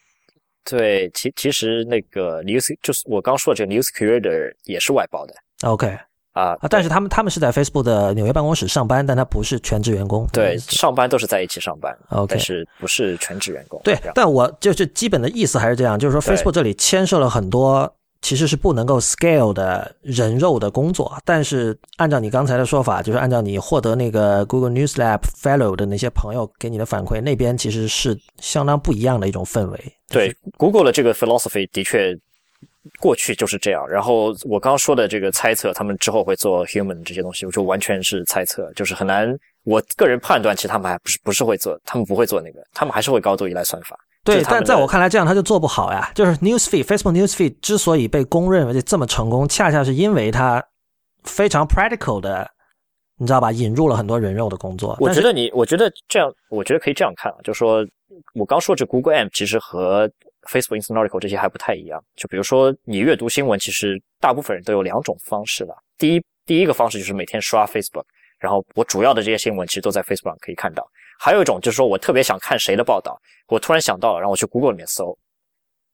[0.71, 5.35] 对，其其实那个 news 就是我刚说的这个 news curator 也是外包的。
[5.63, 5.99] OK
[6.33, 10.27] 啊，但是他们他们是在 Facebook 的纽约办公室上班，但他不是全职员工。
[10.33, 11.93] 对，上班都是在一起上班。
[12.11, 13.81] OK，但是不是全职员工。
[13.83, 17.93] 对，但我就是基本的意思还是这样，就是说 Facebook 这里牵涉了很多
[18.23, 29.93] 其实是不能够 scale 的人肉的工作，但是按照你刚才的说法，就是按照你获得那个 Google News Lab Fellow 的那些朋友给你的反馈，那边其实是相当不一样的一种氛围。
[30.09, 32.15] 对，Google 的这个 philosophy 的确
[33.01, 33.89] 过去就是这样。
[33.89, 39.35] 然后我刚刚说的这个猜测，他们之后会做 human 这些东西，我就完全是猜测，就是很难。
[39.65, 43.99] 我个人判断，其实他们还不是不是会做，他们不会做那个，他们还是会高度依赖算法。
[44.23, 46.11] 对，但在我看来，这样他就做不好呀。
[46.15, 50.63] 就是 Newsfeed Facebook Newsfeed 之所以被公认为这么成功，恰恰是因为它
[51.25, 52.47] 非常 practical 的，
[53.17, 53.51] 你知道吧？
[53.51, 54.95] 引入了很多人肉的工作。
[55.01, 57.83] 我觉得你，我觉得这样，我觉得可以这样看啊，就是说
[58.35, 60.07] 我刚说这 Google M 其实和
[60.51, 61.99] Facebook Instant Article 这些还不太一样。
[62.15, 65.75] 就比如说你阅读新闻，其实大部分人都有两种方式吧。
[65.97, 68.05] 第一，第一个方式就是每天刷 Facebook。
[68.41, 70.85] 然后我主要的这些新闻其实都在 Facebook 上可以看到。
[71.19, 75.17] 还有一种就是说我特别想看谁的报道，我突然想到了，然后我去 Google 里面搜，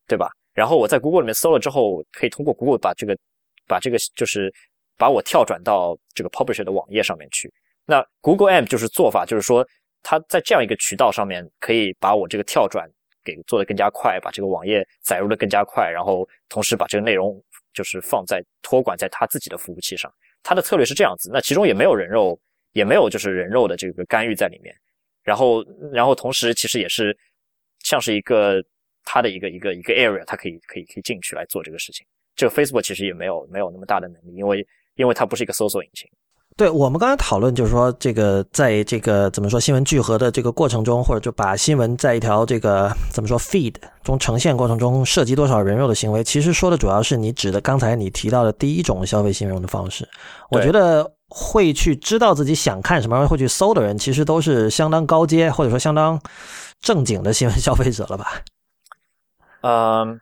[0.07, 0.31] 对吧？
[0.55, 3.19] 然后我在 Google 里面搜了之后，可以通过 Google 把这个
[3.67, 4.51] 把这个就是
[4.97, 7.53] 把我跳转到这个 Publisher 的网页上面去。
[7.85, 9.67] 那 Google M 就是做法，就是说
[10.03, 12.89] 它在这样一个渠道上面可以把我这个跳转
[13.25, 17.43] 给做得更加快，把这个网页载入的更加快，然后同时把这个内容
[17.75, 20.13] 就是放在托管在他自己的服务器上。
[20.47, 22.39] 他的策略是这样子，那其中也没有人肉，
[22.73, 24.73] 也没有就是人肉的这个干预在里面。
[25.25, 25.61] 然后，
[25.93, 27.17] 然后同时其实也是
[27.81, 28.63] 像是一个
[29.05, 32.07] 他的一个一个一个 area，他可以可以可以进去来做这个事情。
[32.37, 34.65] 这个 Facebook 其实也没有没有那么大的能力，因为
[34.95, 36.09] 因为它不是一个搜索引擎。
[36.57, 50.09] 对我们刚才讨论就是说，这个在这个怎么说新闻聚合的这个过程中，或者就把新闻在一条这个怎么说 feed 中呈现过程中涉及多少人肉的行为，其实说的主要是你指的刚才你提到的第一种消费新闻的方式。
[50.51, 56.19] 我觉得会去知道自己想看什么，会去搜的人，其实都是相当高阶或者说相当
[56.81, 58.41] 正经的新闻消费者了吧？
[59.61, 60.19] 嗯，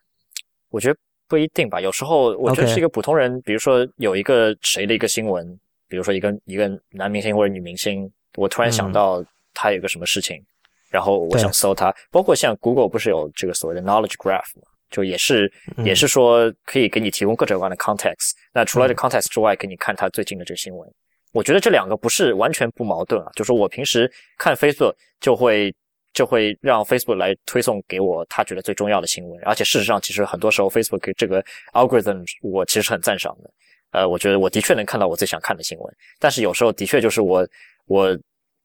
[0.69, 0.97] 我觉得
[1.29, 1.81] 不一定吧。
[1.81, 5.57] 有时候我觉得是一个普通人，比如说有一个谁的一个新闻。
[5.95, 10.45] 比如说一个一个男明星或者女明星，我突然想到他有个什么事情，
[10.91, 11.95] 然后我想搜他。
[12.11, 14.67] 包括像 Google 不是有这个所谓的 Knowledge Graph 吗？
[14.91, 15.53] 就也是
[15.85, 18.33] 也是说可以给你提供各种各样的 context。
[18.53, 20.93] 那除了这 context 之外，给你看他最近的这新闻。
[21.33, 23.31] 我觉得这两个不是完全不矛盾啊。
[23.37, 25.73] 就是我平时看 Facebook 就会
[26.13, 29.41] 就会让 Facebook 来推送给我他觉得最重要的新闻。
[29.45, 31.41] 而且事实上，其实很多时候 Facebook 这个
[31.73, 33.51] algorithm 我其实很赞赏的。
[33.95, 37.47] 呃，我觉得我的确能看到我最想看的新闻，但是有时候的确就是我，
[37.87, 38.19] 我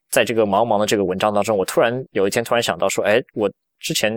[0.10, 3.48] 在这个茫茫的这个文章当中，我突然有一天突然想到说，哎，我
[3.80, 4.12] 之前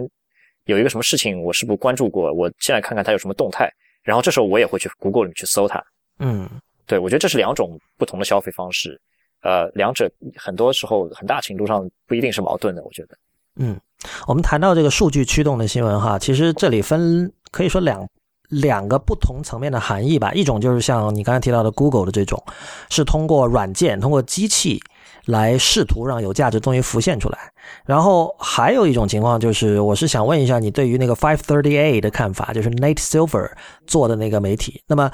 [0.64, 2.32] 有一个什么事情，我是不是关注过？
[2.32, 3.70] 我现在看看它有什么动态，
[4.02, 5.84] 然后这时候我也会去 Google 里面去搜它。
[6.18, 6.48] 嗯，
[6.86, 8.98] 对，我觉得这是两种不同的消费方式，
[9.43, 12.82] 呃，两者很多时候很大程度上不一定是矛盾的。
[12.82, 13.18] 我觉得，
[13.56, 13.78] 嗯，
[14.26, 18.09] 我们谈到这个数据驱动的新闻哈，其实这里分可以说两。
[18.52, 22.42] 两个不同层面的含义吧，一种就是像你刚才提到的 Google 的这种，
[22.90, 24.78] 是通过软件、通过机器
[25.24, 27.38] 来试图让有价值东西浮现出来。
[27.86, 33.50] 然后还有一种情况就是，我是想问一下你对于那个 Five Thirty A 的看法，就是 Nate Silver
[33.86, 34.82] 做的那个媒体。
[34.86, 35.10] 那么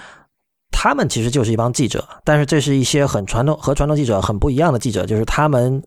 [0.72, 5.80] 他们其实就是一帮记者，但是这是一些很传统和传统记者很不一样的记者，就是他们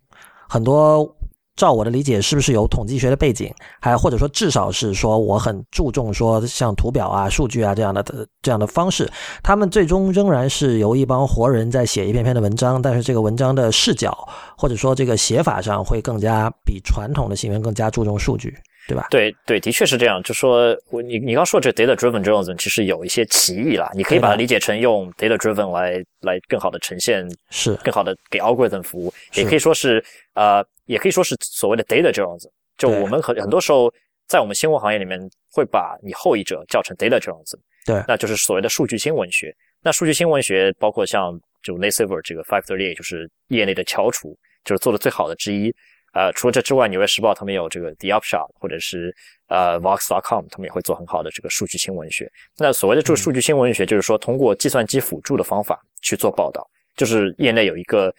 [0.47, 1.17] 很多。
[1.55, 3.53] 照我的理解，是不是有统计学的背景？
[3.79, 8.03] 还或者说，至少是说，我很注重说像图表啊、数据啊这样的
[8.41, 9.09] 这样的方式。
[9.43, 14.17] 他们最终仍然是由一帮活人在写一篇篇的文章，但是这个文章的视角
[14.57, 18.55] 或者说这个写法上会更加比传统的新闻更加注重数据。
[18.87, 19.07] 对吧？
[19.11, 20.21] 对对，的确是这样。
[20.23, 30.03] 就说我你你刚说这 data driven journalism 其实有一些歧义啦，你可以把它理解成用 data driven 来来更好的呈现，是更好的给 algorithm 服务，也可以说是
[30.33, 32.49] 呃，也可以说是所谓的 data journalism。
[32.77, 33.91] 就我们很很多时候
[34.27, 35.19] 在我们新闻行业里面
[35.51, 39.55] 会把你后一者叫成 data journalism，对，那就是所谓的数据新闻学。
[39.81, 45.73] 那数据新闻学包括像就 Nate Silver 这个 Five Thirty 就是业内的翘楚，就是做的最好的之一。
[46.13, 49.15] 呃，除了这之外，《纽约时报》他们有这个 The Upshot，或者是
[49.47, 52.29] 呃 Vox.com，他们也会做很好的这个数据新闻学。
[52.57, 56.69] 那所谓的这个数据新闻学，就是说通过计算机辅助的方法去做报道。
[56.97, 58.13] 就是业内有一个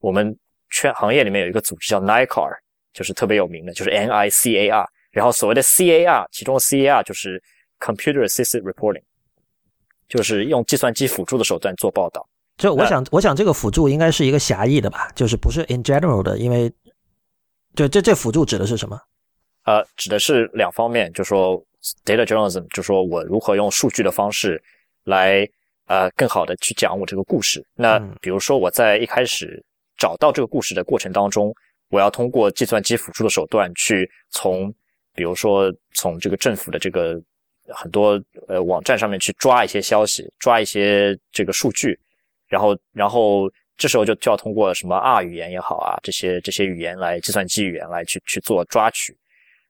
[0.00, 0.34] 我们
[0.74, 2.50] 圈行业里面有一个组织叫 NICAR，
[2.92, 4.86] 就是特别有名的，就是 N-I-C-A-R。
[5.12, 7.40] 然后所谓的 C-A-R，其中的 C-A-R 就是
[7.78, 9.04] Computer Assisted Reporting，
[10.08, 12.28] 就是用计算机辅助的手段做报道。
[12.56, 16.72] 就我想，我想这个辅助应该是一个狭义的吧，就是不是 in general 的，因为。
[17.76, 18.96] 对，这这辅助指的是什么？
[19.64, 21.60] 呃，指的是两方面，就说
[22.04, 24.62] data journalism，就说我如何用数据的方式
[25.04, 25.44] 来
[25.86, 27.66] 呃更好的去讲我这个故事。
[27.74, 29.60] 那比如说我在一开始
[30.04, 31.50] 找到这个故事的过程当中，
[31.88, 34.70] 我要通过计算机辅助的手段去从，
[35.14, 37.18] 比如说从这个政府的这个
[37.68, 41.98] 很多呃网站上面去抓一些消息，抓一些这个数据，
[42.48, 49.16] 然后然后这时候就就要通过什么 R 语言也好啊，这些这些语言来计算机语言来去去做抓取。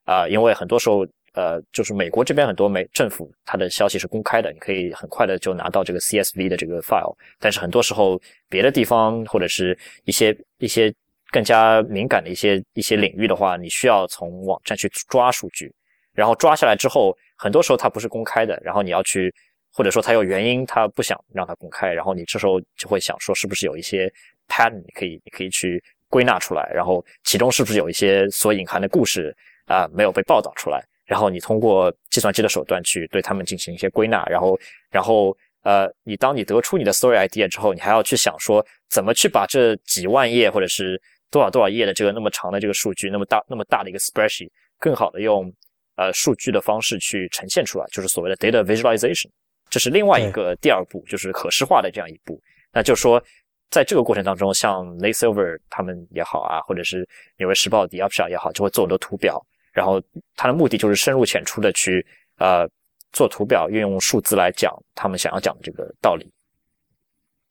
[0.02, 10.92] 啊，因为很多时候呃就是美国这边很多美政府它的消息是公开的，你可以很快的就拿到这个 CSV 的这个 file，但是很多时候别的地方或者是一些一些
[11.30, 15.72] 更加敏感的一些一些领域的话，你需要从网站去抓数据。
[16.12, 19.34] 然后抓下来之后，很多时候它不是公开的，然后你要去，
[19.72, 24.08] 或者说它有原因，它不想让它公开，然后你这时候就会想说，是不是有一些
[24.46, 29.36] pattern 你可以你可以去归纳出来，然后其中是不是有一些所隐含的故事
[29.66, 34.58] 啊没有被报道出来，然后你通过计算机的手段去对他们进行一些归纳，然后
[34.90, 41.00] 然后呃，你当你得出你的 story idea 之后，你还要去想说怎么去把这几万页或者是
[41.30, 45.52] 多少多少页的这个那么长的这个数据，那么大那么大的一个 spreadsheet，更好的用。
[45.96, 49.30] 呃，数据的方式去呈现出来，就是所谓的 data visualization，
[49.70, 52.36] 这是另外一个第二步，就是可视化的这样一步。
[52.72, 53.22] 那就是说，
[53.70, 59.40] 在这个过程当中，像 Lay Silver 他们也好啊，或者是纽约时报 The Upshot 也好，就会做很多图表，
[59.74, 60.00] 然后
[60.34, 62.06] 它的目的就是深入浅出的去
[62.38, 62.66] 呃
[63.12, 66.26] 做图表，运用数字来讲他们想要讲的这个道理。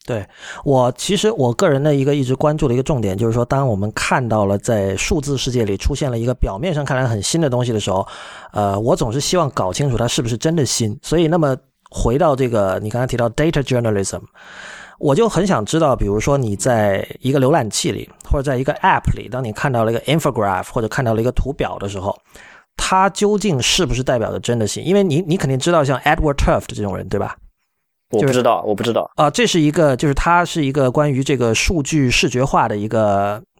[0.05, 0.27] 对
[0.65, 8.05] 我，其实我个人的一个一直关注的一个重点，就是说，当我们看到了在数字世界里出现了一个表面上看来很新的东西的时候，
[8.51, 10.99] 呃，我总是希望搞清楚它是不是真的新。
[11.01, 11.55] 所以，那么
[11.89, 14.21] 回到这个你刚才提到 data journalism，
[15.03, 22.17] 我就很想知道，比如说你在一个浏览器里或者在一个 app 里，当你看到了一个 infograph 或者看到了一个图表的时候，
[22.77, 24.85] 它究竟是不是代表着真的信？
[24.87, 27.35] 因为你你肯定知道像 Edward Tuft 这种人，对吧？
[28.11, 33.52] 我不知道，我不知道啊，这是一个，就是它是一个关于这个数据视觉化的一个，呃，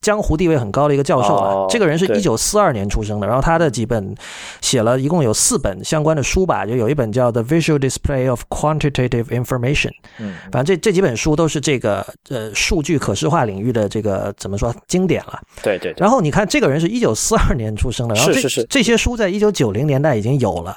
[0.00, 1.66] 江湖地位很高的一个教授啊。
[1.68, 4.14] 这个人是一九四二年出生的，然后他的几本
[4.62, 9.88] 写了一共有四本相关的书吧，就有一本叫《The Visual Display of Quantitative Information》。
[10.18, 15.38] 嗯，反正这这几本书都是这个呃数据可视化领域的这个怎么说经典了。
[15.62, 15.94] 对对。
[15.98, 20.76] 然后你看，这个人是一九四二年出生的，然后这这些书在一九九零年代已经有了。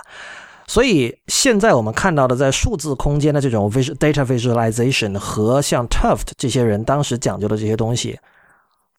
[0.68, 8.18] 所以现在我们看到的，在数字空间的这种 visual data visualization 和像 Tuft 这些人当时讲究的这些东西，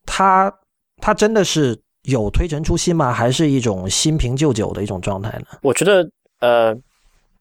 [0.06, 0.52] 它
[0.98, 3.12] 它真的是有推陈出新吗？
[3.12, 5.46] 还是一种新瓶旧酒的一种状态呢？
[5.62, 6.08] 我觉得，
[6.40, 6.76] 呃，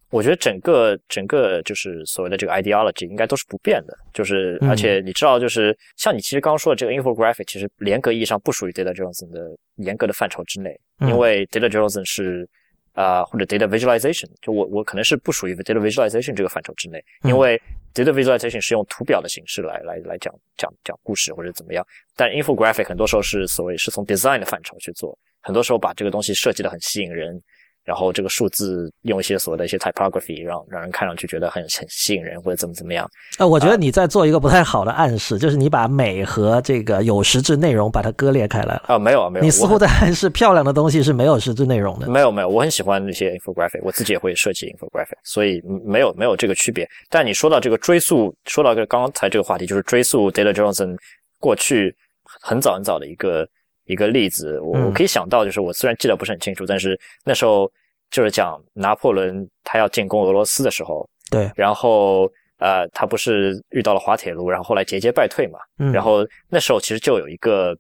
[0.10, 3.98] 我觉得整个整个就是所谓的这个 ideology 应该都是不变的。
[4.14, 9.42] 就是而且你知道，就是像你其实刚刚说的这个 infographic，其实严格意义上不属于 data journalism 的
[9.78, 12.48] 严格的范畴之内，因为 data journalism 是。
[12.94, 17.62] 啊，或者 data visualization，就我我可能是不属于 data visualization 这个范畴之内，因为
[17.94, 27.42] data visualization 是用图表的形式来来来讲讲讲故事或者怎么样，但 infographic 很多时候是所谓是从 design 的范畴去做，很多时候把这个东西设计的很吸引人。
[27.84, 33.10] 然后这个数字用一些所谓的一些 typography，让让人看上去觉得很很吸引人，或者怎么怎么样。
[33.40, 38.84] 呃，我觉得你在做一个不太好的暗示，就是你把美和这个有实质内容把它割裂开来了。
[38.88, 42.08] 啊，没有没有，你似乎在暗示漂亮的东西是没有实质内容的。
[42.08, 46.88] 没有没有，我很喜欢那些 infographic，我自己也会设计 infographic，所以没有没有这个区别。
[47.10, 50.96] 但你说到这个追溯，说到这个刚才这个话题，就是追溯 Data Johnson
[51.40, 51.94] 过去
[52.42, 53.46] 很早很早的一个。
[53.86, 57.70] 一个例子，我我可以想到，就是我虽然记得不是很清楚，但是那时候
[58.10, 67.78] 就是讲拿破仑他要进攻俄罗斯的时候，对，然后呃，他不是遇到了滑铁卢，然后后来节节败退嘛，嗯，然后那时候其实就有一个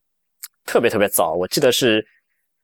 [0.65, 2.05] 特别特别早，我记得是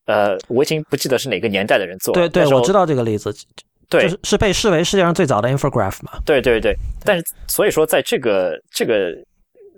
[0.05, 3.33] 呃，我已经不记得是哪个年代的人做，对对，我知道这个例子，
[3.87, 6.75] 对，是被视为世界上最早的 infograph 嘛，对对对，
[7.05, 9.13] 但是所以说在这个这个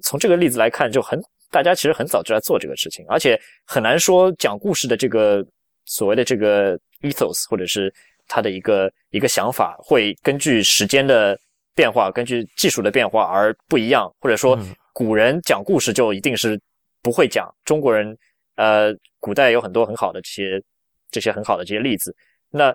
[0.02, 1.22] 从这个例子来看就很。
[1.52, 5.46] 大家其实很早就在做这个事情，而且很难说讲故事的这个
[5.86, 7.94] 所谓的这个 ethos，或者是
[8.28, 11.38] 他的一个一个想法，会根据时间的
[11.76, 14.10] 变化，根据技术的变化而不一样。
[14.20, 14.58] 或者说，
[14.94, 16.60] 古人讲故事就一定是
[17.02, 18.18] 不会讲，中国人
[18.56, 20.64] 呃，古代有很多很好的这些
[21.12, 22.16] 这些很好的这些例子，
[22.50, 22.74] 那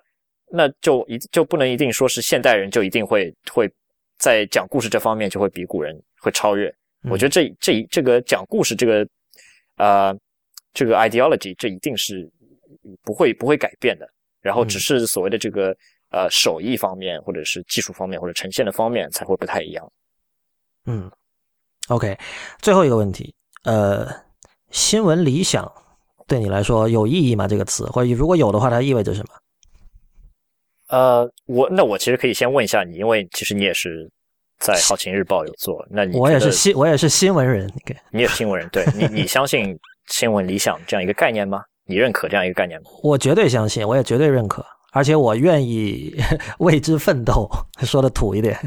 [0.51, 3.71] 那就一就不能一定说是现代人就一定会会
[4.19, 6.73] 在讲故事这方面就会比古人会超越。
[7.05, 9.09] 我觉得这这这个讲故事这个，
[9.77, 10.17] 呃，
[10.75, 12.29] 这个 ideology 这一定是
[13.03, 14.09] 不会不会改变的。
[14.41, 15.77] 然后只是所谓的这个
[16.11, 19.93] 呃手艺方面，或者是技术方面，或者呈现的方面才会不太一样。
[20.85, 21.11] 嗯
[21.89, 22.17] ，OK，
[22.61, 24.07] 最后一个问题，呃，
[24.71, 25.71] 新闻理想
[26.27, 27.49] 对你来说有意义吗？
[27.49, 29.35] 这个词，或者如果有的话，它意味着什么？
[30.89, 34.11] 呃，我那我其实可以先问一下你，因为其实你也是。
[34.59, 37.71] 在《好情日报》有做，那你我也是新我也是新闻人，
[38.11, 39.79] 你也是新闻人，对你你相信
[40.09, 41.63] 新闻理想这样一个概念吗？
[41.85, 42.91] 你认可这样一个概念吗？
[43.03, 46.15] 我绝对相信，我也绝对认可，而且我愿意
[46.59, 47.49] 为之奋斗。
[47.85, 48.59] 说的土一点，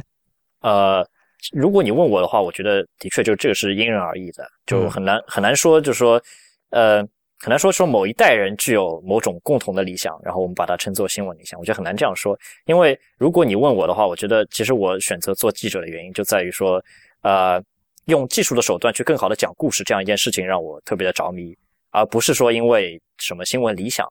[0.62, 1.06] 呃，
[1.52, 6.22] 如果你问我的话，我觉得的确就这个是因人而异的，就很难很难说，就是说，
[6.70, 7.04] 呃，
[7.40, 12.38] 很难说说某一代人具有某种共同的理想，然后我们把它称作新闻理想，我觉得很难这样说。
[12.66, 16.84] 因为如果你问我的话，我觉得其实我选择做记者的原因就在于说，
[17.22, 17.64] 呃，
[18.06, 21.58] 用技术的手段去更好的讲故事这样一件事情让我特别的着迷，
[21.92, 24.06] 而不是说因为什么新闻理想。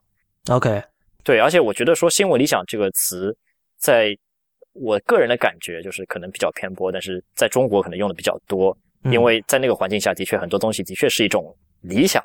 [0.49, 0.81] OK。
[1.23, 3.37] 对，而且我觉得说“新闻理想”这个词，
[3.77, 4.17] 在
[4.73, 12.23] 我个人的感觉就是可能比较偏颇，但是在中国可能用的比较多，因为在那个环境下的确很多东西的确是一种理想。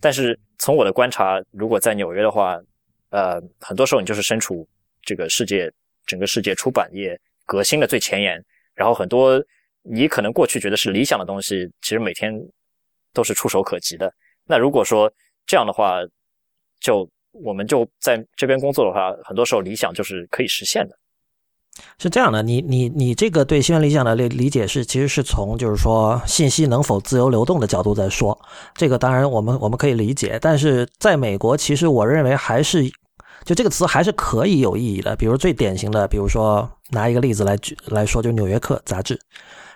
[0.00, 2.58] 但是从我的观察，如果在纽约的话，
[3.10, 4.68] 呃，很多时候你就是身处
[5.02, 5.72] 这个世界
[6.06, 8.42] 整个世界出版业革新的最前沿，
[8.74, 9.42] 然后很多
[9.82, 12.32] 你可能过去觉得是理想的东西，其实每天
[13.12, 14.12] 都是触手可及的。
[14.44, 15.12] 那如果说
[15.46, 15.98] 这样的话，
[16.80, 20.98] 就我们就在这边工作的话，很多时候理想就是可以实现的。
[21.98, 28.38] 是这样的，你你你这个对新闻理想的理理解是，其实是从就是说信息能否自由流动的角度在说。
[28.74, 32.88] 这个当然我们我们可以理解，但是在美国，其实我认为还是
[33.44, 35.16] 就这个词还是可以有意义的。
[35.16, 39.18] 比如最典型的，比如说拿一个例子来举来说，就《纽约客》杂志。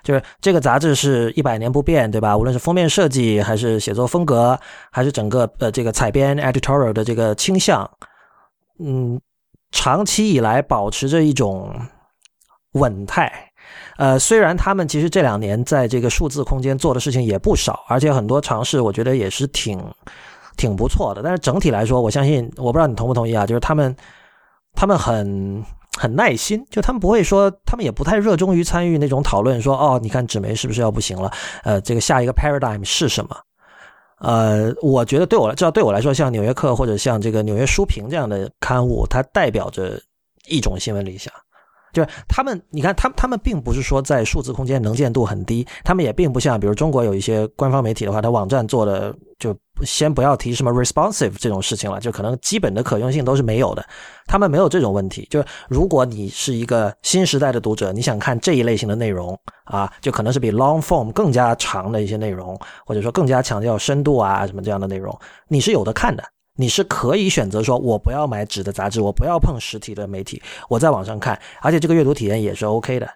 [0.03, 2.37] 就是这个杂志是一百年不变，对吧？
[2.37, 4.59] 无论是封面设计，还是写作风格，
[4.91, 7.89] 还是整个呃这个采编 editorial 的这个倾向，
[8.79, 9.17] 嗯，
[9.71, 11.73] 长期以来保持着一种
[12.73, 13.31] 稳态。
[13.97, 19.79] 呃，虽然他们其实这两年在这个数字空间做的事情也不少，而且很多尝试我觉得也是挺
[20.57, 21.21] 挺不错的。
[21.23, 23.45] 但是整体来说，我相信，我不知道你同不同意啊？
[23.45, 23.95] 就是他们
[24.73, 25.63] 他们很。
[25.95, 31.31] 很耐心，就他们不会说，他们也不太热衷于参与那种讨论，说哦，你看纸媒是不是要不行了？
[31.63, 33.37] 呃，这个下一个 paradigm 是什么？
[34.17, 40.01] 呃，我觉得对我来，至少对我来说，像《纽约客》或者像这个《纽约书评》这样的刊物，它代表着
[40.47, 41.31] 一种新闻理想。
[41.93, 53.85] 就是他们，你看，他他们并不是说在数字空间能见度很低，他们也并不像，比如中国有一些官方媒体的话，它网站做的就先不要提什么 responsive 这种事情了，就可能基本的可用性都是没有的。
[54.25, 55.27] 他们没有这种问题。
[55.29, 65.15] 就是如果你是一个新时代的读者，你想看这一类型的内容啊，就可能是比 long form 更加长的一些内容，或者说更加强调深度啊什么这样的内容，
[65.47, 66.23] 你是有的看的。
[66.55, 70.39] 你是可以选择说，我不要买纸的杂志，我不要碰实体的媒体，
[70.69, 73.09] 我在网上看，而且这个阅读体验也是 OK 的。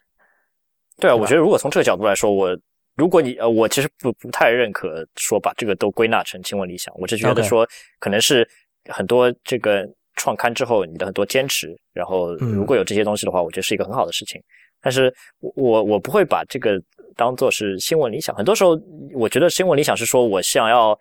[1.00, 2.58] 对啊，我觉得如果从这个角度来说，我
[2.96, 7.64] 如果你呃，我其实不不太认可说把这个都归纳成新闻理想，我是觉得说
[8.00, 8.48] 可能是
[8.86, 14.42] 很多这个创刊之后你的很多坚持，然后如果有这些东西的话，我觉得是一个很好的事情。
[14.82, 16.82] 但是我我我不会把这个
[17.16, 18.36] 当做是新闻理想。
[18.36, 18.76] 很多时候，
[19.14, 20.98] 我觉得新闻理想是说我想要。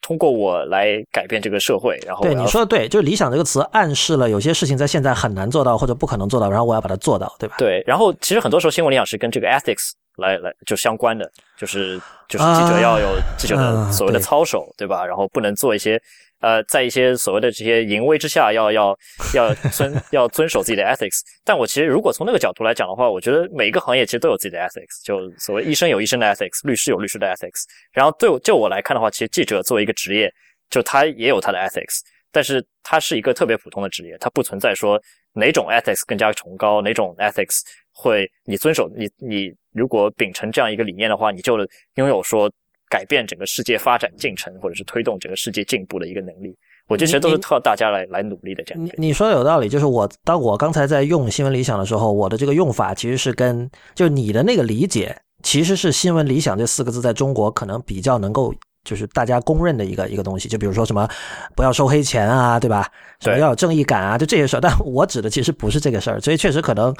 [0.00, 7.56] 通过我来改变这个社会，然后对你说的对，就是理想这个词暗示了有些事情在现在很难做到或者不可能做到，然后我要把它做到，对吧？
[7.58, 15.04] 对，然后其实很多时候新闻理想是跟这个 ethics 来来就相关的，就是就是记者要有记者的所谓的操守，对吧？
[15.04, 16.00] 然后不能做一些。
[16.40, 18.96] 呃，在一些所谓的这些淫威之下，要要
[19.34, 21.18] 要遵要遵守自己的 ethics。
[21.44, 25.04] 但我其实如果从那个角度来讲的话，我觉得每一个行业其实都有自己的 ethics。
[25.04, 27.64] 就所谓医生有医生的 ethics，律师有律师的 ethics。
[27.90, 30.32] 然后对就我来看的话，其实记者作为一个职业，
[30.70, 32.02] 就他也有他的 ethics。
[32.30, 34.96] 但是他是一个特别普通的职业，他不存在说
[35.32, 37.62] 哪种 ethics 更加崇高，哪种 ethics
[38.00, 41.58] 会你遵守你你如果秉承这样一个理念的话，你就
[41.96, 42.50] 拥有说。
[42.90, 46.56] 改变整个世界发展进程，或者是推动整个世界进步的一个能力，
[46.86, 48.64] 我觉得其实都是靠大家来来努力的。
[48.64, 49.68] 这样，你你说的有道理。
[49.68, 58.54] 就是我当我刚才在用新闻理想的时候，我的这个用法其实是跟就你的那个理解，其实是新闻理想这四个字在中国可能比较能够
[58.84, 60.48] 就是大家公认的一个一个东西。
[60.48, 61.06] 就比如说什么
[61.54, 62.90] 不要收黑钱啊，对吧？
[63.20, 64.60] 什么要有正义感啊，就这些事儿。
[64.60, 66.94] 但我指的其实不是这个事儿，所以确实可能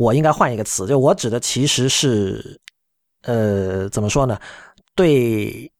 [0.00, 0.86] 我应该换一个词。
[0.86, 2.58] 就我指的其实是
[3.22, 4.40] 呃，怎么说呢？
[4.94, 5.70] 对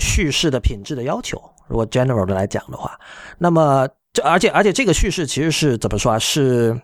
[0.00, 2.98] 叙事的品质的要求，如果 general 的来讲的话，
[3.38, 6.18] 那么这而且而且这个叙事其实是怎么说啊？
[6.18, 6.80] 是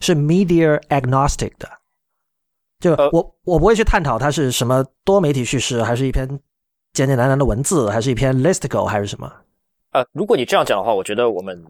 [0.00, 1.68] 是 media agnostic 的，
[2.78, 6.28] 就我我不会去探讨它是什么多媒体叙事，还是一篇
[6.92, 9.32] 简简单单的文字，还是一篇 listicle 还是什么？
[9.90, 11.60] 呃，如果你这样讲的话，我觉得我们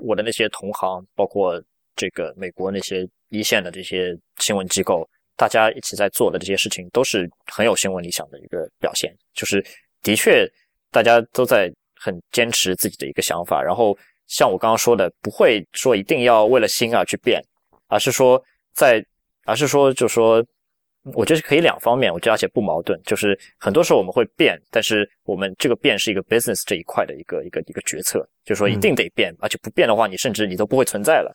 [0.00, 1.62] 我的那些同行，包括
[1.94, 3.08] 这个美国那些
[3.38, 5.08] 一线的这些新闻机构。
[5.34, 9.64] 大家一起在做的这些事情都是很有新闻理想的一个表现，就是
[10.02, 10.46] 的确
[10.90, 13.96] 大家都在很坚持自己的一个想法，然后
[14.28, 17.42] 像我刚刚说的，不会说一定要为了新而去变，
[17.88, 18.40] 而是说
[18.74, 19.04] 在，
[19.44, 20.44] 而是说就说
[21.14, 31.34] 我觉得是可以两方面，我觉得而且不矛盾，就是很多时候我们会变，但是我们这个变是一个 business 这一块的一个一个一个决策，就是说一定得变，而且不变的话，你甚至你都不会存在了。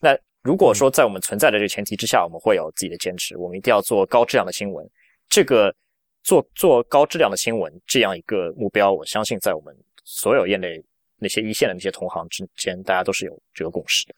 [0.00, 4.88] 那如果说在我们存在的这个前提之下，我们会有自己的坚持，我们一定要做高质量的新闻。
[5.28, 5.74] 这个
[6.22, 9.74] 做做高质量的新闻这样一个目标，我相信在我们
[10.04, 10.82] 所有业内
[11.18, 14.14] 那些一线的那些同行之间，大家都是有这个共识的。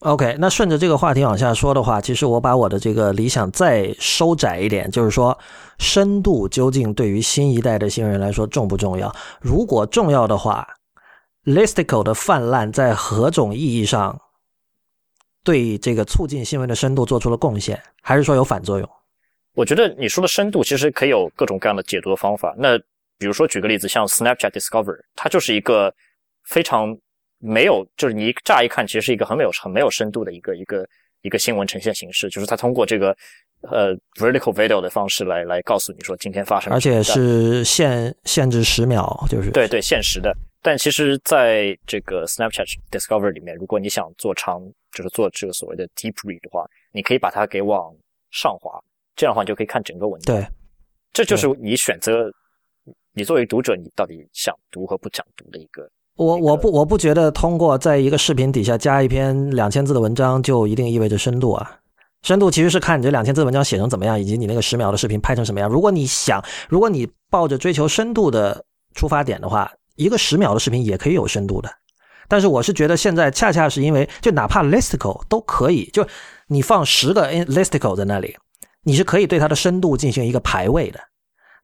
[0.00, 5.38] OK，那顺着这个话题往下说的话，其实我把我的这个理想再收窄一点，就是说
[5.78, 9.14] 深度究竟对于新一代的新人来说重不重要？
[9.40, 10.66] 如果重要的话
[11.44, 14.20] ，Listicle 的泛滥在何种意义上
[15.44, 18.88] 对这个促进新闻的深度做出了贡献，还是说有反作用？
[19.54, 22.54] 我觉得你说的深度其实可以有各种各样的解读的方法。
[22.58, 22.78] 那
[23.18, 25.94] 比如说举个例子，像 Snapchat Discover，它就是一个
[26.44, 26.96] 非常。
[27.44, 30.86] 没有，就是你乍一看，其实是一个很没有、很没有深度的一个一个
[31.22, 32.30] 一个新闻呈现形式。
[32.30, 33.08] 就是它通过这个
[33.62, 40.32] 呃 vertical video 的方式来来告诉你说今天发生，而且是限限制十秒，就是对对限时的。
[40.62, 44.62] 但其实在这个 Snapchat Discover 里面，如果你想做长，
[44.92, 47.92] 就是做这个所谓的 deep read 的话，你可以把它给往
[48.30, 48.80] 上滑，
[49.16, 50.36] 这样的话你就可以看整个文章。
[50.36, 50.46] 对，
[51.12, 52.30] 这就是你选择
[53.12, 55.90] 你作为读者，你到底想读和不想读的一个。
[56.14, 61.80] 我我不我不觉得通过在一个视频底下加一篇两千字的文章就一定意味着深度啊，
[62.22, 65.68] 深度其实是看你这两千字文章写成怎么样，以及你那个十秒的视频拍成什么样。
[65.68, 68.64] 如果你想，如果你抱着追求深度的
[68.94, 69.72] 出发点的话，
[70.02, 71.70] 一个十秒的视频也可以有深度的。
[72.28, 76.06] 但是我是觉得现在恰恰是因为，就哪怕 listicle 都可以，就
[76.46, 78.36] 你放十个 listicle 在那里，
[78.82, 81.00] 你是可以对它的深度进行一个排位的。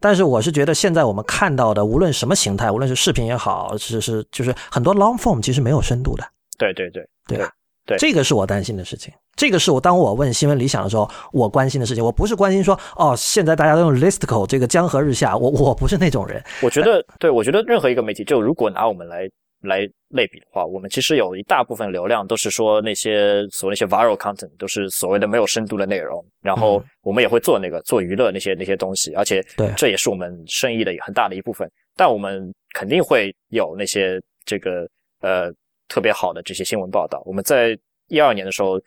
[0.01, 6.24] 但是我是觉得，现在我们看到的，无论什么形态，无论是视频也好，是是就是很多 long form 其实没有深度的。
[6.59, 7.51] 对对对，对吧？
[7.89, 9.12] 对，这个是我担心的事情。
[9.35, 12.05] 这个是我当我问新闻理想的时候，我关心的事情。
[12.05, 15.35] 我不是关心说，哦，现在大家都用 listicle，这个江河日下。
[15.35, 16.43] 我我不是那种人。
[16.62, 19.27] 我觉得，对我觉得任何一个媒体，就如果拿我们来。
[19.62, 26.24] 来类比的话，我们其实有一大部分流量都是说那些所谓那些 viral content，都是所谓的没有深度的内容。
[26.40, 29.44] 然后我们也会做那个做娱乐那些那些东西，而且
[29.77, 31.69] 这也是我们生意的很大的一部分。
[31.97, 34.89] 但我们肯定会有那些这个
[35.23, 35.52] 呃
[35.89, 37.23] 特别好的这些新闻报道。
[37.24, 37.78] 我们在
[38.09, 38.81] 一二年的时候，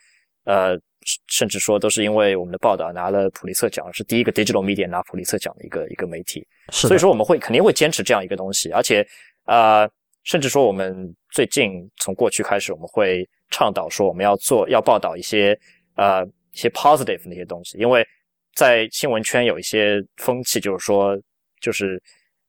[0.46, 0.80] 呃，
[1.28, 6.48] 甚至说都是因为我们的报道拿了普利策奖，是第一个 digital media 拿普利策奖的一个一个媒体。
[6.70, 9.06] 是所以说我们会肯定会坚持这样一个东西，而且
[9.46, 9.90] 呃。
[10.24, 15.60] 甚至说，我们最近从过去开始，我们会倡导说，我们要做要报道一些
[15.96, 16.24] 呃
[16.54, 18.08] 一些 positive 那些东西，因为
[18.54, 21.20] 在新闻圈有一些风气，就是说，
[21.60, 22.00] 就是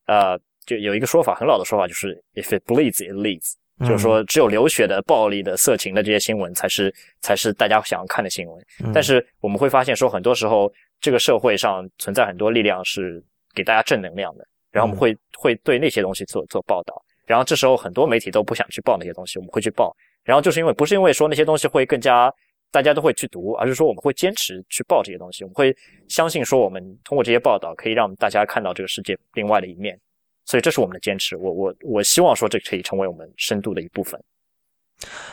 [0.05, 8.65] 呃，就有一个说法，很老的说法，就是 if it bleeds, it leads，就是说，只有流血的、暴力的、色情的这些新闻才是才是大家想要看的新闻。
[8.93, 13.23] 但是我们会发现说，很多时候这个社会上存在很多力量是
[13.53, 17.01] 给大家正能量的，然后我们会会对那些东西做做报道。
[17.25, 19.95] 然后这时候很多媒体都不想去报那些东西，我们会去报。
[20.23, 22.33] 然后就是因为不是因为说那些东西会更加
[22.71, 25.43] 大家都会去读，而是说我们会坚持去报这些东西。
[25.43, 25.75] 我们会
[26.07, 29.99] 相信说我们通过这些报道可以让大家看到这个世界另外的一面。
[30.45, 31.35] 所以这是我们的坚持。
[31.37, 34.19] 我我我希望说这可以成为我们深度的一部分。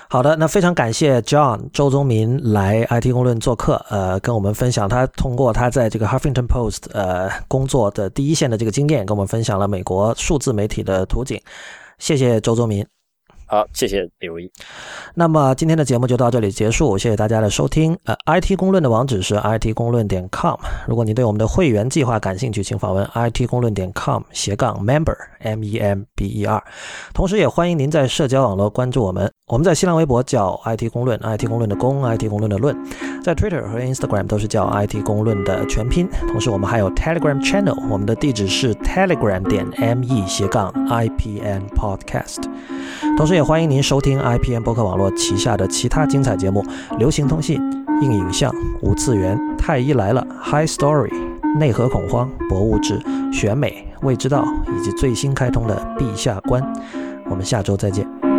[0.08, 11.40] 好的，那非常感谢 John 周宗民来 IT 公论做客，呃，跟我们分享他通过他在这个 Huffington Post 呃工作的第一线的这个经验，跟我们分享了美国数字媒体的图景。
[11.98, 12.84] 谢谢周宗民。
[13.50, 14.48] 好，谢谢李如意。
[15.12, 17.98] 那么今天的节目就到这里结束，谢谢大家的收听。
[18.04, 20.54] 呃，IT 公论的网址是 IT 公论点 com。
[20.86, 26.62] 如果您对我们的会员计划感兴趣，请访问 IT 公论点 com 斜杠 member M E M B E R。
[27.12, 32.76] 同时也欢迎您在社交网络关注我们，我们在新浪微博叫 IT 公论，IT 公论的公，IT 公论的论，
[33.20, 36.08] 在 Twitter 和 Instagram 都是叫 IT 公论的全拼。
[36.28, 42.44] 同时我们还有 Telegram Channel，我们的地址是 telegram 点 M E 斜杠 I P N Podcast。
[43.16, 46.62] 同时也欢迎您收听 IPN 博客网络旗下的其他精彩节目：
[46.98, 47.56] 流行通信、
[48.02, 51.10] 硬影像、无次元、太医来了、High Story、
[51.58, 53.00] 内核恐慌、博物志、
[53.32, 54.44] 选美、未知道，
[54.76, 56.62] 以及最新开通的陛下观。
[57.30, 58.29] 我们下周再见。